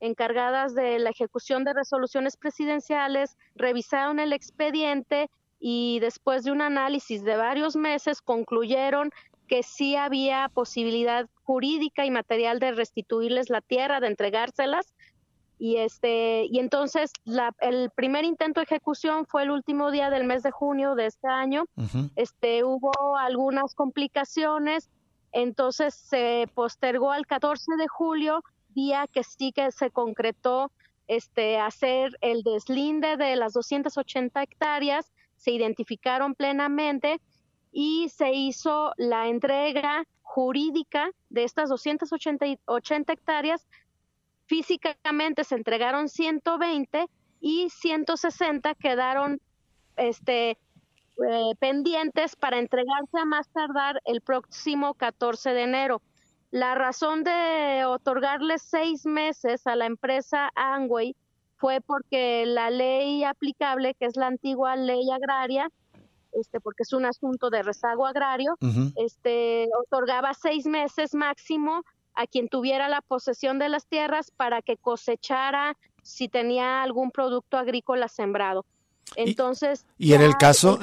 encargadas 0.01 0.75
de 0.75 0.99
la 0.99 1.11
ejecución 1.11 1.63
de 1.65 1.75
resoluciones 1.75 2.37
presidenciales 2.37 3.37
revisaron 3.55 4.19
el 4.19 4.33
expediente 4.33 5.31
y 5.61 5.99
después 6.01 6.45
de 6.45 6.53
un 6.53 6.63
análisis 6.63 7.25
de 7.25 7.37
varios 7.37 7.77
meses 7.77 8.23
concluyeron 8.23 9.11
que 9.49 9.63
sí 9.63 9.97
había 9.97 10.49
posibilidad 10.53 11.27
jurídica 11.43 12.05
y 12.05 12.11
material 12.11 12.61
de 12.61 12.73
restituirles 12.73 13.51
la 13.51 13.61
tierra, 13.61 14.01
de 14.01 14.09
entregárselas. 14.09 14.95
Y 15.61 15.79
este 15.79 16.45
y 16.45 16.61
entonces 16.61 17.11
la, 17.25 17.53
el 17.61 17.91
primer 17.91 18.25
intento 18.25 18.61
de 18.61 18.65
ejecución 18.65 19.27
fue 19.27 19.43
el 19.43 19.51
último 19.51 19.91
día 19.91 20.09
del 20.09 20.23
mes 20.23 20.45
de 20.45 20.53
junio 20.53 20.95
de 20.95 21.07
este 21.07 21.27
año. 21.27 21.65
Este 22.15 22.63
hubo 22.63 22.93
algunas 23.17 23.75
complicaciones, 23.75 24.89
entonces 25.33 25.95
se 25.95 26.49
postergó 26.55 27.11
al 27.11 27.27
14 27.27 27.73
de 27.77 27.89
julio, 27.89 28.45
día 28.69 29.07
que 29.13 29.25
sí 29.25 29.51
que 29.51 29.73
se 29.73 29.91
concretó 29.91 30.71
este 31.09 31.59
hacer 31.59 32.17
el 32.21 32.43
deslinde 32.43 33.17
de 33.17 33.35
las 33.35 33.55
280 33.55 34.43
hectáreas, 34.43 35.11
se 35.39 35.53
identificaron 35.53 36.35
plenamente 36.35 37.21
y 37.73 38.09
se 38.11 38.33
hizo 38.33 38.93
la 38.97 39.29
entrega 39.29 40.05
jurídica 40.23 41.11
de 41.31 41.45
estas 41.45 41.69
280 41.71 43.13
hectáreas. 43.13 43.67
Físicamente 44.47 45.45
se 45.45 45.55
entregaron 45.55 46.09
120 46.09 47.07
y 47.41 47.71
160 47.71 48.75
quedaron 48.75 49.41
este, 49.97 50.51
eh, 50.51 51.55
pendientes 51.59 52.37
para 52.37 52.59
entregarse 52.59 53.19
a 53.19 53.25
más 53.25 53.49
tardar 53.49 54.01
el 54.05 54.21
próximo 54.21 54.95
14 54.95 55.51
de 55.51 55.63
enero. 55.63 56.03
La 56.51 56.75
razón 56.75 57.25
de 57.25 57.85
otorgarle 57.85 58.59
seis 58.59 59.05
meses 59.05 59.67
a 59.67 59.77
la 59.77 59.87
empresa 59.87 60.51
Angway 60.55 61.15
fue 61.59 61.81
porque 61.81 62.45
la 62.47 62.71
ley 62.71 63.25
aplicable, 63.25 63.95
que 63.95 64.07
es 64.07 64.17
la 64.17 64.27
antigua 64.27 64.77
ley 64.77 65.11
agraria, 65.11 65.69
este, 66.33 66.61
porque 66.61 66.85
es 66.85 66.93
un 66.93 67.05
asunto 67.05 67.51
de 67.51 67.63
rezago 67.63 68.07
agrario, 68.07 68.57
este, 68.97 69.69
otorgaba 69.85 70.35
seis 70.35 70.67
meses 70.67 71.15
máximo 71.15 71.85
a 72.15 72.27
quien 72.27 72.49
tuviera 72.49 72.89
la 72.89 73.01
posesión 73.01 73.59
de 73.59 73.69
las 73.69 73.87
tierras 73.87 74.31
para 74.37 74.63
que 74.63 74.77
cosechara 74.77 75.77
si 76.03 76.29
tenía 76.29 76.83
algún 76.83 77.11
producto 77.11 77.57
agrícola 77.57 78.09
sembrado. 78.09 78.65
Entonces, 79.17 79.87
y, 79.97 80.13
era 80.13 80.25
el 80.25 80.37
caso, 80.37 80.79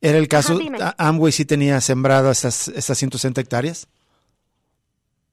era 0.00 0.18
el 0.18 0.28
caso, 0.28 0.58
Amway 0.98 1.32
sí 1.32 1.44
tenía 1.44 1.80
sembrado 1.80 2.30
esas, 2.30 2.68
esas 2.68 2.98
160 2.98 3.40
hectáreas. 3.40 3.88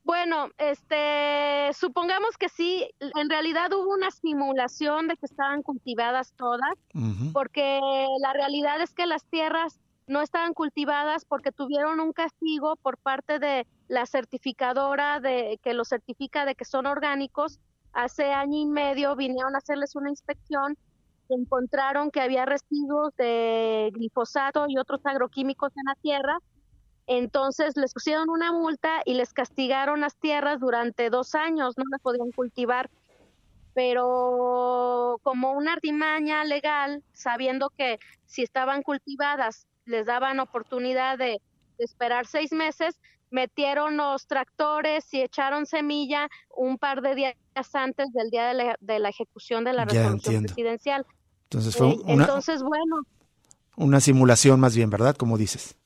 Bueno, 0.09 0.49
este, 0.57 1.71
supongamos 1.75 2.35
que 2.35 2.49
sí, 2.49 2.89
en 2.99 3.29
realidad 3.29 3.71
hubo 3.73 3.93
una 3.93 4.09
simulación 4.09 5.07
de 5.07 5.15
que 5.15 5.27
estaban 5.27 5.61
cultivadas 5.61 6.33
todas, 6.35 6.73
porque 7.31 7.79
la 8.19 8.33
realidad 8.33 8.81
es 8.81 8.95
que 8.95 9.05
las 9.05 9.23
tierras 9.25 9.79
no 10.07 10.23
estaban 10.23 10.55
cultivadas 10.55 11.25
porque 11.25 11.51
tuvieron 11.51 11.99
un 11.99 12.11
castigo 12.11 12.75
por 12.77 12.97
parte 12.97 13.37
de 13.37 13.67
la 13.87 14.07
certificadora 14.07 15.19
de 15.19 15.59
que 15.61 15.75
los 15.75 15.89
certifica 15.89 16.43
de 16.43 16.55
que 16.55 16.65
son 16.65 16.87
orgánicos. 16.87 17.59
Hace 17.93 18.33
año 18.33 18.57
y 18.57 18.65
medio 18.65 19.15
vinieron 19.15 19.53
a 19.53 19.59
hacerles 19.59 19.95
una 19.95 20.09
inspección, 20.09 20.75
encontraron 21.29 22.09
que 22.09 22.21
había 22.21 22.47
residuos 22.47 23.15
de 23.15 23.91
glifosato 23.93 24.65
y 24.69 24.79
otros 24.79 25.01
agroquímicos 25.03 25.71
en 25.77 25.83
la 25.85 25.95
tierra 26.01 26.39
entonces 27.09 27.75
les 27.75 27.91
pusieron 27.91 28.29
una 28.29 28.53
multa 28.53 29.01
y 29.03 29.15
les 29.15 29.33
castigaron 29.33 29.99
las 29.99 30.15
tierras 30.15 30.59
durante 30.59 31.09
dos 31.09 31.33
años, 31.33 31.75
no 31.75 31.83
las 31.89 31.99
podían 32.01 32.31
cultivar. 32.31 32.91
Pero 33.73 35.19
como 35.23 35.53
una 35.53 35.73
artimaña 35.73 36.43
legal, 36.43 37.03
sabiendo 37.13 37.71
que 37.75 37.97
si 38.27 38.43
estaban 38.43 38.83
cultivadas 38.83 39.65
les 39.85 40.05
daban 40.05 40.39
oportunidad 40.39 41.17
de, 41.17 41.41
esperar 41.79 42.27
seis 42.27 42.51
meses, 42.51 42.99
metieron 43.31 43.97
los 43.97 44.27
tractores 44.27 45.11
y 45.11 45.21
echaron 45.21 45.65
semilla 45.65 46.29
un 46.55 46.77
par 46.77 47.01
de 47.01 47.15
días 47.15 47.35
antes 47.73 48.11
del 48.13 48.29
día 48.29 48.53
de 48.79 48.99
la, 48.99 49.09
ejecución 49.09 49.63
de 49.63 49.73
la 49.73 49.85
resolución 49.85 50.43
presidencial. 50.43 51.07
Entonces 51.45 51.75
fue 51.75 51.89
eh, 51.89 51.99
una, 52.03 52.25
Entonces, 52.25 52.61
bueno. 52.61 52.97
Una 53.77 53.99
simulación 53.99 54.59
más 54.59 54.75
bien, 54.75 54.91
¿verdad? 54.91 55.15
Como 55.15 55.37
dices. 55.37 55.78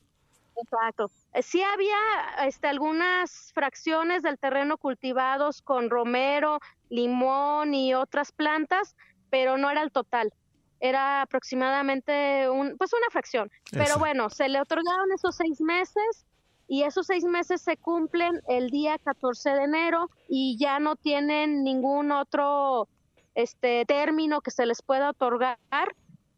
Exacto. 0.64 1.12
Eh, 1.34 1.42
sí 1.42 1.62
había 1.62 2.48
este, 2.48 2.68
algunas 2.68 3.52
fracciones 3.54 4.24
del 4.24 4.38
terreno 4.38 4.78
cultivados 4.78 5.62
con 5.62 5.90
romero, 5.90 6.60
limón 6.90 7.74
y 7.74 7.94
otras 7.94 8.32
plantas, 8.32 8.96
pero 9.30 9.58
no 9.58 9.70
era 9.70 9.82
el 9.82 9.92
total. 9.92 10.34
Era 10.80 11.22
aproximadamente 11.22 12.50
un, 12.50 12.78
pues 12.78 12.92
una 12.94 13.10
fracción. 13.10 13.50
Pero 13.72 13.98
bueno, 13.98 14.30
se 14.30 14.50
le 14.50 14.60
otorgaron 14.60 15.12
esos 15.14 15.36
seis 15.36 15.62
meses 15.62 16.26
y 16.68 16.84
esos 16.84 17.08
seis 17.08 17.24
meses 17.24 17.62
se 17.62 17.78
cumplen 17.78 18.42
el 18.48 18.70
día 18.70 18.98
14 18.98 19.52
de 19.52 19.64
enero 19.64 20.10
y 20.28 20.58
ya 20.58 20.80
no 20.80 20.96
tienen 20.96 21.64
ningún 21.64 22.12
otro 22.12 22.88
este 23.36 23.86
término 23.86 24.42
que 24.42 24.52
se 24.52 24.66
les 24.66 24.82
pueda 24.82 25.10
otorgar. 25.10 25.58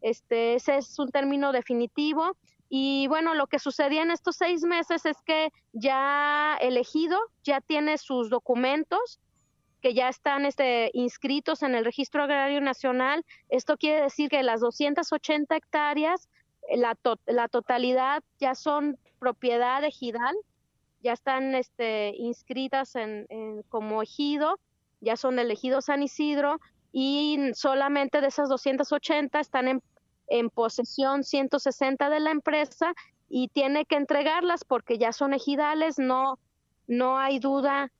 Este, 0.00 0.54
ese 0.54 0.76
es 0.76 0.98
un 0.98 1.10
término 1.10 1.52
definitivo 1.52 2.36
y 2.68 3.06
bueno, 3.08 3.34
lo 3.34 3.46
que 3.46 3.58
sucedía 3.58 4.02
en 4.02 4.10
estos 4.10 4.36
seis 4.36 4.62
meses 4.62 5.06
es 5.06 5.20
que 5.22 5.50
ya 5.72 6.56
elegido, 6.60 7.18
ya 7.44 7.60
tiene 7.60 7.98
sus 7.98 8.28
documentos, 8.28 9.20
que 9.80 9.94
ya 9.94 10.08
están 10.08 10.44
este, 10.46 10.90
inscritos 10.94 11.62
en 11.62 11.74
el 11.74 11.84
Registro 11.84 12.24
Agrario 12.24 12.60
Nacional. 12.60 13.24
Esto 13.48 13.76
quiere 13.76 14.02
decir 14.02 14.28
que 14.28 14.42
las 14.42 14.60
280 14.60 15.54
hectáreas, 15.54 16.28
la, 16.74 16.98
la 17.26 17.48
totalidad 17.48 18.24
ya 18.40 18.54
son 18.54 18.98
propiedad 19.20 19.84
ejidal, 19.84 20.34
ya 21.02 21.12
están 21.12 21.54
este, 21.54 22.14
inscritas 22.16 22.96
en, 22.96 23.26
como 23.68 24.02
ejido, 24.02 24.58
ya 25.00 25.16
son 25.16 25.36
del 25.36 25.52
ejido 25.52 25.80
San 25.80 26.02
Isidro 26.02 26.58
y 26.90 27.38
solamente 27.54 28.20
de 28.20 28.26
esas 28.28 28.48
280 28.48 29.38
están 29.38 29.68
en 29.68 29.82
en 30.28 30.50
posesión 30.50 31.24
160 31.24 32.10
de 32.10 32.20
la 32.20 32.30
empresa 32.30 32.92
y 33.28 33.48
tiene 33.48 33.84
que 33.84 33.96
entregarlas 33.96 34.64
porque 34.64 34.98
ya 34.98 35.12
son 35.12 35.34
ejidales, 35.34 35.98
no, 35.98 36.38
no 36.86 37.18
hay 37.18 37.38
duda 37.38 37.90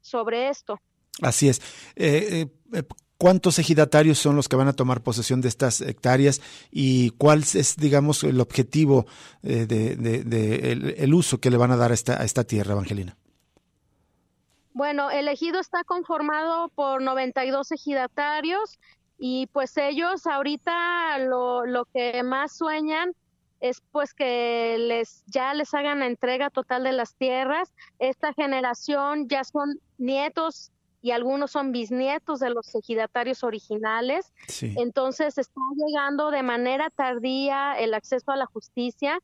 sobre 0.00 0.48
esto. 0.48 0.80
Así 1.20 1.48
es. 1.48 1.60
Eh, 1.96 2.28
eh, 2.42 2.78
eh, 2.78 2.82
¿Cuántos 3.18 3.58
ejidatarios 3.60 4.18
son 4.18 4.34
los 4.34 4.48
que 4.48 4.56
van 4.56 4.66
a 4.66 4.72
tomar 4.72 5.02
posesión 5.02 5.40
de 5.40 5.48
estas 5.48 5.80
hectáreas 5.80 6.40
y 6.72 7.10
cuál 7.10 7.44
es, 7.54 7.76
digamos, 7.76 8.24
el 8.24 8.40
objetivo 8.40 9.06
de, 9.42 10.94
el, 10.98 11.14
uso 11.14 11.38
que 11.38 11.50
le 11.50 11.56
van 11.56 11.70
a 11.70 11.76
dar 11.76 11.92
a 11.92 11.94
esta, 11.94 12.20
a 12.20 12.24
esta 12.24 12.42
tierra, 12.42 12.72
Evangelina? 12.72 13.16
Bueno, 14.72 15.08
el 15.12 15.28
ejido 15.28 15.60
está 15.60 15.84
conformado 15.84 16.68
por 16.70 17.00
92 17.00 17.70
ejidatarios 17.70 18.80
y 19.24 19.46
pues 19.52 19.76
ellos 19.76 20.26
ahorita 20.26 21.18
lo, 21.18 21.64
lo 21.64 21.84
que 21.84 22.24
más 22.24 22.56
sueñan 22.56 23.12
es 23.60 23.80
pues 23.92 24.14
que 24.14 24.74
les 24.80 25.22
ya 25.26 25.54
les 25.54 25.72
hagan 25.74 26.00
la 26.00 26.06
entrega 26.06 26.50
total 26.50 26.82
de 26.82 26.90
las 26.90 27.14
tierras. 27.14 27.72
Esta 28.00 28.32
generación 28.32 29.28
ya 29.28 29.44
son 29.44 29.78
nietos 29.96 30.72
y 31.02 31.12
algunos 31.12 31.52
son 31.52 31.70
bisnietos 31.70 32.40
de 32.40 32.50
los 32.50 32.74
ejidatarios 32.74 33.44
originales. 33.44 34.32
Entonces 34.60 35.38
está 35.38 35.60
llegando 35.76 36.32
de 36.32 36.42
manera 36.42 36.90
tardía 36.90 37.74
el 37.78 37.94
acceso 37.94 38.32
a 38.32 38.36
la 38.36 38.46
justicia 38.46 39.20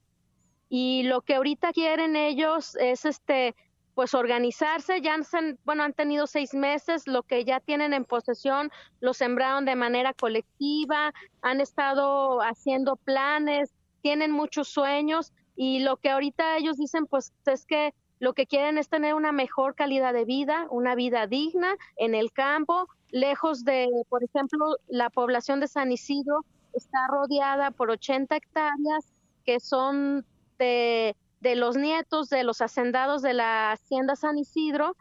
y 0.69 1.03
lo 1.09 1.23
que 1.23 1.35
ahorita 1.35 1.73
quieren 1.73 2.15
ellos 2.15 2.77
es 2.77 3.05
este 3.05 3.57
pues 3.99 4.15
organizarse, 4.15 5.01
ya 5.01 5.15
han, 5.15 5.59
bueno, 5.65 5.83
han 5.83 5.93
tenido 5.93 6.29
seis 6.29 6.55
meses, 6.55 7.09
lo 7.09 7.25
que 7.25 7.45
ya 7.45 7.59
tienen 7.59 7.93
en 7.93 8.05
posesión 8.05 8.71
lo 9.01 9.13
sembraron 9.13 9.65
de 9.65 9.75
manera 9.75 10.15
colectiva, 10.15 11.13
han 11.43 11.61
estado 11.61 12.41
haciendo 12.41 12.95
planes, 12.95 13.75
tienen 14.01 14.31
muchos 14.31 14.69
sueños 14.69 15.33
y 15.57 15.81
lo 15.81 15.97
que 15.97 16.11
ahorita 16.11 16.59
ellos 16.59 16.77
dicen 16.77 17.07
pues 17.07 17.33
es 17.47 17.67
que 17.67 17.93
lo 18.21 18.35
que 18.35 18.47
quieren 18.47 18.79
es 18.79 18.89
tener 18.89 19.15
una 19.15 19.33
mejor 19.33 19.75
calidad 19.75 20.13
de 20.13 20.25
vida, 20.25 20.69
una 20.71 20.95
vida 20.95 21.27
digna 21.27 21.75
en 21.97 22.15
el 22.15 22.31
campo, 22.31 22.87
lejos 23.09 23.65
de, 23.65 23.89
por 24.09 24.23
ejemplo, 24.23 24.77
la 24.87 25.11
población 25.11 25.59
de 25.59 25.67
San 25.67 25.91
Isidro 25.91 26.45
está 26.73 26.99
rodeada 27.09 27.73
por 27.73 27.91
80 27.91 28.37
hectáreas 28.37 29.13
que 29.45 29.59
son 29.59 30.25
de 30.57 31.17
de 31.41 31.55
los 31.55 31.77
nietos 31.77 32.29
de 32.29 32.45
los 32.45 32.61
hacendados 32.61 33.23
de 33.23 33.35
la 33.35 33.73
hacienda 33.73 34.17
San 34.17 34.39
Isidro, 34.39 34.97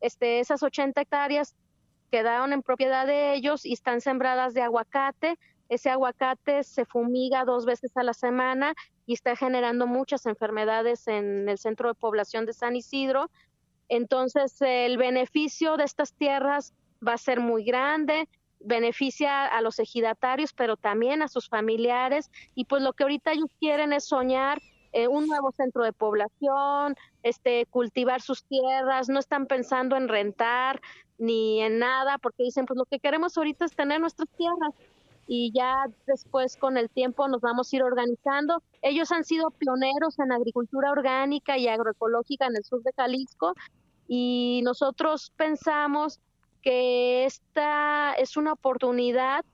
este, 0.00 0.40
esas 0.40 0.62
80 0.62 1.00
hectáreas 1.00 1.56
quedaron 2.10 2.52
en 2.52 2.62
propiedad 2.62 3.06
de 3.06 3.34
ellos 3.34 3.64
y 3.64 3.72
están 3.72 4.00
sembradas 4.00 4.52
de 4.52 4.62
aguacate. 4.62 5.38
Ese 5.68 5.90
aguacate 5.90 6.62
se 6.62 6.84
fumiga 6.84 7.44
dos 7.44 7.64
veces 7.64 7.96
a 7.96 8.02
la 8.02 8.12
semana 8.12 8.74
y 9.06 9.14
está 9.14 9.34
generando 9.36 9.86
muchas 9.86 10.26
enfermedades 10.26 11.08
en 11.08 11.48
el 11.48 11.58
centro 11.58 11.88
de 11.88 11.94
población 11.94 12.44
de 12.44 12.52
San 12.52 12.76
Isidro. 12.76 13.30
Entonces, 13.88 14.56
el 14.60 14.98
beneficio 14.98 15.76
de 15.76 15.84
estas 15.84 16.12
tierras 16.12 16.74
va 17.06 17.14
a 17.14 17.18
ser 17.18 17.40
muy 17.40 17.64
grande, 17.64 18.28
beneficia 18.60 19.46
a 19.46 19.60
los 19.60 19.78
ejidatarios, 19.78 20.52
pero 20.52 20.76
también 20.76 21.22
a 21.22 21.28
sus 21.28 21.48
familiares. 21.48 22.30
Y 22.54 22.66
pues 22.66 22.82
lo 22.82 22.92
que 22.92 23.04
ahorita 23.04 23.32
ellos 23.32 23.50
quieren 23.58 23.92
es 23.92 24.04
soñar 24.04 24.60
eh, 24.92 25.08
un 25.08 25.26
nuevo 25.26 25.52
centro 25.52 25.84
de 25.84 25.92
población, 25.92 26.96
este, 27.22 27.66
cultivar 27.66 28.20
sus 28.20 28.44
tierras, 28.44 29.08
no 29.08 29.18
están 29.18 29.46
pensando 29.46 29.96
en 29.96 30.08
rentar 30.08 30.80
ni 31.18 31.60
en 31.62 31.78
nada, 31.78 32.18
porque 32.18 32.44
dicen, 32.44 32.66
pues 32.66 32.76
lo 32.76 32.84
que 32.84 32.98
queremos 32.98 33.36
ahorita 33.36 33.64
es 33.64 33.74
tener 33.74 34.00
nuestras 34.00 34.28
tierras 34.36 34.74
y 35.26 35.52
ya 35.54 35.86
después 36.06 36.56
con 36.56 36.76
el 36.76 36.90
tiempo 36.90 37.28
nos 37.28 37.40
vamos 37.40 37.72
a 37.72 37.76
ir 37.76 37.82
organizando. 37.82 38.62
Ellos 38.82 39.12
han 39.12 39.24
sido 39.24 39.50
pioneros 39.50 40.18
en 40.18 40.32
agricultura 40.32 40.90
orgánica 40.90 41.56
y 41.56 41.68
agroecológica 41.68 42.46
en 42.46 42.56
el 42.56 42.64
sur 42.64 42.82
de 42.82 42.92
Jalisco 42.96 43.54
y 44.08 44.60
nosotros 44.64 45.32
pensamos 45.36 46.20
que 46.60 47.24
esta 47.24 48.14
es 48.14 48.36
una 48.36 48.52
oportunidad 48.52 49.44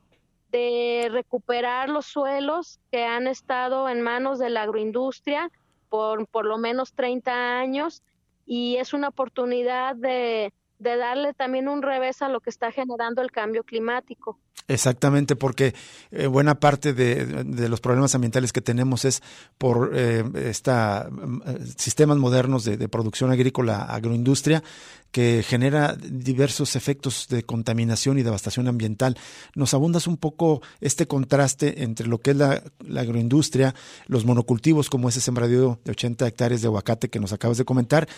de 0.50 1.08
recuperar 1.10 1.88
los 1.88 2.06
suelos 2.06 2.80
que 2.90 3.04
han 3.04 3.26
estado 3.26 3.88
en 3.88 4.00
manos 4.00 4.38
de 4.38 4.50
la 4.50 4.62
agroindustria 4.62 5.50
por 5.88 6.26
por 6.26 6.44
lo 6.44 6.58
menos 6.58 6.92
30 6.92 7.58
años 7.58 8.02
y 8.46 8.76
es 8.76 8.94
una 8.94 9.08
oportunidad 9.08 9.94
de, 9.94 10.52
de 10.78 10.96
darle 10.96 11.34
también 11.34 11.68
un 11.68 11.82
revés 11.82 12.22
a 12.22 12.28
lo 12.28 12.40
que 12.40 12.50
está 12.50 12.72
generando 12.72 13.20
el 13.20 13.30
cambio 13.30 13.64
climático. 13.64 14.38
Exactamente, 14.68 15.34
porque 15.34 15.74
eh, 16.10 16.26
buena 16.26 16.60
parte 16.60 16.92
de, 16.92 17.24
de, 17.24 17.68
los 17.70 17.80
problemas 17.80 18.14
ambientales 18.14 18.52
que 18.52 18.60
tenemos 18.60 19.06
es 19.06 19.22
por 19.56 19.92
eh, 19.94 20.24
esta, 20.34 21.08
eh, 21.46 21.58
sistemas 21.78 22.18
modernos 22.18 22.64
de, 22.64 22.76
de, 22.76 22.88
producción 22.88 23.30
agrícola, 23.30 23.84
agroindustria, 23.84 24.62
que 25.10 25.42
genera 25.42 25.96
diversos 25.96 26.76
efectos 26.76 27.28
de 27.28 27.42
contaminación 27.42 28.18
y 28.18 28.22
devastación 28.22 28.68
ambiental. 28.68 29.16
¿Nos 29.54 29.74
abundas 29.74 30.06
un 30.06 30.16
poco 30.16 30.60
este 30.80 31.06
contraste 31.06 31.82
entre 31.82 32.06
lo 32.06 32.18
que 32.18 32.32
es 32.32 32.36
la, 32.36 32.62
la 32.80 33.00
agroindustria, 33.00 33.74
los 34.06 34.24
monocultivos, 34.24 34.90
como 34.90 35.08
ese 35.08 35.20
sembradío 35.20 35.80
de 35.84 35.92
80 35.92 36.26
hectáreas 36.26 36.60
de 36.60 36.68
aguacate 36.68 37.08
que 37.08 37.20
nos 37.20 37.32
acabas 37.32 37.58
de 37.58 37.64
comentar, 37.64 38.08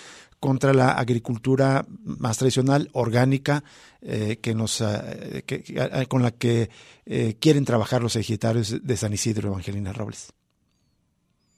contra 0.41 0.72
la 0.72 0.93
agricultura 0.93 1.84
más 2.03 2.38
tradicional, 2.38 2.88
orgánica, 2.93 3.62
eh, 4.01 4.38
que 4.43 4.55
nos, 4.55 4.80
eh, 4.80 5.45
que, 5.47 6.07
con 6.09 6.22
la 6.22 6.30
que 6.30 6.70
eh, 7.05 7.36
quieren 7.38 7.66
trabajar 7.66 8.03
los 8.03 8.16
ejidatarios 8.16 8.84
de 8.84 8.97
San 8.97 9.12
Isidro, 9.12 9.51
Evangelina 9.51 9.93
Robles? 9.93 10.32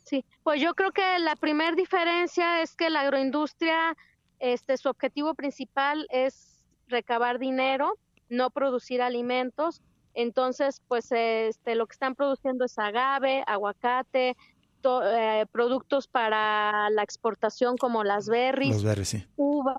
Sí, 0.05 0.25
pues 0.43 0.61
yo 0.61 0.75
creo 0.75 0.91
que 0.91 1.19
la 1.21 1.37
primera 1.37 1.75
diferencia 1.75 2.61
es 2.61 2.75
que 2.75 2.91
la 2.91 3.01
agroindustria, 3.01 3.97
este, 4.43 4.77
su 4.77 4.89
objetivo 4.89 5.35
principal 5.35 6.07
es 6.11 6.65
recabar 6.89 7.39
dinero, 7.39 7.93
no 8.29 8.51
producir 8.51 9.01
alimentos. 9.01 9.81
Entonces, 10.15 10.83
pues 10.89 11.13
este, 11.13 11.77
lo 11.77 11.87
que 11.87 11.93
están 11.93 12.17
produciendo 12.17 12.65
es 12.65 12.77
agave, 12.77 13.45
aguacate, 13.47 14.37
eh, 14.85 15.47
productos 15.53 16.09
para 16.09 16.91
la 16.91 17.05
exportación 17.05 17.77
como 17.77 18.03
las 18.03 18.29
berries, 18.29 18.83
uvas, 19.37 19.79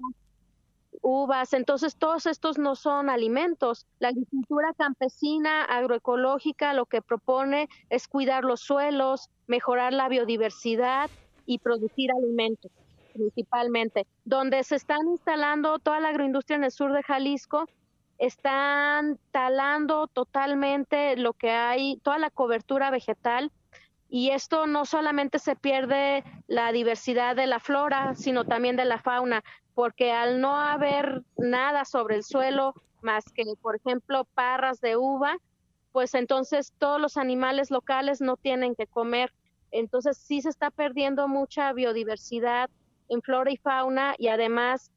uvas. 1.01 1.51
Entonces, 1.51 1.97
todos 1.97 2.26
estos 2.26 2.57
no 2.57 2.78
son 2.78 3.09
alimentos. 3.09 3.86
La 3.99 4.07
agricultura 4.07 4.74
campesina, 4.78 5.66
agroecológica, 5.66 6.74
lo 6.74 6.86
que 6.86 7.01
propone 7.01 7.68
es 7.89 8.07
cuidar 8.07 8.45
los 8.45 8.61
suelos, 8.61 9.30
mejorar 9.45 9.91
la 9.91 10.07
biodiversidad 10.07 11.09
y 11.45 11.59
producir 11.59 12.11
alimentos 12.14 12.72
principalmente. 13.14 14.05
Donde 14.26 14.64
se 14.64 14.76
están 14.76 15.07
instalando 15.07 15.80
toda 15.80 15.99
la 15.99 16.09
agroindustria 16.09 16.57
en 16.57 16.64
el 16.64 16.72
sur 16.72 16.91
de 16.91 17.03
Jalisco, 17.03 17.68
están 18.18 19.20
talando 19.32 20.07
totalmente 20.07 21.18
lo 21.18 21.34
que 21.34 21.51
hay, 21.51 21.97
toda 22.03 22.18
la 22.18 22.30
cobertura 22.30 22.89
vegetal 22.89 23.51
y 24.09 24.30
esto 24.30 24.68
no 24.68 24.86
solamente 24.86 25.39
se 25.39 25.55
pierde 25.55 26.24
la 26.47 26.72
diversidad 26.72 27.36
de 27.36 27.47
la 27.47 27.59
flora, 27.59 28.14
sino 28.14 28.45
también 28.45 28.76
de 28.76 28.86
la 28.86 28.99
fauna, 28.99 29.43
porque 29.74 30.11
al 30.11 30.39
no 30.39 30.55
haber 30.55 31.24
nada 31.36 31.84
sobre 31.84 32.18
el 32.18 32.24
suelo 32.24 32.76
más 33.01 33.26
que, 33.34 33.43
por 33.59 33.76
ejemplo, 33.76 34.26
parras 34.36 34.80
de 34.82 34.97
uva, 34.97 35.38
pues 35.91 36.14
entonces 36.14 36.74
todos 36.78 37.01
los 37.01 37.18
animales 37.18 37.72
locales 37.72 38.22
no 38.22 38.38
tienen 38.38 38.76
que 38.76 38.86
comer. 38.86 39.34
Entonces 39.72 40.18
sí 40.18 40.43
se 40.43 40.49
está 40.49 40.70
perdiendo 40.70 41.28
mucha 41.28 41.74
biodiversidad 41.74 42.70
en 43.14 43.22
flora 43.22 43.51
y 43.51 43.57
fauna 43.57 44.16
y 44.18 44.28
además 44.28 44.91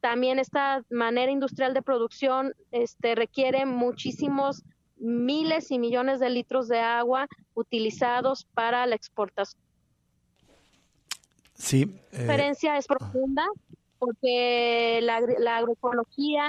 también 0.00 0.38
esta 0.38 0.84
manera 0.90 1.32
industrial 1.32 1.74
de 1.74 1.82
producción 1.82 2.54
este, 2.70 3.14
requiere 3.14 3.66
muchísimos 3.66 4.62
miles 4.96 5.70
y 5.70 5.78
millones 5.78 6.20
de 6.20 6.30
litros 6.30 6.68
de 6.68 6.78
agua 6.78 7.26
utilizados 7.54 8.46
para 8.54 8.86
la 8.86 8.94
exportación. 8.94 9.60
Sí. 11.54 11.86
La 12.12 12.18
diferencia 12.20 12.76
es 12.76 12.86
profunda 12.86 13.46
porque 13.98 15.00
la, 15.02 15.20
la 15.38 15.56
agroecología, 15.58 16.48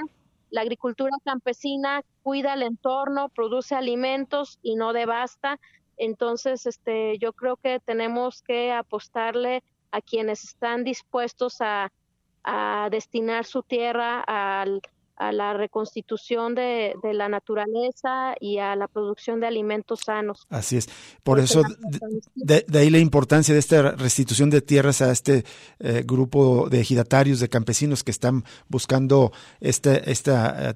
la 0.50 0.60
agricultura 0.60 1.10
campesina 1.24 2.02
cuida 2.22 2.54
el 2.54 2.62
entorno, 2.62 3.28
produce 3.30 3.74
alimentos 3.74 4.58
y 4.62 4.76
no 4.76 4.92
devasta. 4.92 5.58
Entonces, 5.96 6.66
este, 6.66 7.18
yo 7.18 7.32
creo 7.32 7.56
que 7.56 7.80
tenemos 7.80 8.42
que 8.42 8.72
apostarle 8.72 9.62
a 9.90 10.00
quienes 10.00 10.44
están 10.44 10.84
dispuestos 10.84 11.60
a, 11.60 11.92
a 12.44 12.88
destinar 12.90 13.44
su 13.44 13.62
tierra 13.62 14.20
al 14.20 14.82
a 15.18 15.32
la 15.32 15.52
reconstitución 15.52 16.54
de, 16.54 16.94
de, 17.02 17.12
la 17.12 17.28
naturaleza 17.28 18.34
y 18.40 18.58
a 18.58 18.76
la 18.76 18.86
producción 18.86 19.40
de 19.40 19.48
alimentos 19.48 20.00
sanos. 20.00 20.46
Así 20.48 20.76
es. 20.76 20.88
Por 21.22 21.40
eso, 21.40 21.62
de, 22.34 22.64
de, 22.68 22.78
ahí 22.78 22.90
la 22.90 22.98
importancia 22.98 23.52
de 23.52 23.60
esta 23.60 23.92
restitución 23.92 24.48
de 24.48 24.62
tierras 24.62 25.02
a 25.02 25.10
este 25.10 25.44
eh, 25.80 26.04
grupo 26.06 26.68
de 26.68 26.80
ejidatarios, 26.80 27.40
de 27.40 27.48
campesinos 27.48 28.04
que 28.04 28.12
están 28.12 28.44
buscando 28.68 29.32
este, 29.60 30.10
este 30.10 30.32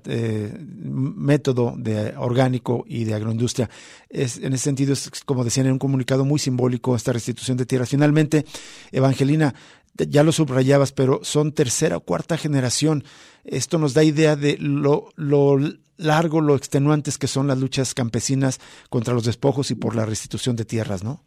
eh, 0.06 0.52
método 0.58 1.74
de 1.76 2.14
orgánico 2.16 2.84
y 2.86 3.04
de 3.04 3.14
agroindustria. 3.14 3.70
Es, 4.08 4.38
en 4.38 4.52
ese 4.52 4.64
sentido, 4.64 4.92
es, 4.92 5.10
como 5.24 5.44
decían 5.44 5.66
en 5.66 5.72
un 5.72 5.78
comunicado 5.78 6.24
muy 6.24 6.38
simbólico, 6.38 6.96
esta 6.96 7.12
restitución 7.12 7.56
de 7.56 7.66
tierras. 7.66 7.90
Finalmente, 7.90 8.44
Evangelina, 8.90 9.54
ya 9.94 10.22
lo 10.22 10.32
subrayabas, 10.32 10.92
pero 10.92 11.20
son 11.22 11.52
tercera 11.52 11.96
o 11.96 12.00
cuarta 12.00 12.36
generación. 12.36 13.04
Esto 13.44 13.78
nos 13.78 13.94
da 13.94 14.04
idea 14.04 14.36
de 14.36 14.56
lo, 14.58 15.10
lo 15.16 15.58
largo, 15.96 16.40
lo 16.40 16.56
extenuantes 16.56 17.18
que 17.18 17.26
son 17.26 17.46
las 17.46 17.58
luchas 17.58 17.94
campesinas 17.94 18.60
contra 18.88 19.14
los 19.14 19.24
despojos 19.24 19.70
y 19.70 19.74
por 19.74 19.94
la 19.94 20.06
restitución 20.06 20.56
de 20.56 20.64
tierras, 20.64 21.04
¿no? 21.04 21.22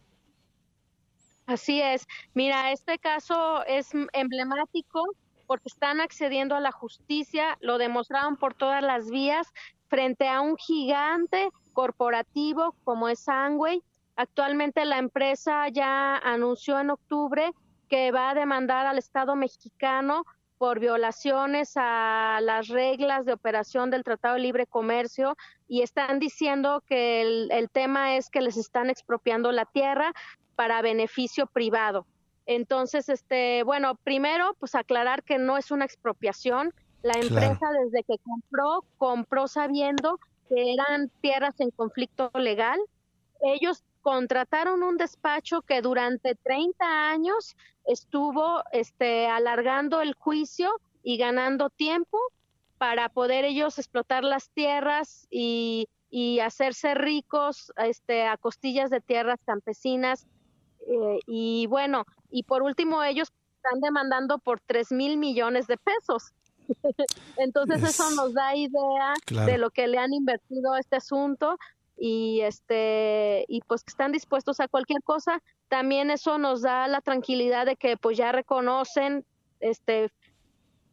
Así 1.45 1.81
es. 1.81 2.07
Mira, 2.33 2.71
este 2.71 2.97
caso 2.97 3.63
es 3.65 3.89
emblemático 4.13 5.03
porque 5.45 5.69
están 5.69 6.01
accediendo 6.01 6.55
a 6.55 6.59
la 6.59 6.71
justicia, 6.71 7.57
lo 7.61 7.77
demostraron 7.77 8.35
por 8.35 8.55
todas 8.55 8.81
las 8.81 9.11
vías 9.11 9.47
frente 9.87 10.27
a 10.27 10.41
un 10.41 10.57
gigante 10.57 11.49
corporativo 11.73 12.75
como 12.83 13.09
es 13.09 13.19
Sangway. 13.19 13.83
Actualmente 14.15 14.85
la 14.85 14.97
empresa 14.97 15.67
ya 15.69 16.17
anunció 16.17 16.79
en 16.79 16.89
octubre 16.89 17.51
que 17.85 18.11
va 18.11 18.31
a 18.31 18.35
demandar 18.35 18.85
al 18.85 18.97
Estado 18.97 19.35
mexicano 19.35 20.25
por 20.57 20.79
violaciones 20.79 21.73
a 21.75 22.39
las 22.41 22.69
reglas 22.69 23.25
de 23.25 23.33
operación 23.33 23.89
del 23.89 24.03
Tratado 24.03 24.35
de 24.35 24.41
Libre 24.41 24.67
Comercio 24.67 25.35
y 25.67 25.81
están 25.81 26.19
diciendo 26.19 26.81
que 26.87 27.21
el, 27.21 27.51
el, 27.51 27.69
tema 27.69 28.15
es 28.15 28.29
que 28.29 28.41
les 28.41 28.55
están 28.55 28.89
expropiando 28.89 29.51
la 29.51 29.65
tierra 29.65 30.13
para 30.55 30.81
beneficio 30.81 31.47
privado. 31.47 32.05
Entonces, 32.45 33.09
este, 33.09 33.63
bueno, 33.63 33.95
primero, 33.95 34.55
pues 34.59 34.75
aclarar 34.75 35.23
que 35.23 35.37
no 35.37 35.57
es 35.57 35.71
una 35.71 35.85
expropiación. 35.85 36.73
La 37.01 37.13
empresa 37.13 37.57
claro. 37.57 37.79
desde 37.85 38.03
que 38.03 38.17
compró, 38.19 38.83
compró 38.97 39.47
sabiendo 39.47 40.19
que 40.49 40.73
eran 40.73 41.09
tierras 41.21 41.59
en 41.59 41.71
conflicto 41.71 42.31
legal. 42.35 42.79
Ellos 43.41 43.83
contrataron 44.05 44.83
un 44.83 44.97
despacho 44.97 45.63
que 45.63 45.81
durante 45.81 46.35
30 46.35 47.09
años 47.09 47.57
estuvo 47.85 48.61
este, 48.71 49.25
alargando 49.25 49.99
el 49.99 50.13
juicio 50.13 50.69
y 51.01 51.17
ganando 51.17 51.71
tiempo 51.71 52.19
para 52.77 53.09
poder 53.09 53.45
ellos 53.45 53.79
explotar 53.79 54.23
las 54.23 54.51
tierras 54.51 55.25
y, 55.31 55.89
y 56.11 56.39
hacerse 56.39 56.93
ricos 56.93 57.73
este, 57.77 58.27
a 58.27 58.37
costillas 58.37 58.91
de 58.91 59.01
tierras 59.01 59.39
campesinas. 59.43 60.27
Eh, 60.87 61.19
y 61.25 61.65
bueno, 61.65 62.05
y 62.29 62.43
por 62.43 62.61
último 62.61 63.01
ellos 63.01 63.33
están 63.55 63.81
demandando 63.81 64.37
por 64.37 64.59
3 64.59 64.91
mil 64.91 65.17
millones 65.17 65.65
de 65.65 65.77
pesos. 65.77 66.31
Entonces 67.37 67.81
es... 67.81 67.89
eso 67.89 68.11
nos 68.11 68.35
da 68.35 68.55
idea 68.55 69.15
claro. 69.25 69.51
de 69.51 69.57
lo 69.57 69.71
que 69.71 69.87
le 69.87 69.97
han 69.97 70.13
invertido 70.13 70.73
a 70.73 70.79
este 70.79 70.97
asunto 70.97 71.57
y 71.97 72.41
este 72.41 73.45
y 73.47 73.61
pues 73.61 73.83
que 73.83 73.91
están 73.91 74.11
dispuestos 74.11 74.59
a 74.59 74.67
cualquier 74.67 75.01
cosa 75.03 75.41
también 75.69 76.11
eso 76.11 76.37
nos 76.37 76.61
da 76.61 76.87
la 76.87 77.01
tranquilidad 77.01 77.65
de 77.65 77.77
que 77.77 77.97
pues 77.97 78.17
ya 78.17 78.31
reconocen 78.31 79.25
este 79.59 80.11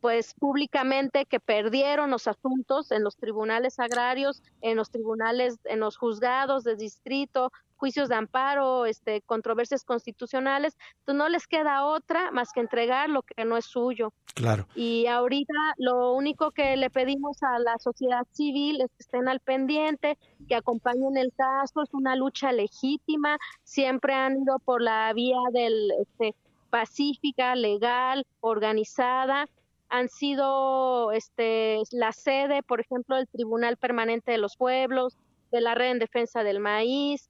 pues 0.02 0.34
públicamente 0.34 1.26
que 1.26 1.38
perdieron 1.38 2.10
los 2.10 2.26
asuntos 2.26 2.90
en 2.90 3.04
los 3.04 3.16
tribunales 3.16 3.78
agrarios, 3.78 4.42
en 4.60 4.76
los 4.76 4.90
tribunales, 4.90 5.60
en 5.64 5.78
los 5.78 5.96
juzgados 5.96 6.64
de 6.64 6.74
distrito, 6.74 7.52
juicios 7.82 8.08
de 8.08 8.14
amparo, 8.14 8.86
este, 8.86 9.22
controversias 9.22 9.82
constitucionales, 9.82 10.78
entonces 11.00 11.18
no 11.18 11.28
les 11.28 11.48
queda 11.48 11.84
otra 11.84 12.30
más 12.30 12.52
que 12.52 12.60
entregar 12.60 13.10
lo 13.10 13.22
que 13.22 13.44
no 13.44 13.56
es 13.56 13.64
suyo. 13.64 14.12
Claro. 14.36 14.68
Y 14.76 15.08
ahorita 15.08 15.52
lo 15.78 16.12
único 16.12 16.52
que 16.52 16.76
le 16.76 16.90
pedimos 16.90 17.42
a 17.42 17.58
la 17.58 17.76
sociedad 17.80 18.24
civil 18.30 18.80
es 18.82 18.86
que 18.90 19.00
estén 19.00 19.28
al 19.28 19.40
pendiente, 19.40 20.16
que 20.46 20.54
acompañen 20.54 21.16
el 21.16 21.32
caso, 21.36 21.82
es 21.82 21.92
una 21.92 22.14
lucha 22.14 22.52
legítima, 22.52 23.36
siempre 23.64 24.14
han 24.14 24.40
ido 24.40 24.60
por 24.60 24.80
la 24.80 25.12
vía 25.12 25.40
del 25.52 25.90
este, 26.02 26.36
pacífica, 26.70 27.56
legal, 27.56 28.24
organizada, 28.42 29.48
han 29.88 30.08
sido 30.08 31.10
este, 31.10 31.82
la 31.90 32.12
sede, 32.12 32.62
por 32.62 32.78
ejemplo, 32.78 33.16
del 33.16 33.26
Tribunal 33.26 33.76
Permanente 33.76 34.30
de 34.30 34.38
los 34.38 34.56
Pueblos, 34.56 35.16
de 35.50 35.60
la 35.60 35.74
Red 35.74 35.90
en 35.90 35.98
Defensa 35.98 36.44
del 36.44 36.60
Maíz, 36.60 37.28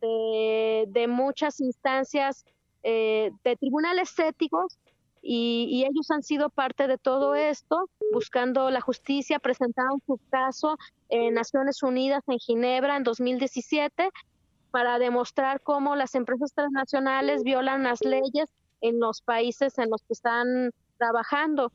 de, 0.00 1.06
muchas 1.08 1.60
instancias, 1.60 2.44
eh, 2.82 3.30
de 3.44 3.56
tribunales 3.56 4.18
éticos, 4.18 4.78
y, 5.22 5.84
ellos 5.84 6.10
han 6.10 6.22
sido 6.22 6.48
parte 6.48 6.86
de 6.86 6.96
todo 6.96 7.34
esto, 7.34 7.90
buscando 8.12 8.70
la 8.70 8.80
justicia, 8.80 9.38
presentaron 9.38 10.00
su 10.06 10.18
caso 10.30 10.78
en 11.08 11.34
Naciones 11.34 11.82
Unidas 11.82 12.22
en 12.26 12.38
Ginebra 12.38 12.96
en 12.96 13.02
2017 13.04 14.10
para 14.70 14.98
demostrar 14.98 15.60
cómo 15.60 15.96
las 15.96 16.14
empresas 16.14 16.52
transnacionales 16.54 17.42
violan 17.42 17.82
las 17.82 18.00
leyes 18.02 18.48
en 18.80 18.98
los 18.98 19.20
países 19.20 19.78
en 19.78 19.90
los 19.90 20.02
que 20.02 20.14
están 20.14 20.70
trabajando. 20.96 21.72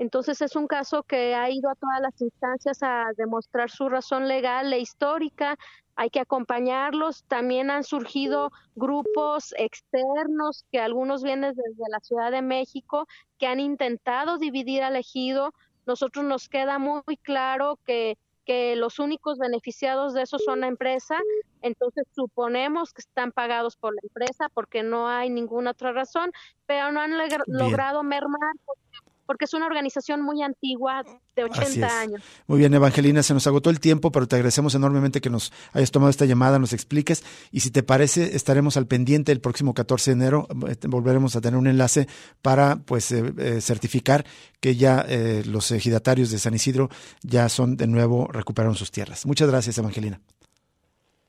Entonces 0.00 0.40
es 0.40 0.56
un 0.56 0.66
caso 0.66 1.02
que 1.02 1.34
ha 1.34 1.50
ido 1.50 1.68
a 1.68 1.74
todas 1.74 2.00
las 2.00 2.18
instancias 2.22 2.82
a 2.82 3.08
demostrar 3.18 3.70
su 3.70 3.86
razón 3.90 4.28
legal 4.28 4.72
e 4.72 4.78
histórica. 4.78 5.58
Hay 5.94 6.08
que 6.08 6.20
acompañarlos. 6.20 7.24
También 7.24 7.70
han 7.70 7.84
surgido 7.84 8.50
grupos 8.74 9.52
externos 9.58 10.64
que 10.72 10.80
algunos 10.80 11.22
vienen 11.22 11.54
desde 11.54 11.90
la 11.90 12.00
Ciudad 12.00 12.30
de 12.30 12.40
México 12.40 13.06
que 13.38 13.46
han 13.46 13.60
intentado 13.60 14.38
dividir 14.38 14.82
al 14.82 14.96
ejido. 14.96 15.52
Nosotros 15.84 16.24
nos 16.24 16.48
queda 16.48 16.78
muy 16.78 17.18
claro 17.22 17.78
que 17.84 18.16
que 18.46 18.74
los 18.74 18.98
únicos 18.98 19.38
beneficiados 19.38 20.14
de 20.14 20.22
eso 20.22 20.38
son 20.38 20.62
la 20.62 20.66
empresa, 20.66 21.16
entonces 21.62 22.04
suponemos 22.16 22.92
que 22.92 23.02
están 23.02 23.30
pagados 23.30 23.76
por 23.76 23.94
la 23.94 24.00
empresa 24.02 24.48
porque 24.52 24.82
no 24.82 25.06
hay 25.06 25.30
ninguna 25.30 25.70
otra 25.70 25.92
razón, 25.92 26.32
pero 26.66 26.90
no 26.90 27.00
han 27.00 27.12
logrado 27.46 28.02
mermar 28.02 28.54
porque 28.64 29.09
es 29.44 29.54
una 29.54 29.66
organización 29.66 30.22
muy 30.22 30.42
antigua 30.42 31.04
de 31.36 31.44
80 31.44 32.00
años. 32.00 32.22
Muy 32.46 32.58
bien, 32.58 32.74
Evangelina, 32.74 33.22
se 33.22 33.34
nos 33.34 33.46
agotó 33.46 33.70
el 33.70 33.80
tiempo, 33.80 34.10
pero 34.10 34.26
te 34.26 34.36
agradecemos 34.36 34.74
enormemente 34.74 35.20
que 35.20 35.30
nos 35.30 35.52
hayas 35.72 35.90
tomado 35.90 36.10
esta 36.10 36.24
llamada, 36.24 36.58
nos 36.58 36.72
expliques 36.72 37.24
y 37.50 37.60
si 37.60 37.70
te 37.70 37.82
parece 37.82 38.36
estaremos 38.36 38.76
al 38.76 38.86
pendiente 38.86 39.32
el 39.32 39.40
próximo 39.40 39.74
14 39.74 40.10
de 40.10 40.14
enero, 40.14 40.48
eh, 40.68 40.76
volveremos 40.88 41.36
a 41.36 41.40
tener 41.40 41.58
un 41.58 41.66
enlace 41.66 42.08
para 42.42 42.76
pues 42.76 43.12
eh, 43.12 43.32
eh, 43.38 43.60
certificar 43.60 44.24
que 44.60 44.76
ya 44.76 45.06
los 45.46 45.70
ejidatarios 45.70 46.30
de 46.30 46.38
San 46.38 46.52
Isidro 46.52 46.90
ya 47.22 47.48
son 47.48 47.76
de 47.76 47.86
nuevo 47.86 48.28
recuperaron 48.30 48.76
sus 48.76 48.90
tierras. 48.90 49.24
Muchas 49.24 49.48
gracias, 49.48 49.78
Evangelina. 49.78 50.20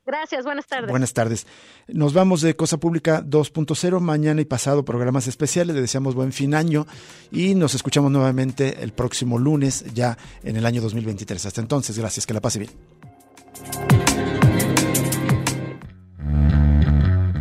Gracias, 0.06 0.45
buenas 0.45 0.66
tardes. 0.66 0.89
Buenas 0.89 1.14
tardes. 1.14 1.45
Nos 1.88 2.14
vamos 2.14 2.41
de 2.41 2.56
Cosa 2.56 2.78
Pública 2.78 3.24
2.0, 3.24 3.99
mañana 3.99 4.41
y 4.41 4.45
pasado 4.45 4.84
programas 4.84 5.28
especiales, 5.28 5.76
le 5.76 5.82
deseamos 5.82 6.16
buen 6.16 6.32
fin 6.32 6.56
año 6.56 6.88
y 7.32 7.54
nos 7.54 7.76
escuchamos 7.76 8.12
nuevamente 8.12 8.82
el 8.82 8.93
próximo 8.93 9.38
lunes 9.38 9.86
ya 9.93 10.18
en 10.43 10.58
el 10.58 10.66
año 10.66 10.82
2023. 10.82 11.45
Hasta 11.45 11.62
entonces, 11.62 11.99
gracias, 11.99 12.26
que 12.26 12.34
la 12.34 12.41
pase 12.41 12.58
bien. 12.60 12.72